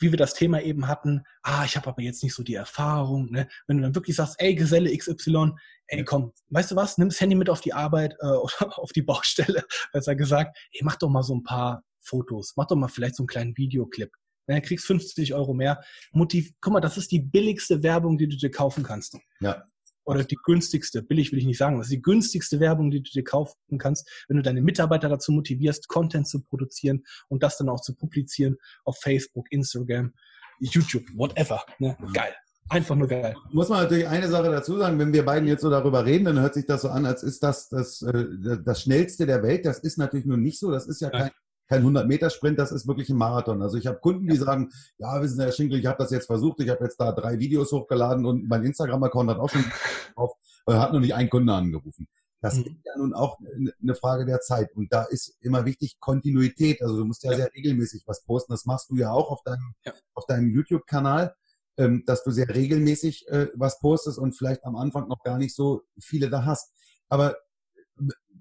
wie 0.00 0.12
wir 0.12 0.16
das 0.16 0.34
Thema 0.34 0.60
eben 0.62 0.88
hatten, 0.88 1.22
ah, 1.42 1.64
ich 1.64 1.76
habe 1.76 1.88
aber 1.88 2.02
jetzt 2.02 2.22
nicht 2.22 2.34
so 2.34 2.42
die 2.42 2.54
Erfahrung, 2.54 3.30
ne? 3.30 3.48
wenn 3.66 3.76
du 3.76 3.82
dann 3.82 3.94
wirklich 3.94 4.16
sagst, 4.16 4.36
ey, 4.38 4.54
Geselle 4.54 4.96
XY, 4.96 5.52
ey, 5.86 6.04
komm, 6.04 6.32
weißt 6.48 6.72
du 6.72 6.76
was, 6.76 6.98
nimm 6.98 7.08
das 7.08 7.20
Handy 7.20 7.36
mit 7.36 7.50
auf 7.50 7.60
die 7.60 7.72
Arbeit 7.72 8.14
äh, 8.20 8.26
oder 8.26 8.78
auf 8.78 8.92
die 8.92 9.02
Baustelle, 9.02 9.64
besser 9.92 10.16
gesagt, 10.16 10.56
ey, 10.72 10.80
mach 10.82 10.96
doch 10.96 11.08
mal 11.08 11.22
so 11.22 11.34
ein 11.34 11.44
paar 11.44 11.84
Fotos, 12.00 12.54
mach 12.56 12.66
doch 12.66 12.76
mal 12.76 12.88
vielleicht 12.88 13.16
so 13.16 13.22
einen 13.22 13.28
kleinen 13.28 13.56
Videoclip. 13.56 14.10
Dann 14.46 14.62
kriegst 14.62 14.86
50 14.86 15.32
Euro 15.34 15.54
mehr. 15.54 15.80
Motiv, 16.10 16.50
guck 16.60 16.72
mal, 16.72 16.80
das 16.80 16.96
ist 16.96 17.12
die 17.12 17.20
billigste 17.20 17.84
Werbung, 17.84 18.18
die 18.18 18.26
du 18.26 18.36
dir 18.36 18.50
kaufen 18.50 18.82
kannst. 18.82 19.16
Ja 19.40 19.64
oder 20.04 20.24
die 20.24 20.38
günstigste, 20.42 21.02
billig 21.02 21.32
will 21.32 21.38
ich 21.38 21.46
nicht 21.46 21.58
sagen, 21.58 21.76
das 21.76 21.86
ist 21.86 21.92
die 21.92 22.02
günstigste 22.02 22.60
Werbung, 22.60 22.90
die 22.90 23.02
du 23.02 23.10
dir 23.10 23.24
kaufen 23.24 23.78
kannst, 23.78 24.08
wenn 24.28 24.36
du 24.36 24.42
deine 24.42 24.62
Mitarbeiter 24.62 25.08
dazu 25.08 25.32
motivierst, 25.32 25.88
Content 25.88 26.26
zu 26.28 26.42
produzieren 26.42 27.04
und 27.28 27.42
das 27.42 27.58
dann 27.58 27.68
auch 27.68 27.80
zu 27.80 27.94
publizieren 27.94 28.56
auf 28.84 28.98
Facebook, 28.98 29.46
Instagram, 29.50 30.12
YouTube, 30.58 31.04
whatever. 31.14 31.62
Ne? 31.78 31.96
Geil. 32.12 32.34
Einfach 32.68 32.94
nur 32.94 33.08
geil. 33.08 33.34
Muss 33.50 33.68
man 33.68 33.82
natürlich 33.82 34.06
eine 34.06 34.28
Sache 34.28 34.48
dazu 34.48 34.78
sagen, 34.78 34.96
wenn 34.98 35.12
wir 35.12 35.24
beiden 35.24 35.48
jetzt 35.48 35.62
so 35.62 35.70
darüber 35.70 36.06
reden, 36.06 36.26
dann 36.26 36.40
hört 36.40 36.54
sich 36.54 36.66
das 36.66 36.82
so 36.82 36.88
an, 36.88 37.04
als 37.04 37.24
ist 37.24 37.42
das 37.42 37.68
das, 37.68 38.00
äh, 38.02 38.26
das 38.64 38.82
Schnellste 38.82 39.26
der 39.26 39.42
Welt. 39.42 39.66
Das 39.66 39.80
ist 39.80 39.98
natürlich 39.98 40.26
nur 40.26 40.36
nicht 40.36 40.60
so. 40.60 40.70
Das 40.70 40.86
ist 40.86 41.00
ja 41.00 41.10
kein 41.10 41.30
kein 41.70 41.86
100-Meter-Sprint, 41.86 42.58
das 42.58 42.72
ist 42.72 42.88
wirklich 42.88 43.08
ein 43.10 43.16
Marathon. 43.16 43.62
Also 43.62 43.78
ich 43.78 43.86
habe 43.86 44.00
Kunden, 44.00 44.26
die 44.26 44.36
sagen, 44.36 44.70
ja, 44.98 45.22
wissen 45.22 45.36
Sie, 45.36 45.44
Herr 45.44 45.52
Schinkel, 45.52 45.78
ich 45.78 45.86
habe 45.86 45.98
das 45.98 46.10
jetzt 46.10 46.26
versucht, 46.26 46.60
ich 46.60 46.68
habe 46.68 46.82
jetzt 46.82 46.98
da 46.98 47.12
drei 47.12 47.38
Videos 47.38 47.70
hochgeladen 47.70 48.26
und 48.26 48.48
mein 48.48 48.64
Instagram-Account 48.64 49.30
hat 49.30 49.38
auch 49.38 49.48
schon 49.48 49.64
drauf, 50.16 50.32
hat 50.68 50.92
noch 50.92 50.98
nicht 50.98 51.14
einen 51.14 51.30
Kunden 51.30 51.48
angerufen. 51.48 52.08
Das 52.40 52.56
mhm. 52.56 52.62
ist 52.62 52.70
ja 52.84 52.96
nun 52.96 53.14
auch 53.14 53.38
eine 53.38 53.94
Frage 53.94 54.26
der 54.26 54.40
Zeit. 54.40 54.74
Und 54.74 54.92
da 54.92 55.04
ist 55.04 55.36
immer 55.40 55.64
wichtig 55.64 56.00
Kontinuität. 56.00 56.82
Also 56.82 56.96
du 56.96 57.04
musst 57.04 57.22
ja, 57.22 57.30
ja. 57.30 57.36
sehr 57.36 57.52
regelmäßig 57.54 58.02
was 58.06 58.24
posten. 58.24 58.52
Das 58.52 58.64
machst 58.64 58.90
du 58.90 58.96
ja 58.96 59.12
auch 59.12 59.30
auf 59.30 59.42
deinem, 59.44 59.74
ja. 59.84 59.92
auf 60.14 60.26
deinem 60.26 60.50
YouTube-Kanal, 60.50 61.36
ähm, 61.76 62.02
dass 62.04 62.24
du 62.24 62.32
sehr 62.32 62.48
regelmäßig 62.48 63.28
äh, 63.28 63.48
was 63.54 63.78
postest 63.78 64.18
und 64.18 64.36
vielleicht 64.36 64.64
am 64.64 64.74
Anfang 64.74 65.06
noch 65.06 65.22
gar 65.22 65.38
nicht 65.38 65.54
so 65.54 65.82
viele 66.00 66.30
da 66.30 66.44
hast. 66.44 66.72
Aber 67.08 67.36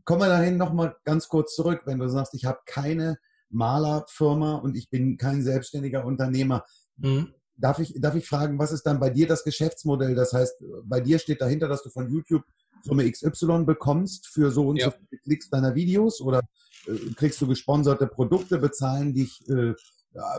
kommen 0.09 0.21
wir 0.21 0.27
dahin 0.29 0.57
nochmal 0.57 0.95
ganz 1.03 1.27
kurz 1.27 1.53
zurück, 1.53 1.81
wenn 1.85 1.99
du 1.99 2.09
sagst, 2.09 2.33
ich 2.33 2.45
habe 2.45 2.57
keine 2.65 3.19
Malerfirma 3.51 4.55
und 4.55 4.75
ich 4.75 4.89
bin 4.89 5.17
kein 5.17 5.43
selbstständiger 5.43 6.03
Unternehmer. 6.03 6.65
Mhm. 6.97 7.35
Darf 7.55 7.77
ich, 7.77 7.93
darf 7.95 8.15
ich 8.15 8.27
fragen, 8.27 8.57
was 8.57 8.71
ist 8.71 8.87
dann 8.87 8.99
bei 8.99 9.11
dir 9.11 9.27
das 9.27 9.43
Geschäftsmodell? 9.43 10.15
Das 10.15 10.33
heißt, 10.33 10.63
bei 10.85 10.99
dir 10.99 11.19
steht 11.19 11.41
dahinter, 11.41 11.67
dass 11.67 11.83
du 11.83 11.91
von 11.91 12.09
YouTube 12.09 12.41
Summe 12.81 13.07
XY 13.11 13.65
bekommst 13.65 14.25
für 14.25 14.49
so 14.49 14.69
und 14.69 14.77
ja. 14.77 14.85
so 14.85 14.97
viele 14.97 15.21
Klicks 15.21 15.51
deiner 15.51 15.75
Videos 15.75 16.21
oder 16.21 16.41
äh, 16.87 17.13
kriegst 17.15 17.39
du 17.41 17.45
gesponserte 17.45 18.07
Produkte, 18.07 18.57
bezahlen 18.57 19.13
dich, 19.13 19.47
äh, 19.47 19.75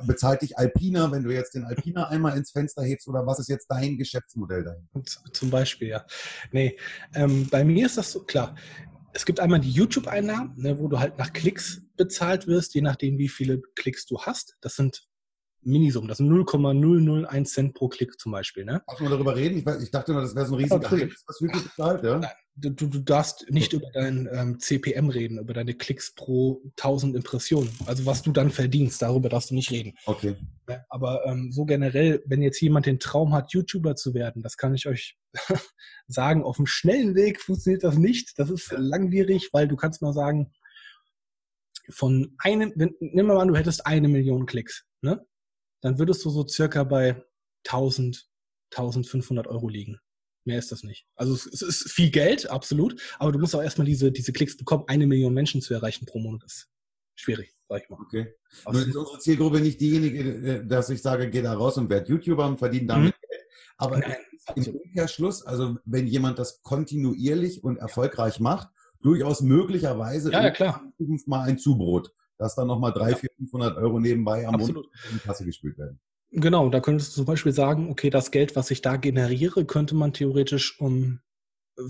bezahlt 0.04 0.42
dich 0.42 0.58
Alpina, 0.58 1.12
wenn 1.12 1.22
du 1.22 1.30
jetzt 1.32 1.54
den 1.54 1.62
Alpina 1.62 2.08
einmal 2.08 2.36
ins 2.36 2.50
Fenster 2.50 2.82
hebst 2.82 3.06
oder 3.06 3.24
was 3.24 3.38
ist 3.38 3.48
jetzt 3.48 3.68
dein 3.68 3.96
Geschäftsmodell 3.98 4.64
dahinter? 4.64 5.32
Zum 5.32 5.48
Beispiel, 5.48 5.90
ja. 5.90 6.04
Nee, 6.50 6.76
ähm, 7.14 7.46
bei 7.48 7.62
mir 7.62 7.86
ist 7.86 7.98
das 7.98 8.10
so 8.10 8.24
klar 8.24 8.56
es 9.12 9.26
gibt 9.26 9.40
einmal 9.40 9.60
die 9.60 9.70
YouTube-Einnahmen, 9.70 10.54
ne, 10.56 10.78
wo 10.78 10.88
du 10.88 10.98
halt 10.98 11.18
nach 11.18 11.32
Klicks 11.32 11.82
bezahlt 11.96 12.46
wirst, 12.46 12.74
je 12.74 12.80
nachdem, 12.80 13.18
wie 13.18 13.28
viele 13.28 13.60
Klicks 13.76 14.06
du 14.06 14.20
hast. 14.20 14.56
Das 14.60 14.76
sind 14.76 15.08
Minisummen, 15.62 16.08
das 16.08 16.18
sind 16.18 16.28
0,001 16.28 17.52
Cent 17.52 17.74
pro 17.74 17.88
Klick 17.88 18.18
zum 18.18 18.32
Beispiel. 18.32 18.64
Ne? 18.64 18.82
Darf 18.86 19.00
man 19.00 19.10
darüber 19.10 19.36
reden? 19.36 19.58
Ich, 19.58 19.66
weiß, 19.66 19.82
ich 19.82 19.90
dachte 19.90 20.12
nur, 20.12 20.22
das 20.22 20.34
wäre 20.34 20.46
so 20.46 20.54
ein 20.54 20.58
riesiger 20.58 20.78
Geheimnis, 20.78 21.22
was 21.26 21.40
YouTube 21.40 21.64
bezahlt. 21.64 22.02
Ja? 22.02 22.20
Du, 22.56 22.70
du 22.70 22.98
darfst 23.00 23.46
nicht 23.50 23.72
über 23.72 23.86
dein 23.92 24.28
ähm, 24.32 24.58
CPM 24.58 25.08
reden, 25.08 25.38
über 25.38 25.54
deine 25.54 25.74
Klicks 25.74 26.14
pro 26.14 26.62
1000 26.78 27.16
Impressionen. 27.16 27.70
Also 27.86 28.06
was 28.06 28.22
du 28.22 28.32
dann 28.32 28.50
verdienst, 28.50 29.00
darüber 29.02 29.28
darfst 29.28 29.50
du 29.50 29.54
nicht 29.54 29.70
reden. 29.70 29.94
Okay. 30.06 30.36
Aber 30.88 31.24
ähm, 31.26 31.52
so 31.52 31.64
generell, 31.64 32.22
wenn 32.26 32.42
jetzt 32.42 32.60
jemand 32.60 32.86
den 32.86 32.98
Traum 32.98 33.34
hat, 33.34 33.52
YouTuber 33.52 33.96
zu 33.96 34.14
werden, 34.14 34.42
das 34.42 34.56
kann 34.56 34.74
ich 34.74 34.86
euch 34.86 35.18
sagen, 36.06 36.42
auf 36.42 36.56
dem 36.56 36.66
schnellen 36.66 37.14
Weg 37.14 37.40
funktioniert 37.40 37.84
das 37.84 37.96
nicht. 37.96 38.38
Das 38.38 38.50
ist 38.50 38.72
langwierig, 38.76 39.50
weil 39.52 39.68
du 39.68 39.76
kannst 39.76 40.02
mal 40.02 40.12
sagen, 40.12 40.52
von 41.88 42.34
einem, 42.38 42.72
wenn, 42.76 42.94
nimm 43.00 43.26
mal 43.26 43.40
an, 43.40 43.48
du 43.48 43.56
hättest 43.56 43.86
eine 43.86 44.08
Million 44.08 44.46
Klicks, 44.46 44.84
ne? 45.02 45.24
Dann 45.80 45.98
würdest 45.98 46.24
du 46.24 46.30
so 46.30 46.46
circa 46.46 46.84
bei 46.84 47.24
1000, 47.66 48.28
1500 48.72 49.46
Euro 49.46 49.68
liegen. 49.68 49.98
Mehr 50.44 50.58
ist 50.58 50.72
das 50.72 50.82
nicht. 50.82 51.06
Also 51.16 51.34
es, 51.34 51.46
ist 51.46 51.90
viel 51.90 52.10
Geld, 52.10 52.50
absolut, 52.50 53.00
aber 53.18 53.32
du 53.32 53.38
musst 53.38 53.54
auch 53.54 53.62
erstmal 53.62 53.86
diese, 53.86 54.10
diese 54.10 54.32
Klicks 54.32 54.56
bekommen, 54.56 54.84
eine 54.86 55.06
Million 55.06 55.34
Menschen 55.34 55.60
zu 55.60 55.74
erreichen 55.74 56.06
pro 56.06 56.18
Monat. 56.18 56.44
Ist 56.44 56.70
schwierig, 57.14 57.54
sag 57.68 57.82
ich 57.82 57.90
mal. 57.90 58.00
Okay. 58.00 58.34
Nun 58.66 58.88
ist 58.88 58.96
unsere 58.96 59.18
Zielgruppe 59.18 59.60
nicht 59.60 59.80
diejenige, 59.80 60.18
äh, 60.22 60.66
dass 60.66 60.88
ich 60.88 61.02
sage, 61.02 61.28
geh 61.28 61.42
da 61.42 61.52
raus 61.52 61.76
und 61.76 61.90
werd 61.90 62.08
YouTuber 62.08 62.46
und 62.46 62.58
verdien 62.58 62.88
damit 62.88 63.14
mhm. 63.14 63.28
Geld. 63.28 63.42
Aber 63.76 63.98
Nein, 63.98 64.16
im 64.56 64.76
Umkehrschluss, 64.76 65.44
also 65.44 65.76
wenn 65.84 66.06
jemand 66.06 66.38
das 66.38 66.62
kontinuierlich 66.62 67.62
und 67.62 67.76
erfolgreich 67.76 68.40
macht, 68.40 68.68
durchaus 69.00 69.40
möglicherweise 69.40 70.32
ja, 70.32 70.42
ja, 70.42 70.50
klar. 70.50 70.82
mal 71.26 71.42
ein 71.42 71.58
Zubrot, 71.58 72.12
dass 72.40 72.54
dann 72.54 72.68
nochmal 72.68 72.92
300, 72.92 73.10
ja. 73.10 73.16
400, 73.18 73.36
500 73.36 73.76
Euro 73.76 74.00
nebenbei 74.00 74.48
am 74.48 74.54
Absolut. 74.54 74.86
Monat 74.86 75.10
in 75.10 75.18
die 75.18 75.22
Kasse 75.22 75.44
gespielt 75.44 75.78
werden. 75.78 76.00
Genau, 76.32 76.70
da 76.70 76.80
könntest 76.80 77.10
du 77.10 77.16
zum 77.16 77.26
Beispiel 77.26 77.52
sagen, 77.52 77.90
okay, 77.90 78.08
das 78.08 78.30
Geld, 78.30 78.56
was 78.56 78.70
ich 78.70 78.80
da 78.80 78.96
generiere, 78.96 79.66
könnte 79.66 79.94
man 79.94 80.14
theoretisch 80.14 80.80
um 80.80 81.20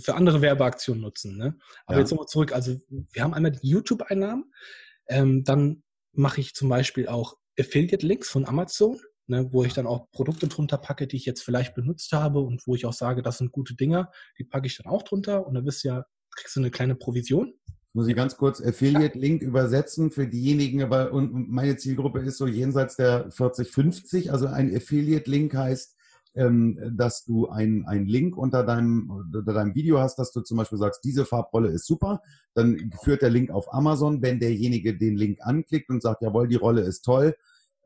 für 0.01 0.15
andere 0.15 0.41
Werbeaktionen 0.41 1.03
nutzen. 1.03 1.37
Ne? 1.37 1.57
Aber 1.87 1.97
ja. 1.97 2.01
jetzt 2.01 2.11
nochmal 2.11 2.27
zurück. 2.27 2.53
Also 2.53 2.81
wir 2.89 3.23
haben 3.23 3.35
einmal 3.35 3.53
die 3.53 3.69
YouTube-Einnahmen, 3.69 4.53
ähm, 5.09 5.45
dann 5.45 5.85
mache 6.13 6.41
ich 6.41 6.55
zum 6.55 6.69
Beispiel 6.69 7.07
auch 7.07 7.37
Affiliate-Links 7.59 8.29
von 8.29 8.45
Amazon, 8.45 9.01
ne, 9.29 9.53
wo 9.53 9.63
ich 9.63 9.75
dann 9.75 9.87
auch 9.87 10.11
Produkte 10.11 10.49
drunter 10.49 10.79
packe, 10.79 11.07
die 11.07 11.17
ich 11.17 11.27
jetzt 11.27 11.43
vielleicht 11.43 11.75
benutzt 11.75 12.13
habe 12.13 12.41
und 12.41 12.67
wo 12.67 12.75
ich 12.75 12.87
auch 12.87 12.93
sage, 12.93 13.23
das 13.23 13.39
sind 13.39 13.53
gute 13.53 13.75
Dinger, 13.75 14.11
die 14.39 14.45
packe 14.45 14.67
ich 14.67 14.77
dann 14.77 14.91
auch 14.91 15.03
drunter 15.03 15.47
und 15.47 15.55
dann 15.55 15.65
bist 15.65 15.85
du 15.85 15.89
ja, 15.89 16.05
kriegst 16.35 16.57
du 16.57 16.61
eine 16.61 16.71
kleine 16.71 16.97
Provision 16.97 17.55
muss 17.93 18.07
ich 18.07 18.15
ganz 18.15 18.37
kurz 18.37 18.61
Affiliate-Link 18.63 19.43
übersetzen 19.43 20.11
für 20.11 20.27
diejenigen, 20.27 20.83
aber 20.83 21.13
und 21.13 21.51
meine 21.51 21.77
Zielgruppe 21.77 22.21
ist 22.21 22.39
so 22.39 22.47
jenseits 22.47 22.97
der 22.97 23.31
40, 23.31 23.71
50. 23.71 24.33
Also 24.33 24.47
ein 24.47 24.75
Affiliate-Link 24.75 25.55
heißt, 25.55 25.97
ähm, 26.35 26.79
dass 26.97 27.25
du 27.25 27.49
einen 27.49 28.07
Link 28.07 28.37
unter 28.37 28.63
deinem, 28.63 29.11
unter 29.11 29.53
deinem 29.53 29.75
Video 29.75 29.99
hast, 29.99 30.17
dass 30.17 30.31
du 30.31 30.43
zum 30.43 30.59
Beispiel 30.59 30.79
sagst, 30.79 31.03
diese 31.03 31.25
Farbrolle 31.25 31.71
ist 31.71 31.87
super. 31.87 32.23
Dann 32.55 32.93
führt 33.03 33.23
der 33.23 33.31
Link 33.31 33.51
auf 33.51 33.75
Amazon. 33.75 34.23
Wenn 34.23 34.39
derjenige 34.39 34.97
den 34.97 35.17
Link 35.17 35.39
anklickt 35.41 35.91
und 35.91 36.03
sagt, 36.03 36.23
jawohl, 36.23 36.47
die 36.47 36.57
Rolle 36.57 36.83
ist 36.83 37.03
toll, 37.03 37.35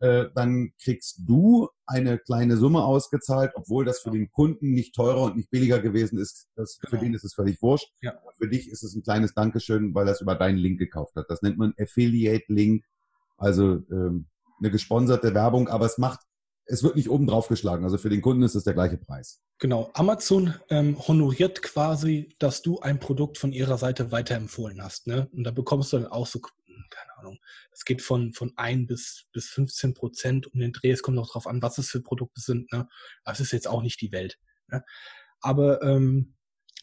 äh, 0.04 0.30
dann 0.34 0.72
kriegst 0.82 1.22
du 1.26 1.70
eine 1.86 2.18
kleine 2.18 2.58
Summe 2.58 2.84
ausgezahlt, 2.84 3.52
obwohl 3.54 3.86
das 3.86 4.00
für 4.00 4.10
den 4.10 4.30
Kunden 4.30 4.72
nicht 4.72 4.94
teurer 4.94 5.22
und 5.22 5.36
nicht 5.36 5.50
billiger 5.50 5.80
gewesen 5.80 6.18
ist. 6.18 6.48
Das, 6.56 6.78
genau. 6.78 6.90
Für 6.90 6.98
den 6.98 7.14
ist 7.14 7.24
es 7.24 7.32
völlig 7.32 7.62
wurscht. 7.62 7.90
Ja. 8.02 8.12
Für 8.36 8.48
dich 8.48 8.68
ist 8.68 8.82
es 8.82 8.94
ein 8.94 9.02
kleines 9.02 9.32
Dankeschön, 9.32 9.94
weil 9.94 10.06
er 10.06 10.12
es 10.12 10.20
über 10.20 10.34
deinen 10.34 10.58
Link 10.58 10.78
gekauft 10.78 11.16
hat. 11.16 11.24
Das 11.30 11.40
nennt 11.40 11.56
man 11.56 11.72
Affiliate-Link, 11.78 12.84
also 13.38 13.82
ähm, 13.90 14.26
eine 14.58 14.70
gesponserte 14.70 15.32
Werbung, 15.32 15.68
aber 15.68 15.86
es 15.86 15.96
macht 15.96 16.20
es 16.66 16.82
wird 16.82 16.96
nicht 16.96 17.10
oben 17.10 17.26
drauf 17.26 17.48
geschlagen. 17.48 17.84
Also 17.84 17.98
für 17.98 18.08
den 18.08 18.22
Kunden 18.22 18.42
ist 18.42 18.54
es 18.54 18.64
der 18.64 18.74
gleiche 18.74 18.96
Preis. 18.96 19.42
Genau. 19.58 19.90
Amazon 19.94 20.54
ähm, 20.70 20.96
honoriert 21.06 21.62
quasi, 21.62 22.34
dass 22.38 22.62
du 22.62 22.80
ein 22.80 22.98
Produkt 23.00 23.38
von 23.38 23.52
ihrer 23.52 23.78
Seite 23.78 24.12
weiterempfohlen 24.12 24.82
hast. 24.82 25.06
Ne? 25.06 25.28
Und 25.32 25.44
da 25.44 25.50
bekommst 25.50 25.92
du 25.92 25.98
dann 25.98 26.06
auch 26.06 26.26
so, 26.26 26.40
Ahnung, 27.24 27.38
es 27.72 27.84
geht 27.84 28.02
von, 28.02 28.32
von 28.32 28.52
1 28.56 28.86
bis, 28.86 29.26
bis 29.32 29.48
15 29.48 29.94
Prozent 29.94 30.52
um 30.52 30.60
den 30.60 30.72
Dreh. 30.72 30.90
Es 30.90 31.02
kommt 31.02 31.18
auch 31.18 31.28
darauf 31.28 31.46
an, 31.46 31.62
was 31.62 31.78
es 31.78 31.90
für 31.90 32.00
Produkte 32.00 32.40
sind. 32.40 32.70
Ne? 32.72 32.88
Das 33.24 33.40
ist 33.40 33.52
jetzt 33.52 33.68
auch 33.68 33.82
nicht 33.82 34.00
die 34.00 34.12
Welt. 34.12 34.38
Ne? 34.68 34.84
Aber 35.40 35.82
ähm, 35.82 36.34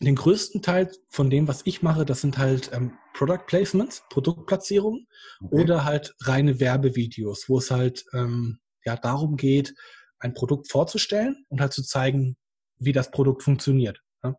den 0.01 0.15
größten 0.15 0.61
Teil 0.61 0.91
von 1.09 1.29
dem, 1.29 1.47
was 1.47 1.61
ich 1.65 1.81
mache, 1.81 2.05
das 2.05 2.21
sind 2.21 2.37
halt 2.37 2.71
ähm, 2.73 2.97
Product 3.13 3.45
Placements, 3.45 4.03
Produktplatzierungen 4.09 5.07
okay. 5.41 5.61
oder 5.61 5.85
halt 5.85 6.15
reine 6.21 6.59
Werbevideos, 6.59 7.49
wo 7.49 7.59
es 7.59 7.69
halt 7.69 8.05
ähm, 8.13 8.59
ja 8.83 8.95
darum 8.95 9.37
geht, 9.37 9.75
ein 10.19 10.33
Produkt 10.33 10.71
vorzustellen 10.71 11.45
und 11.49 11.61
halt 11.61 11.73
zu 11.73 11.83
zeigen, 11.83 12.37
wie 12.77 12.93
das 12.93 13.11
Produkt 13.11 13.43
funktioniert. 13.43 14.01
Ja? 14.23 14.35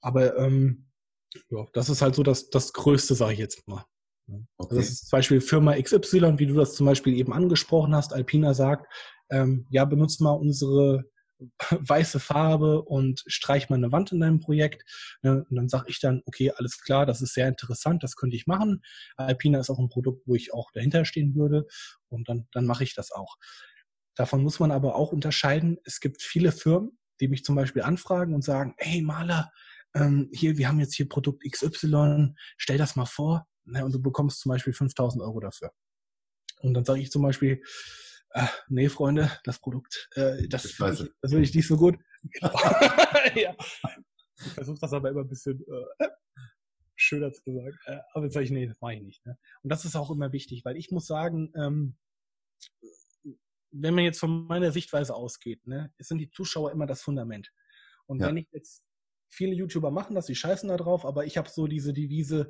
Aber 0.00 0.36
ähm, 0.38 0.86
ja, 1.50 1.66
das 1.72 1.88
ist 1.88 2.02
halt 2.02 2.14
so 2.14 2.22
das, 2.22 2.50
das 2.50 2.72
Größte, 2.72 3.14
sage 3.14 3.34
ich 3.34 3.38
jetzt 3.38 3.66
mal. 3.66 3.84
Also 4.28 4.44
okay. 4.58 4.76
das 4.76 4.88
ist 4.88 5.08
zum 5.08 5.16
Beispiel 5.18 5.40
Firma 5.40 5.80
XY, 5.80 6.38
wie 6.38 6.46
du 6.46 6.54
das 6.54 6.74
zum 6.74 6.86
Beispiel 6.86 7.14
eben 7.14 7.32
angesprochen 7.32 7.94
hast. 7.94 8.12
Alpina 8.12 8.54
sagt, 8.54 8.92
ähm, 9.30 9.66
ja, 9.70 9.84
benutzt 9.84 10.20
mal 10.20 10.32
unsere 10.32 11.04
weiße 11.70 12.20
Farbe 12.20 12.82
und 12.82 13.22
streich 13.26 13.68
mal 13.68 13.76
eine 13.76 13.92
Wand 13.92 14.12
in 14.12 14.20
deinem 14.20 14.40
Projekt. 14.40 14.84
Ne? 15.22 15.44
Und 15.48 15.56
dann 15.56 15.68
sage 15.68 15.86
ich 15.88 16.00
dann, 16.00 16.22
okay, 16.26 16.50
alles 16.56 16.80
klar, 16.80 17.06
das 17.06 17.22
ist 17.22 17.34
sehr 17.34 17.48
interessant, 17.48 18.02
das 18.02 18.16
könnte 18.16 18.36
ich 18.36 18.46
machen. 18.46 18.82
Alpina 19.16 19.60
ist 19.60 19.70
auch 19.70 19.78
ein 19.78 19.88
Produkt, 19.88 20.26
wo 20.26 20.34
ich 20.34 20.52
auch 20.52 20.70
dahinter 20.72 21.04
stehen 21.04 21.34
würde 21.34 21.66
und 22.08 22.28
dann, 22.28 22.48
dann 22.52 22.66
mache 22.66 22.84
ich 22.84 22.94
das 22.94 23.12
auch. 23.12 23.36
Davon 24.14 24.42
muss 24.42 24.60
man 24.60 24.70
aber 24.70 24.94
auch 24.94 25.12
unterscheiden. 25.12 25.78
Es 25.84 26.00
gibt 26.00 26.22
viele 26.22 26.52
Firmen, 26.52 26.98
die 27.20 27.28
mich 27.28 27.44
zum 27.44 27.54
Beispiel 27.54 27.82
anfragen 27.82 28.34
und 28.34 28.42
sagen, 28.42 28.74
hey 28.78 29.02
Maler, 29.02 29.52
ähm, 29.94 30.30
hier, 30.32 30.56
wir 30.56 30.68
haben 30.68 30.80
jetzt 30.80 30.94
hier 30.94 31.08
Produkt 31.08 31.44
XY, 31.50 32.34
stell 32.56 32.78
das 32.78 32.96
mal 32.96 33.06
vor. 33.06 33.46
Ne? 33.66 33.84
Und 33.84 33.92
du 33.92 34.00
bekommst 34.00 34.40
zum 34.40 34.50
Beispiel 34.50 34.72
5000 34.72 35.22
Euro 35.22 35.40
dafür. 35.40 35.72
Und 36.60 36.74
dann 36.74 36.84
sage 36.84 37.00
ich 37.00 37.10
zum 37.10 37.22
Beispiel, 37.22 37.62
äh, 38.30 38.46
nee, 38.68 38.88
Freunde, 38.88 39.30
das 39.44 39.58
Produkt, 39.58 40.08
äh, 40.14 40.48
das, 40.48 40.74
das, 40.76 41.00
ich, 41.00 41.10
das 41.20 41.32
will 41.32 41.42
ich 41.42 41.54
nicht 41.54 41.66
so 41.66 41.76
gut. 41.76 41.98
Genau. 42.22 42.52
ja. 43.34 43.54
Ich 44.38 44.52
versuche 44.52 44.78
das 44.80 44.92
aber 44.92 45.10
immer 45.10 45.22
ein 45.22 45.28
bisschen 45.28 45.64
äh, 45.98 46.08
schöner 46.96 47.32
zu 47.32 47.42
sagen. 47.44 47.78
Äh, 47.86 47.98
aber 48.12 48.24
jetzt 48.24 48.34
sage 48.34 48.44
ich, 48.44 48.50
nee, 48.50 48.66
das 48.66 48.80
mache 48.80 48.94
ich 48.94 49.02
nicht. 49.02 49.26
Ne? 49.26 49.38
Und 49.62 49.70
das 49.70 49.84
ist 49.84 49.96
auch 49.96 50.10
immer 50.10 50.32
wichtig, 50.32 50.64
weil 50.64 50.76
ich 50.76 50.90
muss 50.90 51.06
sagen, 51.06 51.52
ähm, 51.56 51.96
wenn 53.70 53.94
man 53.94 54.04
jetzt 54.04 54.18
von 54.20 54.46
meiner 54.46 54.72
Sichtweise 54.72 55.14
ausgeht, 55.14 55.66
ne, 55.66 55.92
sind 55.98 56.18
die 56.18 56.30
Zuschauer 56.30 56.72
immer 56.72 56.86
das 56.86 57.02
Fundament. 57.02 57.52
Und 58.06 58.20
ja. 58.20 58.28
wenn 58.28 58.38
ich 58.38 58.48
jetzt 58.52 58.82
viele 59.28 59.54
YouTuber 59.54 59.90
machen 59.90 60.14
das, 60.14 60.26
die 60.26 60.34
scheißen 60.34 60.68
da 60.68 60.76
drauf, 60.76 61.04
aber 61.04 61.26
ich 61.26 61.36
habe 61.36 61.48
so 61.48 61.66
diese 61.66 61.92
Devise, 61.92 62.48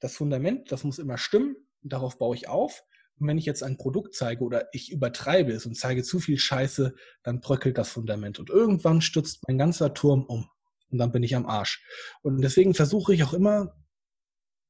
das 0.00 0.14
Fundament, 0.14 0.70
das 0.72 0.84
muss 0.84 0.98
immer 0.98 1.18
stimmen, 1.18 1.56
darauf 1.82 2.18
baue 2.18 2.36
ich 2.36 2.48
auf. 2.48 2.84
Und 3.18 3.26
wenn 3.26 3.38
ich 3.38 3.46
jetzt 3.46 3.62
ein 3.62 3.78
Produkt 3.78 4.14
zeige 4.14 4.44
oder 4.44 4.68
ich 4.72 4.92
übertreibe 4.92 5.52
es 5.52 5.66
und 5.66 5.76
zeige 5.76 6.02
zu 6.02 6.20
viel 6.20 6.38
Scheiße, 6.38 6.94
dann 7.24 7.40
bröckelt 7.40 7.76
das 7.76 7.88
Fundament. 7.88 8.38
Und 8.38 8.48
irgendwann 8.48 9.00
stürzt 9.00 9.42
mein 9.48 9.58
ganzer 9.58 9.92
Turm 9.92 10.24
um. 10.24 10.48
Und 10.90 10.98
dann 10.98 11.12
bin 11.12 11.22
ich 11.22 11.34
am 11.34 11.46
Arsch. 11.46 11.84
Und 12.22 12.40
deswegen 12.40 12.74
versuche 12.74 13.12
ich 13.12 13.24
auch 13.24 13.34
immer, 13.34 13.74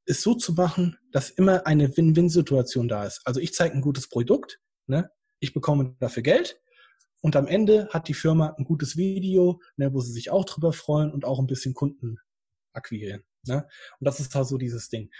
es 0.07 0.23
so 0.23 0.35
zu 0.35 0.55
machen, 0.55 0.97
dass 1.13 1.29
immer 1.29 1.67
eine 1.67 1.95
Win-Win-Situation 1.95 2.89
da 2.89 3.05
ist. 3.05 3.21
Also 3.25 3.41
ich 3.41 3.53
zeige 3.53 3.75
ein 3.75 3.83
gutes 3.83 4.09
Produkt, 4.09 4.59
ne? 4.87 5.11
ich 5.39 5.53
bekomme 5.53 5.95
dafür 6.01 6.23
Geld 6.23 6.59
und 7.21 7.37
am 7.37 7.47
Ende 7.47 7.89
hat 7.91 8.09
die 8.09 8.15
Firma 8.15 8.55
ein 8.57 8.65
gutes 8.65 8.97
Video, 8.97 9.61
ne, 9.77 9.93
wo 9.93 10.01
sie 10.01 10.13
sich 10.13 10.31
auch 10.31 10.45
drüber 10.45 10.73
freuen 10.73 11.13
und 11.13 11.25
auch 11.25 11.39
ein 11.39 11.47
bisschen 11.47 11.75
Kunden 11.75 12.19
akquirieren. 12.73 13.25
Ne? 13.47 13.67
Und 14.01 14.05
das 14.05 14.21
ist 14.21 14.35
halt 14.35 14.47
so 14.47 14.59
dieses 14.59 14.89
Ding 14.89 15.11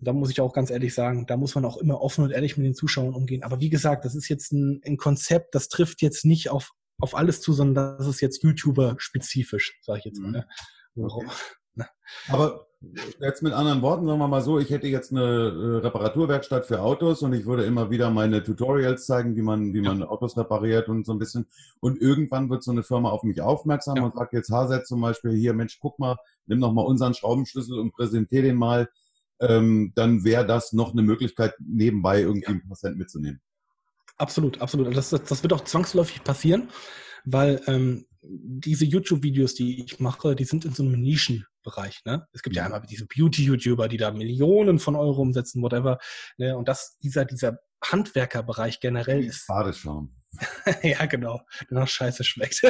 da 0.00 0.12
muss 0.12 0.30
ich 0.30 0.40
auch 0.40 0.52
ganz 0.52 0.70
ehrlich 0.70 0.94
sagen, 0.94 1.26
da 1.26 1.36
muss 1.36 1.54
man 1.54 1.64
auch 1.64 1.76
immer 1.76 2.00
offen 2.00 2.24
und 2.24 2.30
ehrlich 2.30 2.56
mit 2.56 2.66
den 2.66 2.74
Zuschauern 2.74 3.14
umgehen. 3.14 3.42
Aber 3.42 3.60
wie 3.60 3.70
gesagt, 3.70 4.04
das 4.04 4.14
ist 4.14 4.28
jetzt 4.28 4.52
ein, 4.52 4.80
ein 4.84 4.96
Konzept, 4.96 5.54
das 5.54 5.68
trifft 5.68 6.02
jetzt 6.02 6.24
nicht 6.24 6.50
auf, 6.50 6.72
auf 6.98 7.14
alles 7.14 7.40
zu, 7.40 7.52
sondern 7.52 7.98
das 7.98 8.06
ist 8.06 8.20
jetzt 8.20 8.42
YouTuber-spezifisch, 8.42 9.78
sage 9.82 10.00
ich 10.00 10.04
jetzt 10.06 10.20
mal. 10.20 10.30
Ne? 10.30 10.48
Okay. 10.96 11.26
Ne? 11.74 11.86
Aber 12.26 12.67
jetzt 13.20 13.42
mit 13.42 13.52
anderen 13.52 13.82
Worten, 13.82 14.06
sagen 14.06 14.18
wir 14.18 14.28
mal 14.28 14.40
so, 14.40 14.58
ich 14.58 14.70
hätte 14.70 14.86
jetzt 14.86 15.10
eine 15.10 15.22
äh, 15.22 15.76
Reparaturwerkstatt 15.78 16.66
für 16.66 16.80
Autos 16.80 17.22
und 17.22 17.32
ich 17.32 17.44
würde 17.44 17.64
immer 17.64 17.90
wieder 17.90 18.10
meine 18.10 18.42
Tutorials 18.42 19.06
zeigen, 19.06 19.36
wie 19.36 19.42
man, 19.42 19.74
wie 19.74 19.80
man 19.80 20.02
Autos 20.02 20.36
repariert 20.36 20.88
und 20.88 21.04
so 21.04 21.12
ein 21.12 21.18
bisschen. 21.18 21.46
Und 21.80 22.00
irgendwann 22.00 22.50
wird 22.50 22.62
so 22.62 22.70
eine 22.70 22.82
Firma 22.82 23.10
auf 23.10 23.24
mich 23.24 23.40
aufmerksam 23.40 23.96
ja. 23.96 24.04
und 24.04 24.14
sagt 24.14 24.32
jetzt 24.32 24.50
Haset 24.50 24.86
zum 24.86 25.00
Beispiel, 25.00 25.32
hier 25.32 25.54
Mensch, 25.54 25.78
guck 25.80 25.98
mal, 25.98 26.16
nimm 26.46 26.60
noch 26.60 26.72
mal 26.72 26.82
unseren 26.82 27.14
Schraubenschlüssel 27.14 27.78
und 27.78 27.92
präsentier 27.92 28.42
den 28.42 28.56
mal 28.56 28.88
ähm, 29.40 29.92
dann 29.94 30.24
wäre 30.24 30.46
das 30.46 30.72
noch 30.72 30.92
eine 30.92 31.02
Möglichkeit, 31.02 31.54
nebenbei 31.60 32.20
irgendwie 32.20 32.50
ja. 32.50 32.56
ein 32.56 32.66
Prozent 32.66 32.98
mitzunehmen. 32.98 33.40
Absolut, 34.16 34.60
absolut. 34.60 34.96
Das, 34.96 35.10
das 35.10 35.42
wird 35.42 35.52
auch 35.52 35.62
zwangsläufig 35.62 36.24
passieren, 36.24 36.68
weil 37.24 37.60
ähm, 37.66 38.06
diese 38.28 38.84
YouTube-Videos, 38.84 39.54
die 39.54 39.84
ich 39.84 40.00
mache, 40.00 40.36
die 40.36 40.44
sind 40.44 40.64
in 40.64 40.74
so 40.74 40.82
einem 40.82 41.00
Nischenbereich. 41.00 42.02
Ne? 42.04 42.26
Es 42.32 42.42
gibt 42.42 42.56
ja, 42.56 42.62
ja 42.62 42.66
einmal 42.66 42.82
diese 42.88 43.06
Beauty-YouTuber, 43.06 43.88
die 43.88 43.96
da 43.96 44.10
Millionen 44.10 44.78
von 44.78 44.96
Euro 44.96 45.22
umsetzen, 45.22 45.62
whatever. 45.62 45.98
Ne? 46.36 46.56
Und 46.56 46.68
das, 46.68 46.98
dieser, 47.02 47.24
dieser 47.24 47.58
Handwerkerbereich 47.84 48.80
generell 48.80 49.24
ist. 49.24 49.46
Badeschaum. 49.46 50.14
ja, 50.82 51.06
genau. 51.06 51.40
Der 51.70 51.80
noch 51.80 51.88
scheiße 51.88 52.22
schmeckt. 52.22 52.62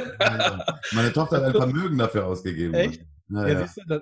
Meine 0.92 1.12
Tochter 1.12 1.38
hat 1.38 1.44
ein 1.44 1.52
Vermögen 1.52 1.98
dafür 1.98 2.26
ausgegeben. 2.26 2.74
Echt? 2.74 3.04
Ja, 3.30 3.48
ja, 3.48 3.60
ja. 3.60 3.68
Du, 3.86 4.00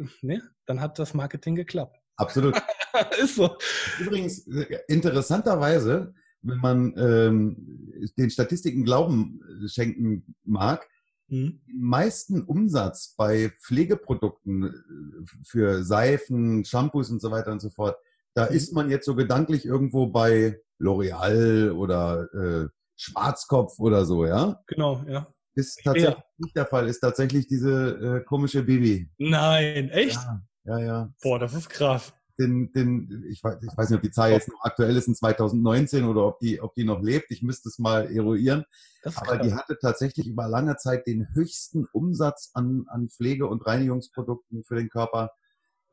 da, 0.00 0.04
ne, 0.22 0.42
dann 0.66 0.80
hat 0.80 0.98
das 0.98 1.12
Marketing 1.14 1.56
geklappt. 1.56 1.98
Absolut. 2.16 2.60
ist 3.22 3.36
so. 3.36 3.56
Übrigens, 3.98 4.46
interessanterweise, 4.88 6.14
wenn 6.42 6.58
man 6.58 6.94
ähm, 6.96 8.10
den 8.16 8.30
Statistiken 8.30 8.84
Glauben 8.84 9.40
schenken 9.66 10.34
mag, 10.44 10.88
mhm. 11.28 11.60
den 11.66 11.80
meisten 11.80 12.42
Umsatz 12.42 13.14
bei 13.16 13.52
Pflegeprodukten 13.62 14.64
äh, 14.64 14.70
für 15.44 15.84
Seifen, 15.84 16.64
Shampoos 16.64 17.10
und 17.10 17.20
so 17.20 17.30
weiter 17.30 17.52
und 17.52 17.60
so 17.60 17.70
fort, 17.70 17.96
da 18.34 18.48
mhm. 18.48 18.56
ist 18.56 18.72
man 18.72 18.90
jetzt 18.90 19.06
so 19.06 19.14
gedanklich 19.14 19.64
irgendwo 19.64 20.06
bei 20.06 20.60
L'Oreal 20.80 21.72
oder 21.72 22.28
äh, 22.34 22.68
Schwarzkopf 22.96 23.78
oder 23.78 24.04
so, 24.04 24.26
ja? 24.26 24.60
Genau, 24.66 25.04
ja. 25.08 25.26
Ist 25.54 25.80
tatsächlich 25.82 26.14
ja. 26.14 26.24
nicht 26.38 26.56
der 26.56 26.66
Fall, 26.66 26.88
ist 26.88 27.00
tatsächlich 27.00 27.46
diese 27.48 28.20
äh, 28.20 28.24
komische 28.24 28.62
Baby. 28.62 29.10
Nein, 29.18 29.90
echt? 29.90 30.14
Ja, 30.14 30.42
ja, 30.64 30.78
ja. 30.78 31.12
Boah, 31.22 31.38
das 31.38 31.54
ist 31.54 31.68
krass. 31.68 32.12
Den, 32.40 32.72
den, 32.72 33.24
ich, 33.30 33.44
weiß, 33.44 33.58
ich 33.62 33.76
weiß 33.76 33.90
nicht, 33.90 33.98
ob 33.98 34.02
die 34.02 34.10
Zahl 34.10 34.32
jetzt 34.32 34.48
noch 34.48 34.62
aktuell 34.62 34.96
ist 34.96 35.08
in 35.08 35.14
2019 35.14 36.04
oder 36.04 36.26
ob 36.26 36.38
die, 36.38 36.60
ob 36.60 36.74
die 36.74 36.84
noch 36.84 37.02
lebt. 37.02 37.30
Ich 37.30 37.42
müsste 37.42 37.68
es 37.68 37.78
mal 37.78 38.10
eruieren. 38.10 38.64
Aber 39.14 39.38
die 39.38 39.54
hatte 39.54 39.78
tatsächlich 39.80 40.26
über 40.26 40.48
lange 40.48 40.76
Zeit 40.76 41.06
den 41.06 41.28
höchsten 41.34 41.86
Umsatz 41.92 42.50
an, 42.54 42.84
an 42.88 43.08
Pflege- 43.10 43.46
und 43.46 43.66
Reinigungsprodukten 43.66 44.64
für 44.64 44.76
den 44.76 44.88
Körper 44.88 45.30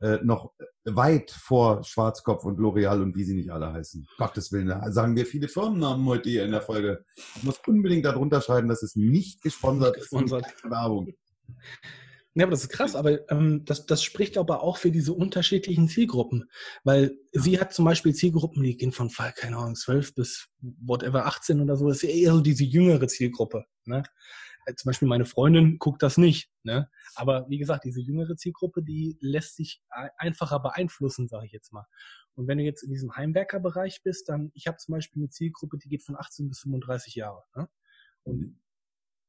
äh, 0.00 0.18
noch 0.22 0.52
weit 0.84 1.30
vor 1.30 1.82
Schwarzkopf 1.82 2.44
und 2.44 2.58
L'Oreal 2.58 3.02
und 3.02 3.16
wie 3.16 3.24
sie 3.24 3.34
nicht 3.34 3.50
alle 3.50 3.72
heißen. 3.72 4.06
Gottes 4.16 4.52
Willen, 4.52 4.68
da 4.68 4.90
sagen 4.92 5.16
wir 5.16 5.26
viele 5.26 5.48
Firmennamen 5.48 6.06
heute 6.06 6.30
hier 6.30 6.44
in 6.44 6.52
der 6.52 6.62
Folge. 6.62 7.04
Ich 7.36 7.42
muss 7.42 7.60
unbedingt 7.66 8.04
darunter 8.04 8.40
schreiben, 8.40 8.68
dass 8.68 8.82
es 8.82 8.94
nicht 8.94 9.42
gesponsert, 9.42 9.96
nicht 9.96 10.02
gesponsert. 10.02 10.46
ist. 10.46 10.70
Werbung. 10.70 11.12
Ja, 12.38 12.44
aber 12.44 12.52
das 12.52 12.62
ist 12.62 12.68
krass, 12.68 12.94
aber 12.94 13.28
ähm, 13.32 13.64
das, 13.64 13.84
das 13.86 14.04
spricht 14.04 14.38
aber 14.38 14.62
auch 14.62 14.76
für 14.76 14.92
diese 14.92 15.12
unterschiedlichen 15.12 15.88
Zielgruppen. 15.88 16.48
Weil 16.84 17.18
sie 17.32 17.58
hat 17.58 17.72
zum 17.72 17.84
Beispiel 17.84 18.14
Zielgruppen, 18.14 18.62
die 18.62 18.76
gehen 18.76 18.92
von, 18.92 19.10
keine 19.10 19.56
Ahnung, 19.56 19.74
12 19.74 20.14
bis 20.14 20.48
whatever 20.60 21.26
18 21.26 21.60
oder 21.60 21.76
so. 21.76 21.88
Das 21.88 22.04
ist 22.04 22.08
eher 22.08 22.32
so 22.32 22.40
diese 22.40 22.62
jüngere 22.62 23.08
Zielgruppe. 23.08 23.64
Ne? 23.86 24.04
Äh, 24.66 24.74
zum 24.76 24.90
Beispiel 24.90 25.08
meine 25.08 25.24
Freundin 25.24 25.80
guckt 25.80 26.00
das 26.00 26.16
nicht. 26.16 26.48
Ne? 26.62 26.88
Aber 27.16 27.44
wie 27.48 27.58
gesagt, 27.58 27.82
diese 27.82 28.00
jüngere 28.00 28.36
Zielgruppe, 28.36 28.84
die 28.84 29.18
lässt 29.20 29.56
sich 29.56 29.82
einfacher 30.16 30.60
beeinflussen, 30.60 31.26
sage 31.26 31.46
ich 31.46 31.52
jetzt 31.52 31.72
mal. 31.72 31.86
Und 32.36 32.46
wenn 32.46 32.58
du 32.58 32.62
jetzt 32.62 32.84
in 32.84 32.90
diesem 32.90 33.16
Heimwerkerbereich 33.16 34.02
bist, 34.04 34.28
dann, 34.28 34.52
ich 34.54 34.68
habe 34.68 34.76
zum 34.76 34.92
Beispiel 34.92 35.22
eine 35.22 35.30
Zielgruppe, 35.30 35.76
die 35.76 35.88
geht 35.88 36.04
von 36.04 36.14
18 36.14 36.48
bis 36.48 36.60
35 36.60 37.16
Jahre. 37.16 37.42
Ne? 37.56 37.68
Und 38.22 38.60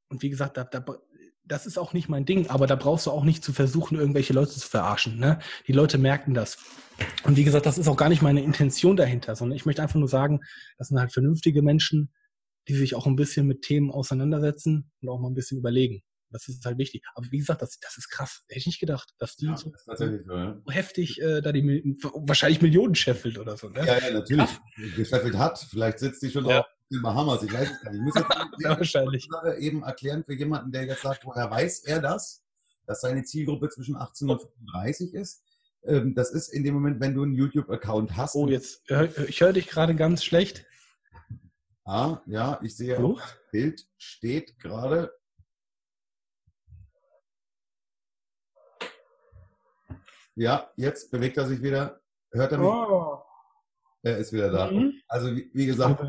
und 0.10 0.24
wie 0.24 0.30
gesagt, 0.30 0.57
da, 0.57 0.64
da, 0.64 0.84
das 1.50 1.66
ist 1.66 1.78
auch 1.78 1.93
nicht 1.93 2.08
mein 2.08 2.26
Ding, 2.26 2.47
aber 2.47 2.68
da 2.68 2.76
brauchst 2.76 3.08
du 3.08 3.12
auch 3.12 3.24
nicht 3.24 3.43
zu 3.43 3.52
versuchen, 3.52 3.97
irgendwelche 3.97 4.34
Leute 4.34 4.52
zu 4.52 4.68
verarschen. 4.68 5.20
Ne? 5.20 5.39
Die 5.68 5.74
Leute 5.74 5.97
merken 5.97 6.34
das. 6.34 6.58
Und 7.24 7.38
wie 7.38 7.43
gesagt, 7.43 7.66
das 7.66 7.78
ist 7.78 7.88
auch 7.88 7.97
gar 7.97 8.10
nicht 8.10 8.22
meine 8.22 8.43
Intention 8.43 8.95
dahinter, 8.95 9.36
sondern 9.36 9.56
ich 9.56 9.66
möchte 9.66 9.82
einfach 9.82 10.00
nur 10.00 10.08
sagen, 10.08 10.41
das 10.78 10.89
sind 10.89 11.00
halt 11.00 11.12
vernünftige 11.12 11.62
Menschen, 11.62 12.14
die 12.68 12.76
sich 12.76 12.93
auch 12.93 13.08
ein 13.08 13.16
bisschen 13.16 13.47
mit 13.47 13.64
Themen 13.64 13.89
auseinandersetzen 13.89 14.91
und 15.02 15.10
auch 15.10 15.20
mal 15.20 15.30
ein 15.30 15.34
bisschen 15.34 15.58
überlegen. 15.58 16.04
Das 16.32 16.48
ist 16.48 16.64
halt 16.66 16.78
wichtig. 16.78 17.04
Aber 17.16 17.26
wie 17.32 17.38
gesagt, 17.38 17.62
das, 17.62 17.80
das 17.80 17.98
ist 17.98 18.10
krass. 18.10 18.44
Hätte 18.48 18.60
ich 18.60 18.68
nicht 18.68 18.80
gedacht, 18.80 19.14
dass 19.18 19.36
die 19.36 19.48
ja, 19.48 19.58
so, 19.58 19.72
das 19.86 19.98
so, 19.98 20.06
ja. 20.06 20.62
heftig 20.68 21.20
äh, 21.22 21.42
da 21.42 21.52
die 21.52 21.64
wahrscheinlich 22.02 22.62
Millionen 22.62 22.96
scheffelt 22.96 23.38
oder 23.38 23.58
so. 23.58 23.70
Ne? 23.70 23.86
Ja, 23.86 23.98
ja, 23.98 24.14
natürlich. 24.14 24.50
Gescheffelt 24.96 25.38
hat. 25.38 25.60
Vielleicht 25.70 26.00
sitzt 26.00 26.22
die 26.22 26.30
schon 26.30 26.46
ja. 26.46 26.60
auf 26.60 26.66
den 26.92 27.02
Bahamas. 27.02 27.44
Ich 27.44 27.54
weiß 27.54 27.72
es 27.72 27.82
gar 27.82 27.92
nicht. 27.92 28.00
Ich 28.00 28.06
muss 28.06 28.16
jetzt 28.16 28.28
ja, 28.60 28.78
wahrscheinlich. 28.78 29.28
eben 29.60 29.84
erklären 29.84 30.24
für 30.24 30.34
jemanden, 30.34 30.72
der 30.72 30.86
jetzt 30.86 31.02
sagt, 31.02 31.26
woher 31.26 31.50
weiß 31.50 31.86
er 31.86 32.02
das, 32.02 32.44
dass 32.86 33.02
seine 33.02 33.24
Zielgruppe 33.24 33.70
zwischen 33.70 33.96
18 33.96 34.30
und 34.30 34.42
35 34.42 35.14
ist. 35.14 35.44
Ähm, 35.86 36.14
das 36.14 36.32
ist 36.32 36.50
in 36.50 36.64
dem 36.64 36.74
Moment, 36.74 37.00
wenn 37.00 37.14
du 37.14 37.24
einen 37.24 37.34
YouTube-Account 37.34 38.18
hast. 38.18 38.36
Oh, 38.36 38.48
jetzt, 38.48 38.84
ich 39.28 39.42
höre 39.42 39.54
dich 39.54 39.68
gerade 39.68 39.96
ganz 39.96 40.24
schlecht. 40.24 40.66
Ah, 41.86 42.22
ja, 42.28 42.60
ich 42.62 42.76
sehe 42.76 42.96
das 42.96 43.38
Bild 43.52 43.88
steht 43.98 44.60
gerade. 44.60 45.12
Ja, 50.40 50.72
jetzt 50.78 51.12
bewegt 51.12 51.36
er 51.36 51.46
sich 51.48 51.62
wieder. 51.62 52.00
Hört 52.32 52.54
er 52.54 52.60
mich? 52.60 52.68
Oh. 52.68 53.18
Er 54.04 54.20
ist 54.20 54.32
wieder 54.32 54.50
da. 54.50 54.72
Mhm. 54.72 54.94
Also 55.10 55.36
wie, 55.36 55.52
wie 55.54 55.66
gesagt, 55.66 56.02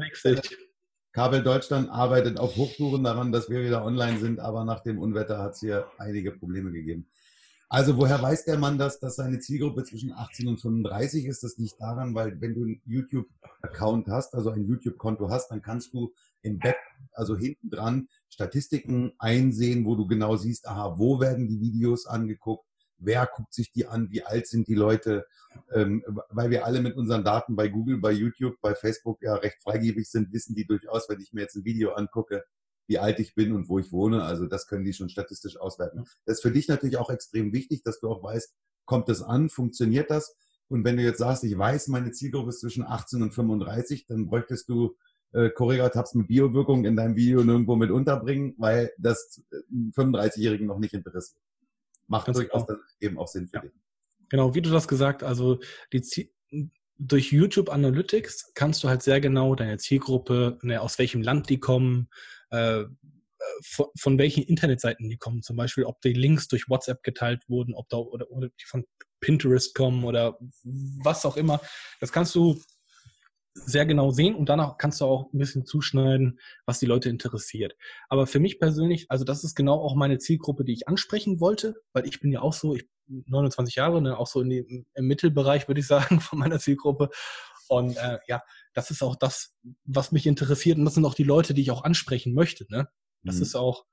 Kabel 1.13 1.43
Deutschland 1.43 1.91
arbeitet 1.91 2.39
auf 2.39 2.55
Hochtouren 2.55 3.03
daran, 3.03 3.33
dass 3.33 3.51
wir 3.51 3.65
wieder 3.65 3.85
online 3.85 4.21
sind, 4.21 4.39
aber 4.39 4.65
nach 4.65 4.85
dem 4.85 5.01
Unwetter 5.01 5.39
hat 5.39 5.55
es 5.55 5.61
hier 5.61 5.89
einige 5.99 6.31
Probleme 6.31 6.71
gegeben. 6.71 7.11
Also 7.69 7.97
woher 7.97 8.23
weiß 8.23 8.45
der 8.45 8.57
Mann 8.57 8.79
das, 8.79 9.01
dass 9.01 9.17
seine 9.17 9.41
Zielgruppe 9.41 9.83
zwischen 9.83 10.13
18 10.13 10.47
und 10.47 10.61
35 10.61 11.25
ist? 11.27 11.43
Das 11.43 11.59
nicht 11.59 11.81
daran, 11.81 12.15
weil 12.15 12.41
wenn 12.41 12.55
du 12.55 12.63
einen 12.63 12.81
YouTube-Account 12.85 14.07
hast, 14.07 14.37
also 14.37 14.51
ein 14.51 14.65
YouTube-Konto 14.65 15.29
hast, 15.29 15.51
dann 15.51 15.61
kannst 15.61 15.93
du 15.93 16.13
im 16.43 16.61
Back, 16.61 16.79
also 17.15 17.37
hinten 17.37 17.69
dran, 17.69 18.09
Statistiken 18.29 19.13
einsehen, 19.19 19.85
wo 19.85 19.97
du 19.97 20.07
genau 20.07 20.37
siehst, 20.37 20.69
aha, 20.69 20.95
wo 20.99 21.19
werden 21.19 21.49
die 21.49 21.61
Videos 21.61 22.07
angeguckt, 22.07 22.70
wer 23.01 23.29
guckt 23.35 23.53
sich 23.53 23.73
die 23.73 23.87
an, 23.87 24.11
wie 24.11 24.23
alt 24.23 24.47
sind 24.47 24.69
die 24.69 24.75
Leute, 24.75 25.27
ähm, 25.73 26.05
weil 26.31 26.51
wir 26.51 26.65
alle 26.65 26.81
mit 26.81 26.97
unseren 26.97 27.25
Daten 27.25 27.57
bei 27.57 27.69
Google, 27.69 27.99
bei 27.99 28.13
YouTube, 28.13 28.57
bei 28.61 28.75
Facebook 28.75 29.23
ja 29.23 29.35
recht 29.35 29.63
freigebig 29.63 30.11
sind, 30.11 30.33
wissen 30.33 30.55
die 30.55 30.67
durchaus, 30.67 31.09
wenn 31.09 31.21
ich 31.21 31.33
mir 31.33 31.43
jetzt 31.43 31.57
ein 31.57 31.65
Video 31.65 31.93
angucke, 31.93 32.45
wie 32.87 32.99
alt 32.99 33.21
ich 33.21 33.35
bin 33.35 33.53
und 33.53 33.69
wo 33.69 33.79
ich 33.79 33.93
wohne. 33.93 34.23
Also 34.23 34.47
das 34.47 34.67
können 34.67 34.85
die 34.85 34.93
schon 34.93 35.09
statistisch 35.09 35.57
auswerten. 35.59 36.05
Das 36.25 36.39
ist 36.39 36.43
für 36.43 36.53
dich 36.53 36.69
natürlich 36.69 36.97
auch 36.99 37.11
extrem 37.11 37.53
wichtig, 37.53 37.83
dass 37.83 38.01
du 38.01 38.09
auch 38.09 38.23
weißt, 38.23 38.55
kommt 38.85 39.09
das 39.09 39.23
an, 39.23 39.49
funktioniert 39.49 40.11
das? 40.11 40.37
Und 40.69 40.85
wenn 40.85 40.97
du 40.97 41.03
jetzt 41.03 41.19
sagst, 41.19 41.45
ich 41.45 41.57
weiß, 41.57 41.89
meine 41.89 42.13
Zielgruppe 42.13 42.51
ist 42.51 42.61
zwischen 42.61 42.85
18 42.85 43.23
und 43.23 43.35
35, 43.35 44.07
dann 44.07 44.27
bräuchtest 44.27 44.69
du 44.69 44.97
äh, 45.33 45.51
Correga-Tabs 45.51 46.15
mit 46.15 46.29
Biowirkung 46.29 46.85
in 46.85 46.97
deinem 46.97 47.17
Video 47.17 47.43
nirgendwo 47.45 47.77
mit 47.77 47.91
unterbringen, 47.91 48.55
weil 48.59 48.93
das 48.99 49.43
35-Jährigen 49.97 50.67
noch 50.67 50.79
nicht 50.79 50.95
interessiert. 50.95 51.41
Macht 52.11 52.27
Ganz 52.27 52.39
durchaus 52.39 52.67
genau. 52.67 52.81
eben 53.01 53.19
auch 53.19 53.29
Sinn 53.29 53.47
für 53.47 53.57
ja. 53.57 53.63
dich. 53.63 53.73
Genau, 54.29 54.55
wie 54.55 54.63
du 54.63 54.71
das 54.71 54.89
gesagt, 54.89 55.23
also 55.23 55.61
die 55.93 56.03
Ziel 56.03 56.31
durch 56.99 57.33
YouTube 57.33 57.71
Analytics 57.71 58.53
kannst 58.55 58.85
du 58.85 58.89
halt 58.89 59.03
sehr 59.03 59.21
genau 59.21 59.55
deine 59.55 59.79
Zielgruppe, 59.79 60.59
ne, 60.63 60.83
aus 60.83 60.99
welchem 60.99 61.23
Land 61.23 61.49
die 61.49 61.59
kommen, 61.59 62.11
äh, 62.51 62.85
von, 63.65 63.87
von, 63.99 64.19
welchen 64.19 64.43
Internetseiten 64.43 65.09
die 65.09 65.17
kommen, 65.17 65.43
zum 65.43 65.57
Beispiel, 65.57 65.85
ob 65.85 66.01
die 66.03 66.13
Links 66.13 66.47
durch 66.49 66.69
WhatsApp 66.69 67.03
geteilt 67.03 67.49
wurden, 67.49 67.75
ob 67.75 67.89
da 67.89 67.97
oder, 67.97 68.31
oder 68.31 68.49
die 68.49 68.67
von 68.67 68.85
Pinterest 69.21 69.75
kommen 69.75 70.05
oder 70.05 70.39
was 71.03 71.25
auch 71.25 71.39
immer. 71.39 71.61
Das 72.01 72.13
kannst 72.13 72.35
du 72.35 72.61
sehr 73.55 73.87
genau 73.87 74.11
sehen 74.11 74.35
und 74.35 74.49
danach 74.49 74.79
kannst 74.79 75.01
du 75.01 75.05
auch 75.05 75.33
ein 75.33 75.39
bisschen 75.39 75.67
zuschneiden, 75.67 76.39
was 76.67 76.79
die 76.79 76.87
Leute 76.87 77.09
interessiert. 77.09 77.75
Aber 78.09 78.27
für 78.27 78.39
mich 78.39 78.59
persönlich, 78.59 79.07
also 79.09 79.25
das 79.25 79.45
ist 79.45 79.55
genau 79.55 79.81
auch 79.81 79.95
meine 79.95 80.19
Zielgruppe, 80.19 80.65
die 80.65 80.73
ich 80.73 80.89
ansprechen 80.89 81.41
wollte, 81.41 81.75
weil 81.93 82.07
ich 82.07 82.21
bin 82.21 82.31
ja 82.33 82.43
auch 82.43 82.53
so, 82.53 82.75
ich 82.75 82.89
bin 83.07 83.25
29 83.27 83.75
Jahre, 83.75 84.01
ne, 84.01 84.17
auch 84.17 84.29
so 84.29 84.41
in 84.41 84.51
dem, 84.51 84.87
im 84.95 85.07
Mittelbereich, 85.07 85.69
würde 85.69 85.81
ich 85.81 85.87
sagen, 85.87 86.21
von 86.21 86.39
meiner 86.39 86.59
Zielgruppe. 86.59 87.11
Und 87.69 87.97
äh, 87.97 88.19
ja, 88.27 88.43
das 88.75 88.91
ist 88.91 89.03
auch 89.03 89.17
das, 89.17 89.55
was 89.85 90.11
mich 90.13 90.27
interessiert. 90.27 90.79
Und 90.79 90.85
das 90.85 90.95
sind 90.95 91.05
auch 91.05 91.15
die 91.15 91.25
Leute, 91.25 91.55
die 91.55 91.63
ich 91.63 91.71
auch 91.71 91.85
ansprechen 91.85 92.35
möchte. 92.35 92.67
Ne? 92.69 92.89
Das 93.23 93.37
mhm. 93.37 93.43
ist 93.43 93.55
auch 93.55 93.85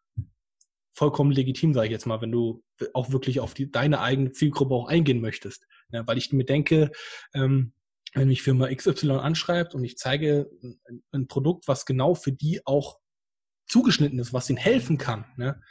vollkommen 0.95 1.31
legitim, 1.31 1.75
sage 1.75 1.87
ich 1.87 1.91
jetzt 1.91 2.07
mal, 2.07 2.21
wenn 2.21 2.31
du 2.31 2.63
auch 2.95 3.11
wirklich 3.11 3.39
auf 3.39 3.53
die, 3.53 3.71
deine 3.71 4.01
eigene 4.01 4.31
Zielgruppe 4.31 4.73
auch 4.73 4.87
eingehen 4.87 5.21
möchtest. 5.21 5.67
Ja, 5.91 6.07
weil 6.07 6.17
ich 6.17 6.33
mir 6.33 6.43
denke, 6.43 6.91
ähm, 7.35 7.73
wenn 8.13 8.27
mich 8.27 8.41
Firma 8.41 8.73
XY 8.73 9.11
anschreibt 9.11 9.75
und 9.75 9.83
ich 9.83 9.97
zeige 9.97 10.49
ein, 10.63 11.03
ein, 11.11 11.27
Produkt, 11.27 11.67
was 11.67 11.85
genau 11.85 12.15
für 12.15 12.31
die 12.31 12.65
auch 12.65 12.99
zugeschnitten 13.67 14.19
ist, 14.19 14.33
was 14.33 14.49
ihnen 14.49 14.57
helfen 14.57 14.97
kann, 14.97 15.25
ne, 15.37 15.61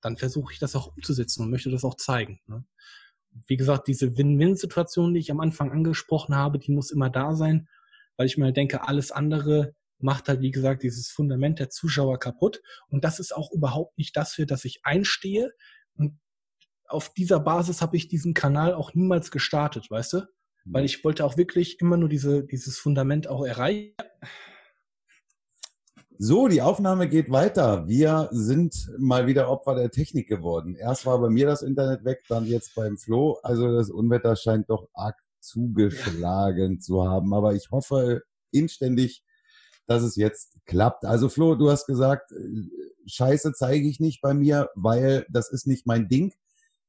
dann 0.00 0.16
versuche 0.16 0.52
ich 0.52 0.58
das 0.58 0.74
auch 0.74 0.94
umzusetzen 0.96 1.42
und 1.42 1.50
möchte 1.50 1.70
das 1.70 1.84
auch 1.84 1.94
zeigen. 1.94 2.40
Ne. 2.46 2.64
Wie 3.46 3.56
gesagt, 3.56 3.88
diese 3.88 4.16
Win-Win-Situation, 4.16 5.14
die 5.14 5.20
ich 5.20 5.30
am 5.30 5.40
Anfang 5.40 5.72
angesprochen 5.72 6.34
habe, 6.34 6.58
die 6.58 6.72
muss 6.72 6.90
immer 6.90 7.10
da 7.10 7.34
sein 7.34 7.68
weil 8.16 8.26
ich 8.26 8.36
mir 8.36 8.46
halt 8.46 8.56
denke, 8.56 8.86
alles 8.86 9.10
andere 9.10 9.74
macht 9.98 10.28
halt, 10.28 10.40
wie 10.40 10.50
gesagt, 10.50 10.82
dieses 10.82 11.10
Fundament 11.10 11.58
der 11.58 11.70
Zuschauer 11.70 12.18
kaputt. 12.18 12.60
Und 12.88 13.04
das 13.04 13.20
ist 13.20 13.34
auch 13.34 13.50
überhaupt 13.52 13.96
nicht 13.98 14.16
das, 14.16 14.34
für 14.34 14.46
das 14.46 14.64
ich 14.64 14.80
einstehe. 14.82 15.52
Und 15.96 16.18
auf 16.86 17.12
dieser 17.14 17.40
Basis 17.40 17.80
habe 17.80 17.96
ich 17.96 18.08
diesen 18.08 18.34
Kanal 18.34 18.74
auch 18.74 18.94
niemals 18.94 19.30
gestartet, 19.30 19.90
weißt 19.90 20.14
du? 20.14 20.26
Weil 20.64 20.82
mhm. 20.82 20.86
ich 20.86 21.04
wollte 21.04 21.24
auch 21.24 21.36
wirklich 21.36 21.80
immer 21.80 21.96
nur 21.96 22.08
diese, 22.08 22.44
dieses 22.44 22.78
Fundament 22.78 23.28
auch 23.28 23.44
erreichen. 23.44 23.94
So, 26.16 26.46
die 26.46 26.62
Aufnahme 26.62 27.08
geht 27.08 27.30
weiter. 27.30 27.88
Wir 27.88 28.28
sind 28.30 28.88
mal 28.98 29.26
wieder 29.26 29.50
Opfer 29.50 29.74
der 29.74 29.90
Technik 29.90 30.28
geworden. 30.28 30.76
Erst 30.76 31.06
war 31.06 31.18
bei 31.18 31.28
mir 31.28 31.46
das 31.46 31.62
Internet 31.62 32.04
weg, 32.04 32.20
dann 32.28 32.46
jetzt 32.46 32.74
beim 32.76 32.96
Flo. 32.96 33.38
Also 33.42 33.74
das 33.74 33.90
Unwetter 33.90 34.36
scheint 34.36 34.70
doch 34.70 34.88
arg 34.94 35.16
zugeschlagen 35.40 36.74
ja. 36.74 36.78
zu 36.78 37.08
haben. 37.08 37.34
Aber 37.34 37.54
ich 37.54 37.70
hoffe 37.72 38.22
inständig, 38.52 39.24
dass 39.86 40.02
es 40.02 40.16
jetzt 40.16 40.56
klappt. 40.66 41.04
Also 41.04 41.28
Flo, 41.28 41.56
du 41.56 41.70
hast 41.70 41.86
gesagt, 41.86 42.32
äh, 42.32 42.68
Scheiße 43.06 43.52
zeige 43.52 43.88
ich 43.88 44.00
nicht 44.00 44.20
bei 44.22 44.34
mir, 44.34 44.70
weil 44.74 45.26
das 45.28 45.50
ist 45.50 45.66
nicht 45.66 45.86
mein 45.86 46.08
Ding. 46.08 46.32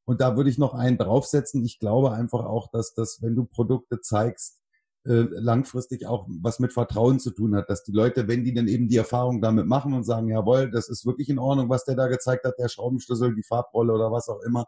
Und 0.05 0.21
da 0.21 0.37
würde 0.37 0.49
ich 0.49 0.57
noch 0.57 0.73
einen 0.73 0.97
draufsetzen. 0.97 1.63
Ich 1.65 1.79
glaube 1.79 2.11
einfach 2.11 2.45
auch, 2.45 2.69
dass 2.71 2.93
das, 2.93 3.21
wenn 3.21 3.35
du 3.35 3.45
Produkte 3.45 4.01
zeigst, 4.01 4.61
äh, 5.05 5.25
langfristig 5.29 6.05
auch 6.05 6.27
was 6.41 6.59
mit 6.59 6.73
Vertrauen 6.73 7.19
zu 7.19 7.31
tun 7.31 7.55
hat, 7.55 7.69
dass 7.69 7.83
die 7.83 7.91
Leute, 7.91 8.27
wenn 8.27 8.43
die 8.43 8.53
dann 8.53 8.67
eben 8.67 8.87
die 8.87 8.97
Erfahrung 8.97 9.41
damit 9.41 9.67
machen 9.67 9.93
und 9.93 10.03
sagen, 10.03 10.29
jawohl, 10.29 10.71
das 10.71 10.89
ist 10.89 11.05
wirklich 11.05 11.29
in 11.29 11.39
Ordnung, 11.39 11.69
was 11.69 11.85
der 11.85 11.95
da 11.95 12.07
gezeigt 12.07 12.45
hat, 12.45 12.57
der 12.57 12.69
Schraubenschlüssel, 12.69 13.35
die 13.35 13.43
Farbrolle 13.43 13.93
oder 13.93 14.11
was 14.11 14.29
auch 14.29 14.41
immer, 14.41 14.65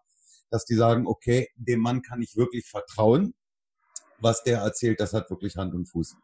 dass 0.50 0.66
die 0.66 0.76
sagen, 0.76 1.08
okay, 1.08 1.50
dem 1.56 1.80
Mann 1.80 2.02
kann 2.02 2.22
ich 2.22 2.36
wirklich 2.36 2.66
vertrauen 2.68 3.34
was 4.20 4.44
der 4.44 4.60
erzählt, 4.60 5.00
das 5.00 5.14
hat 5.14 5.30
wirklich 5.30 5.58
Hand 5.58 5.74
und 5.74 5.86
Fuß. 5.86 6.16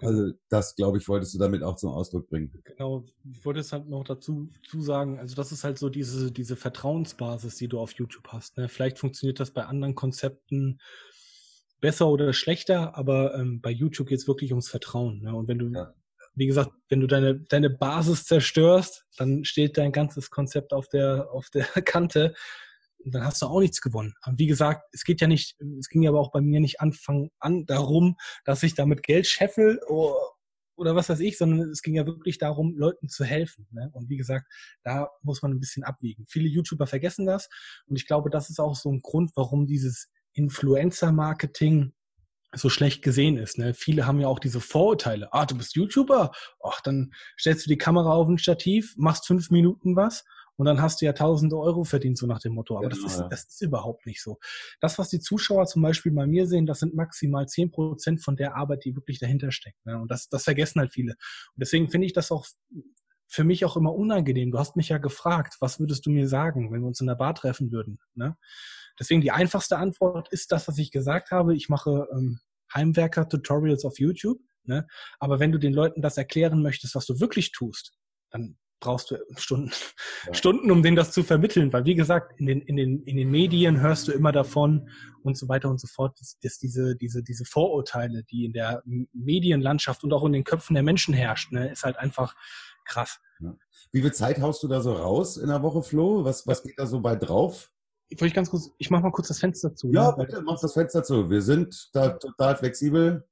Also 0.00 0.32
das, 0.48 0.74
glaube 0.74 0.98
ich, 0.98 1.08
wolltest 1.08 1.34
du 1.34 1.38
damit 1.38 1.62
auch 1.62 1.76
zum 1.76 1.90
Ausdruck 1.90 2.28
bringen. 2.28 2.52
Genau, 2.64 3.04
ich 3.30 3.44
wollte 3.44 3.60
es 3.60 3.72
halt 3.72 3.88
noch 3.88 4.04
dazu 4.04 4.50
zu 4.68 4.80
sagen, 4.80 5.18
also 5.18 5.36
das 5.36 5.52
ist 5.52 5.62
halt 5.62 5.78
so 5.78 5.88
diese, 5.88 6.32
diese 6.32 6.56
Vertrauensbasis, 6.56 7.56
die 7.56 7.68
du 7.68 7.78
auf 7.78 7.92
YouTube 7.92 8.26
hast. 8.28 8.56
Ne? 8.56 8.68
Vielleicht 8.68 8.98
funktioniert 8.98 9.38
das 9.38 9.52
bei 9.52 9.64
anderen 9.64 9.94
Konzepten 9.94 10.80
besser 11.80 12.08
oder 12.08 12.32
schlechter, 12.32 12.96
aber 12.96 13.34
ähm, 13.34 13.60
bei 13.60 13.70
YouTube 13.70 14.08
geht 14.08 14.18
es 14.18 14.26
wirklich 14.26 14.50
ums 14.52 14.68
Vertrauen. 14.68 15.22
Ne? 15.22 15.34
Und 15.34 15.46
wenn 15.48 15.58
du, 15.58 15.68
ja. 15.68 15.94
wie 16.34 16.46
gesagt, 16.46 16.72
wenn 16.88 17.00
du 17.00 17.06
deine, 17.06 17.38
deine 17.40 17.70
Basis 17.70 18.24
zerstörst, 18.24 19.06
dann 19.16 19.44
steht 19.44 19.78
dein 19.78 19.92
ganzes 19.92 20.30
Konzept 20.30 20.72
auf 20.72 20.88
der, 20.88 21.30
auf 21.30 21.50
der 21.50 21.64
Kante 21.84 22.34
dann 23.06 23.24
hast 23.24 23.42
du 23.42 23.46
auch 23.46 23.60
nichts 23.60 23.80
gewonnen. 23.80 24.14
Aber 24.22 24.38
wie 24.38 24.46
gesagt, 24.46 24.82
es 24.92 25.04
geht 25.04 25.20
ja 25.20 25.26
nicht, 25.26 25.56
es 25.78 25.88
ging 25.88 26.02
ja 26.02 26.10
aber 26.10 26.20
auch 26.20 26.32
bei 26.32 26.40
mir 26.40 26.60
nicht 26.60 26.80
Anfang 26.80 27.30
an 27.38 27.66
darum, 27.66 28.16
dass 28.44 28.62
ich 28.62 28.74
damit 28.74 29.02
Geld 29.02 29.26
scheffel 29.26 29.80
oder, 29.88 30.16
oder 30.76 30.96
was 30.96 31.08
weiß 31.08 31.20
ich, 31.20 31.38
sondern 31.38 31.70
es 31.70 31.82
ging 31.82 31.94
ja 31.94 32.06
wirklich 32.06 32.38
darum, 32.38 32.74
Leuten 32.76 33.08
zu 33.08 33.24
helfen. 33.24 33.66
Ne? 33.70 33.90
Und 33.92 34.08
wie 34.08 34.16
gesagt, 34.16 34.46
da 34.82 35.08
muss 35.22 35.42
man 35.42 35.52
ein 35.52 35.60
bisschen 35.60 35.84
abwiegen. 35.84 36.24
Viele 36.28 36.48
YouTuber 36.48 36.86
vergessen 36.86 37.26
das 37.26 37.48
und 37.86 37.96
ich 37.96 38.06
glaube, 38.06 38.30
das 38.30 38.50
ist 38.50 38.60
auch 38.60 38.74
so 38.74 38.90
ein 38.90 39.00
Grund, 39.02 39.32
warum 39.34 39.66
dieses 39.66 40.08
Influencer-Marketing 40.32 41.92
so 42.56 42.68
schlecht 42.68 43.02
gesehen 43.02 43.36
ist. 43.36 43.58
Ne? 43.58 43.74
Viele 43.74 44.06
haben 44.06 44.20
ja 44.20 44.28
auch 44.28 44.38
diese 44.38 44.60
Vorurteile. 44.60 45.32
Ah, 45.32 45.44
du 45.44 45.56
bist 45.56 45.74
YouTuber? 45.74 46.32
Ach, 46.62 46.80
dann 46.82 47.12
stellst 47.38 47.66
du 47.66 47.68
die 47.68 47.78
Kamera 47.78 48.12
auf 48.12 48.28
ein 48.28 48.38
Stativ, 48.38 48.94
machst 48.96 49.26
fünf 49.26 49.50
Minuten 49.50 49.96
was 49.96 50.24
und 50.56 50.66
dann 50.66 50.80
hast 50.80 51.00
du 51.00 51.06
ja 51.06 51.12
tausende 51.12 51.56
Euro 51.56 51.84
verdient, 51.84 52.18
so 52.18 52.26
nach 52.26 52.40
dem 52.40 52.54
Motto. 52.54 52.76
Aber 52.76 52.88
genau, 52.88 53.02
das, 53.02 53.12
ist, 53.12 53.20
ja. 53.20 53.28
das 53.28 53.44
ist 53.44 53.62
überhaupt 53.62 54.06
nicht 54.06 54.22
so. 54.22 54.38
Das, 54.80 54.98
was 54.98 55.08
die 55.08 55.20
Zuschauer 55.20 55.66
zum 55.66 55.82
Beispiel 55.82 56.12
bei 56.12 56.26
mir 56.26 56.46
sehen, 56.46 56.66
das 56.66 56.80
sind 56.80 56.94
maximal 56.94 57.46
zehn 57.46 57.70
Prozent 57.70 58.22
von 58.22 58.36
der 58.36 58.56
Arbeit, 58.56 58.84
die 58.84 58.94
wirklich 58.94 59.18
dahinter 59.18 59.50
steckt. 59.50 59.84
Ne? 59.84 59.98
Und 59.98 60.10
das, 60.10 60.28
das 60.28 60.44
vergessen 60.44 60.80
halt 60.80 60.92
viele. 60.92 61.12
Und 61.12 61.60
deswegen 61.60 61.90
finde 61.90 62.06
ich 62.06 62.12
das 62.12 62.30
auch 62.30 62.46
für 63.26 63.44
mich 63.44 63.64
auch 63.64 63.76
immer 63.76 63.94
unangenehm. 63.94 64.52
Du 64.52 64.58
hast 64.58 64.76
mich 64.76 64.90
ja 64.90 64.98
gefragt, 64.98 65.56
was 65.60 65.80
würdest 65.80 66.06
du 66.06 66.10
mir 66.10 66.28
sagen, 66.28 66.72
wenn 66.72 66.80
wir 66.80 66.86
uns 66.86 67.00
in 67.00 67.08
der 67.08 67.16
Bar 67.16 67.34
treffen 67.34 67.72
würden? 67.72 67.98
Ne? 68.14 68.36
Deswegen 68.98 69.20
die 69.20 69.32
einfachste 69.32 69.78
Antwort 69.78 70.28
ist 70.28 70.52
das, 70.52 70.68
was 70.68 70.78
ich 70.78 70.92
gesagt 70.92 71.32
habe. 71.32 71.56
Ich 71.56 71.68
mache 71.68 72.06
ähm, 72.12 72.38
Heimwerker-Tutorials 72.72 73.84
auf 73.84 73.98
YouTube. 73.98 74.38
Ne? 74.64 74.86
Aber 75.18 75.40
wenn 75.40 75.50
du 75.50 75.58
den 75.58 75.72
Leuten 75.72 76.00
das 76.00 76.16
erklären 76.16 76.62
möchtest, 76.62 76.94
was 76.94 77.06
du 77.06 77.18
wirklich 77.18 77.50
tust, 77.50 77.92
dann 78.30 78.56
brauchst 78.80 79.10
du 79.10 79.16
Stunden, 79.36 79.70
ja. 80.26 80.34
Stunden, 80.34 80.70
um 80.70 80.82
denen 80.82 80.96
das 80.96 81.12
zu 81.12 81.22
vermitteln. 81.22 81.72
Weil 81.72 81.84
wie 81.84 81.94
gesagt, 81.94 82.38
in 82.38 82.46
den, 82.46 82.60
in 82.62 82.76
den, 82.76 83.02
in 83.04 83.16
den 83.16 83.30
Medien 83.30 83.80
hörst 83.80 84.08
du 84.08 84.12
immer 84.12 84.32
davon 84.32 84.88
und 85.22 85.36
so 85.36 85.48
weiter 85.48 85.70
und 85.70 85.80
so 85.80 85.86
fort, 85.86 86.18
dass, 86.20 86.38
dass 86.40 86.58
diese, 86.58 86.96
diese, 86.96 87.22
diese 87.22 87.44
Vorurteile, 87.44 88.24
die 88.24 88.44
in 88.44 88.52
der 88.52 88.82
Medienlandschaft 89.12 90.04
und 90.04 90.12
auch 90.12 90.24
in 90.24 90.32
den 90.32 90.44
Köpfen 90.44 90.74
der 90.74 90.82
Menschen 90.82 91.14
herrscht, 91.14 91.52
ne, 91.52 91.70
ist 91.70 91.84
halt 91.84 91.96
einfach 91.98 92.34
krass. 92.84 93.20
Ja. 93.40 93.56
Wie 93.92 94.02
viel 94.02 94.12
Zeit 94.12 94.40
haust 94.40 94.62
du 94.62 94.68
da 94.68 94.80
so 94.80 94.92
raus 94.92 95.36
in 95.36 95.48
der 95.48 95.62
Woche, 95.62 95.82
Flo? 95.82 96.24
Was, 96.24 96.46
was 96.46 96.62
geht 96.62 96.78
da 96.78 96.86
so 96.86 97.00
bei 97.00 97.16
drauf? 97.16 97.70
Ich 98.08 98.20
wollte 98.20 98.34
ganz 98.34 98.50
kurz, 98.50 98.70
ich 98.78 98.90
mach 98.90 99.00
mal 99.00 99.10
kurz 99.10 99.28
das 99.28 99.40
Fenster 99.40 99.74
zu. 99.74 99.90
Ja, 99.90 100.10
ne? 100.10 100.24
bitte, 100.24 100.42
mach 100.42 100.60
das 100.60 100.74
Fenster 100.74 101.02
zu. 101.02 101.30
Wir 101.30 101.42
sind 101.42 101.90
da 101.94 102.10
total 102.10 102.56
flexibel. 102.56 103.26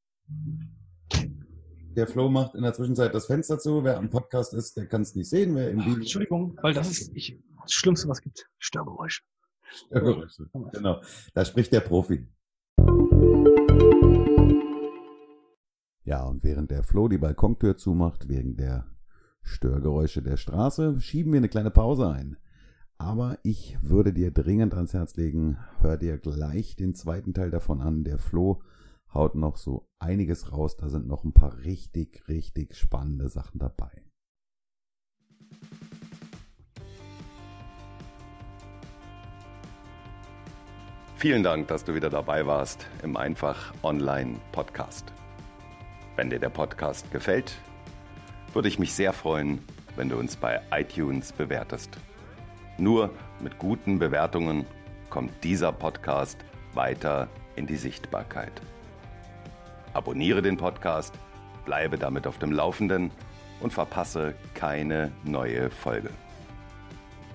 Der 1.95 2.07
Flo 2.07 2.31
macht 2.31 2.55
in 2.55 2.63
der 2.63 2.73
Zwischenzeit 2.73 3.15
das 3.15 3.27
Fenster 3.27 3.59
zu. 3.59 3.85
Wer 3.85 3.99
am 3.99 4.09
Podcast 4.09 4.55
ist, 4.55 4.79
der 4.79 4.87
kann 4.87 5.03
es 5.03 5.15
nicht 5.15 5.29
sehen. 5.29 5.55
Wer 5.55 5.71
im 5.71 5.81
Video 5.81 5.97
Entschuldigung, 5.97 6.59
weil 6.63 6.73
das 6.73 6.91
ist 6.91 7.15
ich, 7.15 7.39
das 7.61 7.73
Schlimmste, 7.73 8.09
was 8.09 8.19
es 8.19 8.23
gibt. 8.23 8.49
Störgeräusche. 8.59 9.23
Störgeräusche. 9.89 10.49
Genau. 10.73 11.03
Da 11.35 11.45
spricht 11.45 11.71
der 11.71 11.81
Profi. 11.81 12.27
Ja, 16.05 16.25
und 16.25 16.43
während 16.43 16.71
der 16.71 16.83
Flo 16.83 17.09
die 17.09 17.19
Balkontür 17.19 17.77
zumacht, 17.77 18.27
wegen 18.27 18.57
der 18.57 18.87
Störgeräusche 19.43 20.23
der 20.23 20.39
Straße, 20.39 20.99
schieben 20.99 21.33
wir 21.33 21.39
eine 21.41 21.51
kleine 21.51 21.71
Pause 21.71 22.09
ein. 22.09 22.39
Aber 22.97 23.39
ich 23.43 23.77
würde 23.83 24.15
dir 24.15 24.31
dringend 24.31 24.73
ans 24.73 24.95
Herz 24.95 25.17
legen, 25.17 25.59
hör 25.81 25.99
dir 25.99 26.17
gleich 26.17 26.75
den 26.75 26.95
zweiten 26.95 27.35
Teil 27.35 27.51
davon 27.51 27.83
an. 27.83 28.03
Der 28.03 28.17
Flo 28.17 28.63
haut 29.15 29.35
noch 29.35 29.57
so 29.57 29.89
einiges 29.99 30.53
raus. 30.53 30.77
Da 30.77 30.89
sind 30.89 31.07
noch 31.07 31.25
ein 31.25 31.33
paar 31.33 31.59
richtig, 31.59 32.29
richtig 32.29 32.77
spannende 32.77 33.29
Sachen 33.29 33.59
dabei. 33.59 33.91
Vielen 41.17 41.45
Dank, 41.45 41.69
dass 41.69 41.85
du 41.85 41.95
wieder 41.95 42.11
dabei 42.11 42.47
warst 42.47 42.87
im 43.05 43.17
Einfach 43.17 43.73
Online 43.85 44.41
Podcast. 44.51 45.13
Wenn 46.17 46.31
dir 46.31 46.41
der 46.41 46.49
Podcast 46.51 47.13
gefällt, 47.13 47.57
würde 48.53 48.67
ich 48.67 48.81
mich 48.81 48.93
sehr 48.93 49.13
freuen, 49.13 49.61
wenn 49.95 50.09
du 50.09 50.17
uns 50.17 50.35
bei 50.35 50.61
iTunes 50.73 51.33
bewertest. 51.33 51.91
Nur 52.77 53.11
mit 53.41 53.59
guten 53.59 54.01
Bewertungen 54.01 54.67
kommt 55.11 55.33
dieser 55.45 55.71
Podcast 55.71 56.39
weiter 56.75 57.29
in 57.55 57.69
die 57.69 57.77
Sichtbarkeit. 57.77 58.61
Abonniere 59.95 60.43
den 60.43 60.57
Podcast, 60.57 61.15
bleibe 61.65 61.97
damit 61.99 62.27
auf 62.27 62.39
dem 62.39 62.51
Laufenden 62.53 63.11
und 63.61 63.73
verpasse 63.73 64.35
keine 64.55 65.13
neue 65.25 65.71
Folge. 65.71 66.11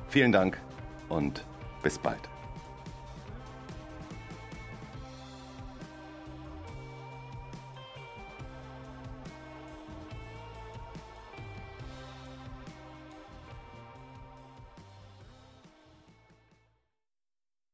vielen 0.08 0.32
Dank 0.32 0.60
und 1.08 1.44
bis 1.82 1.98
bald. 1.98 2.28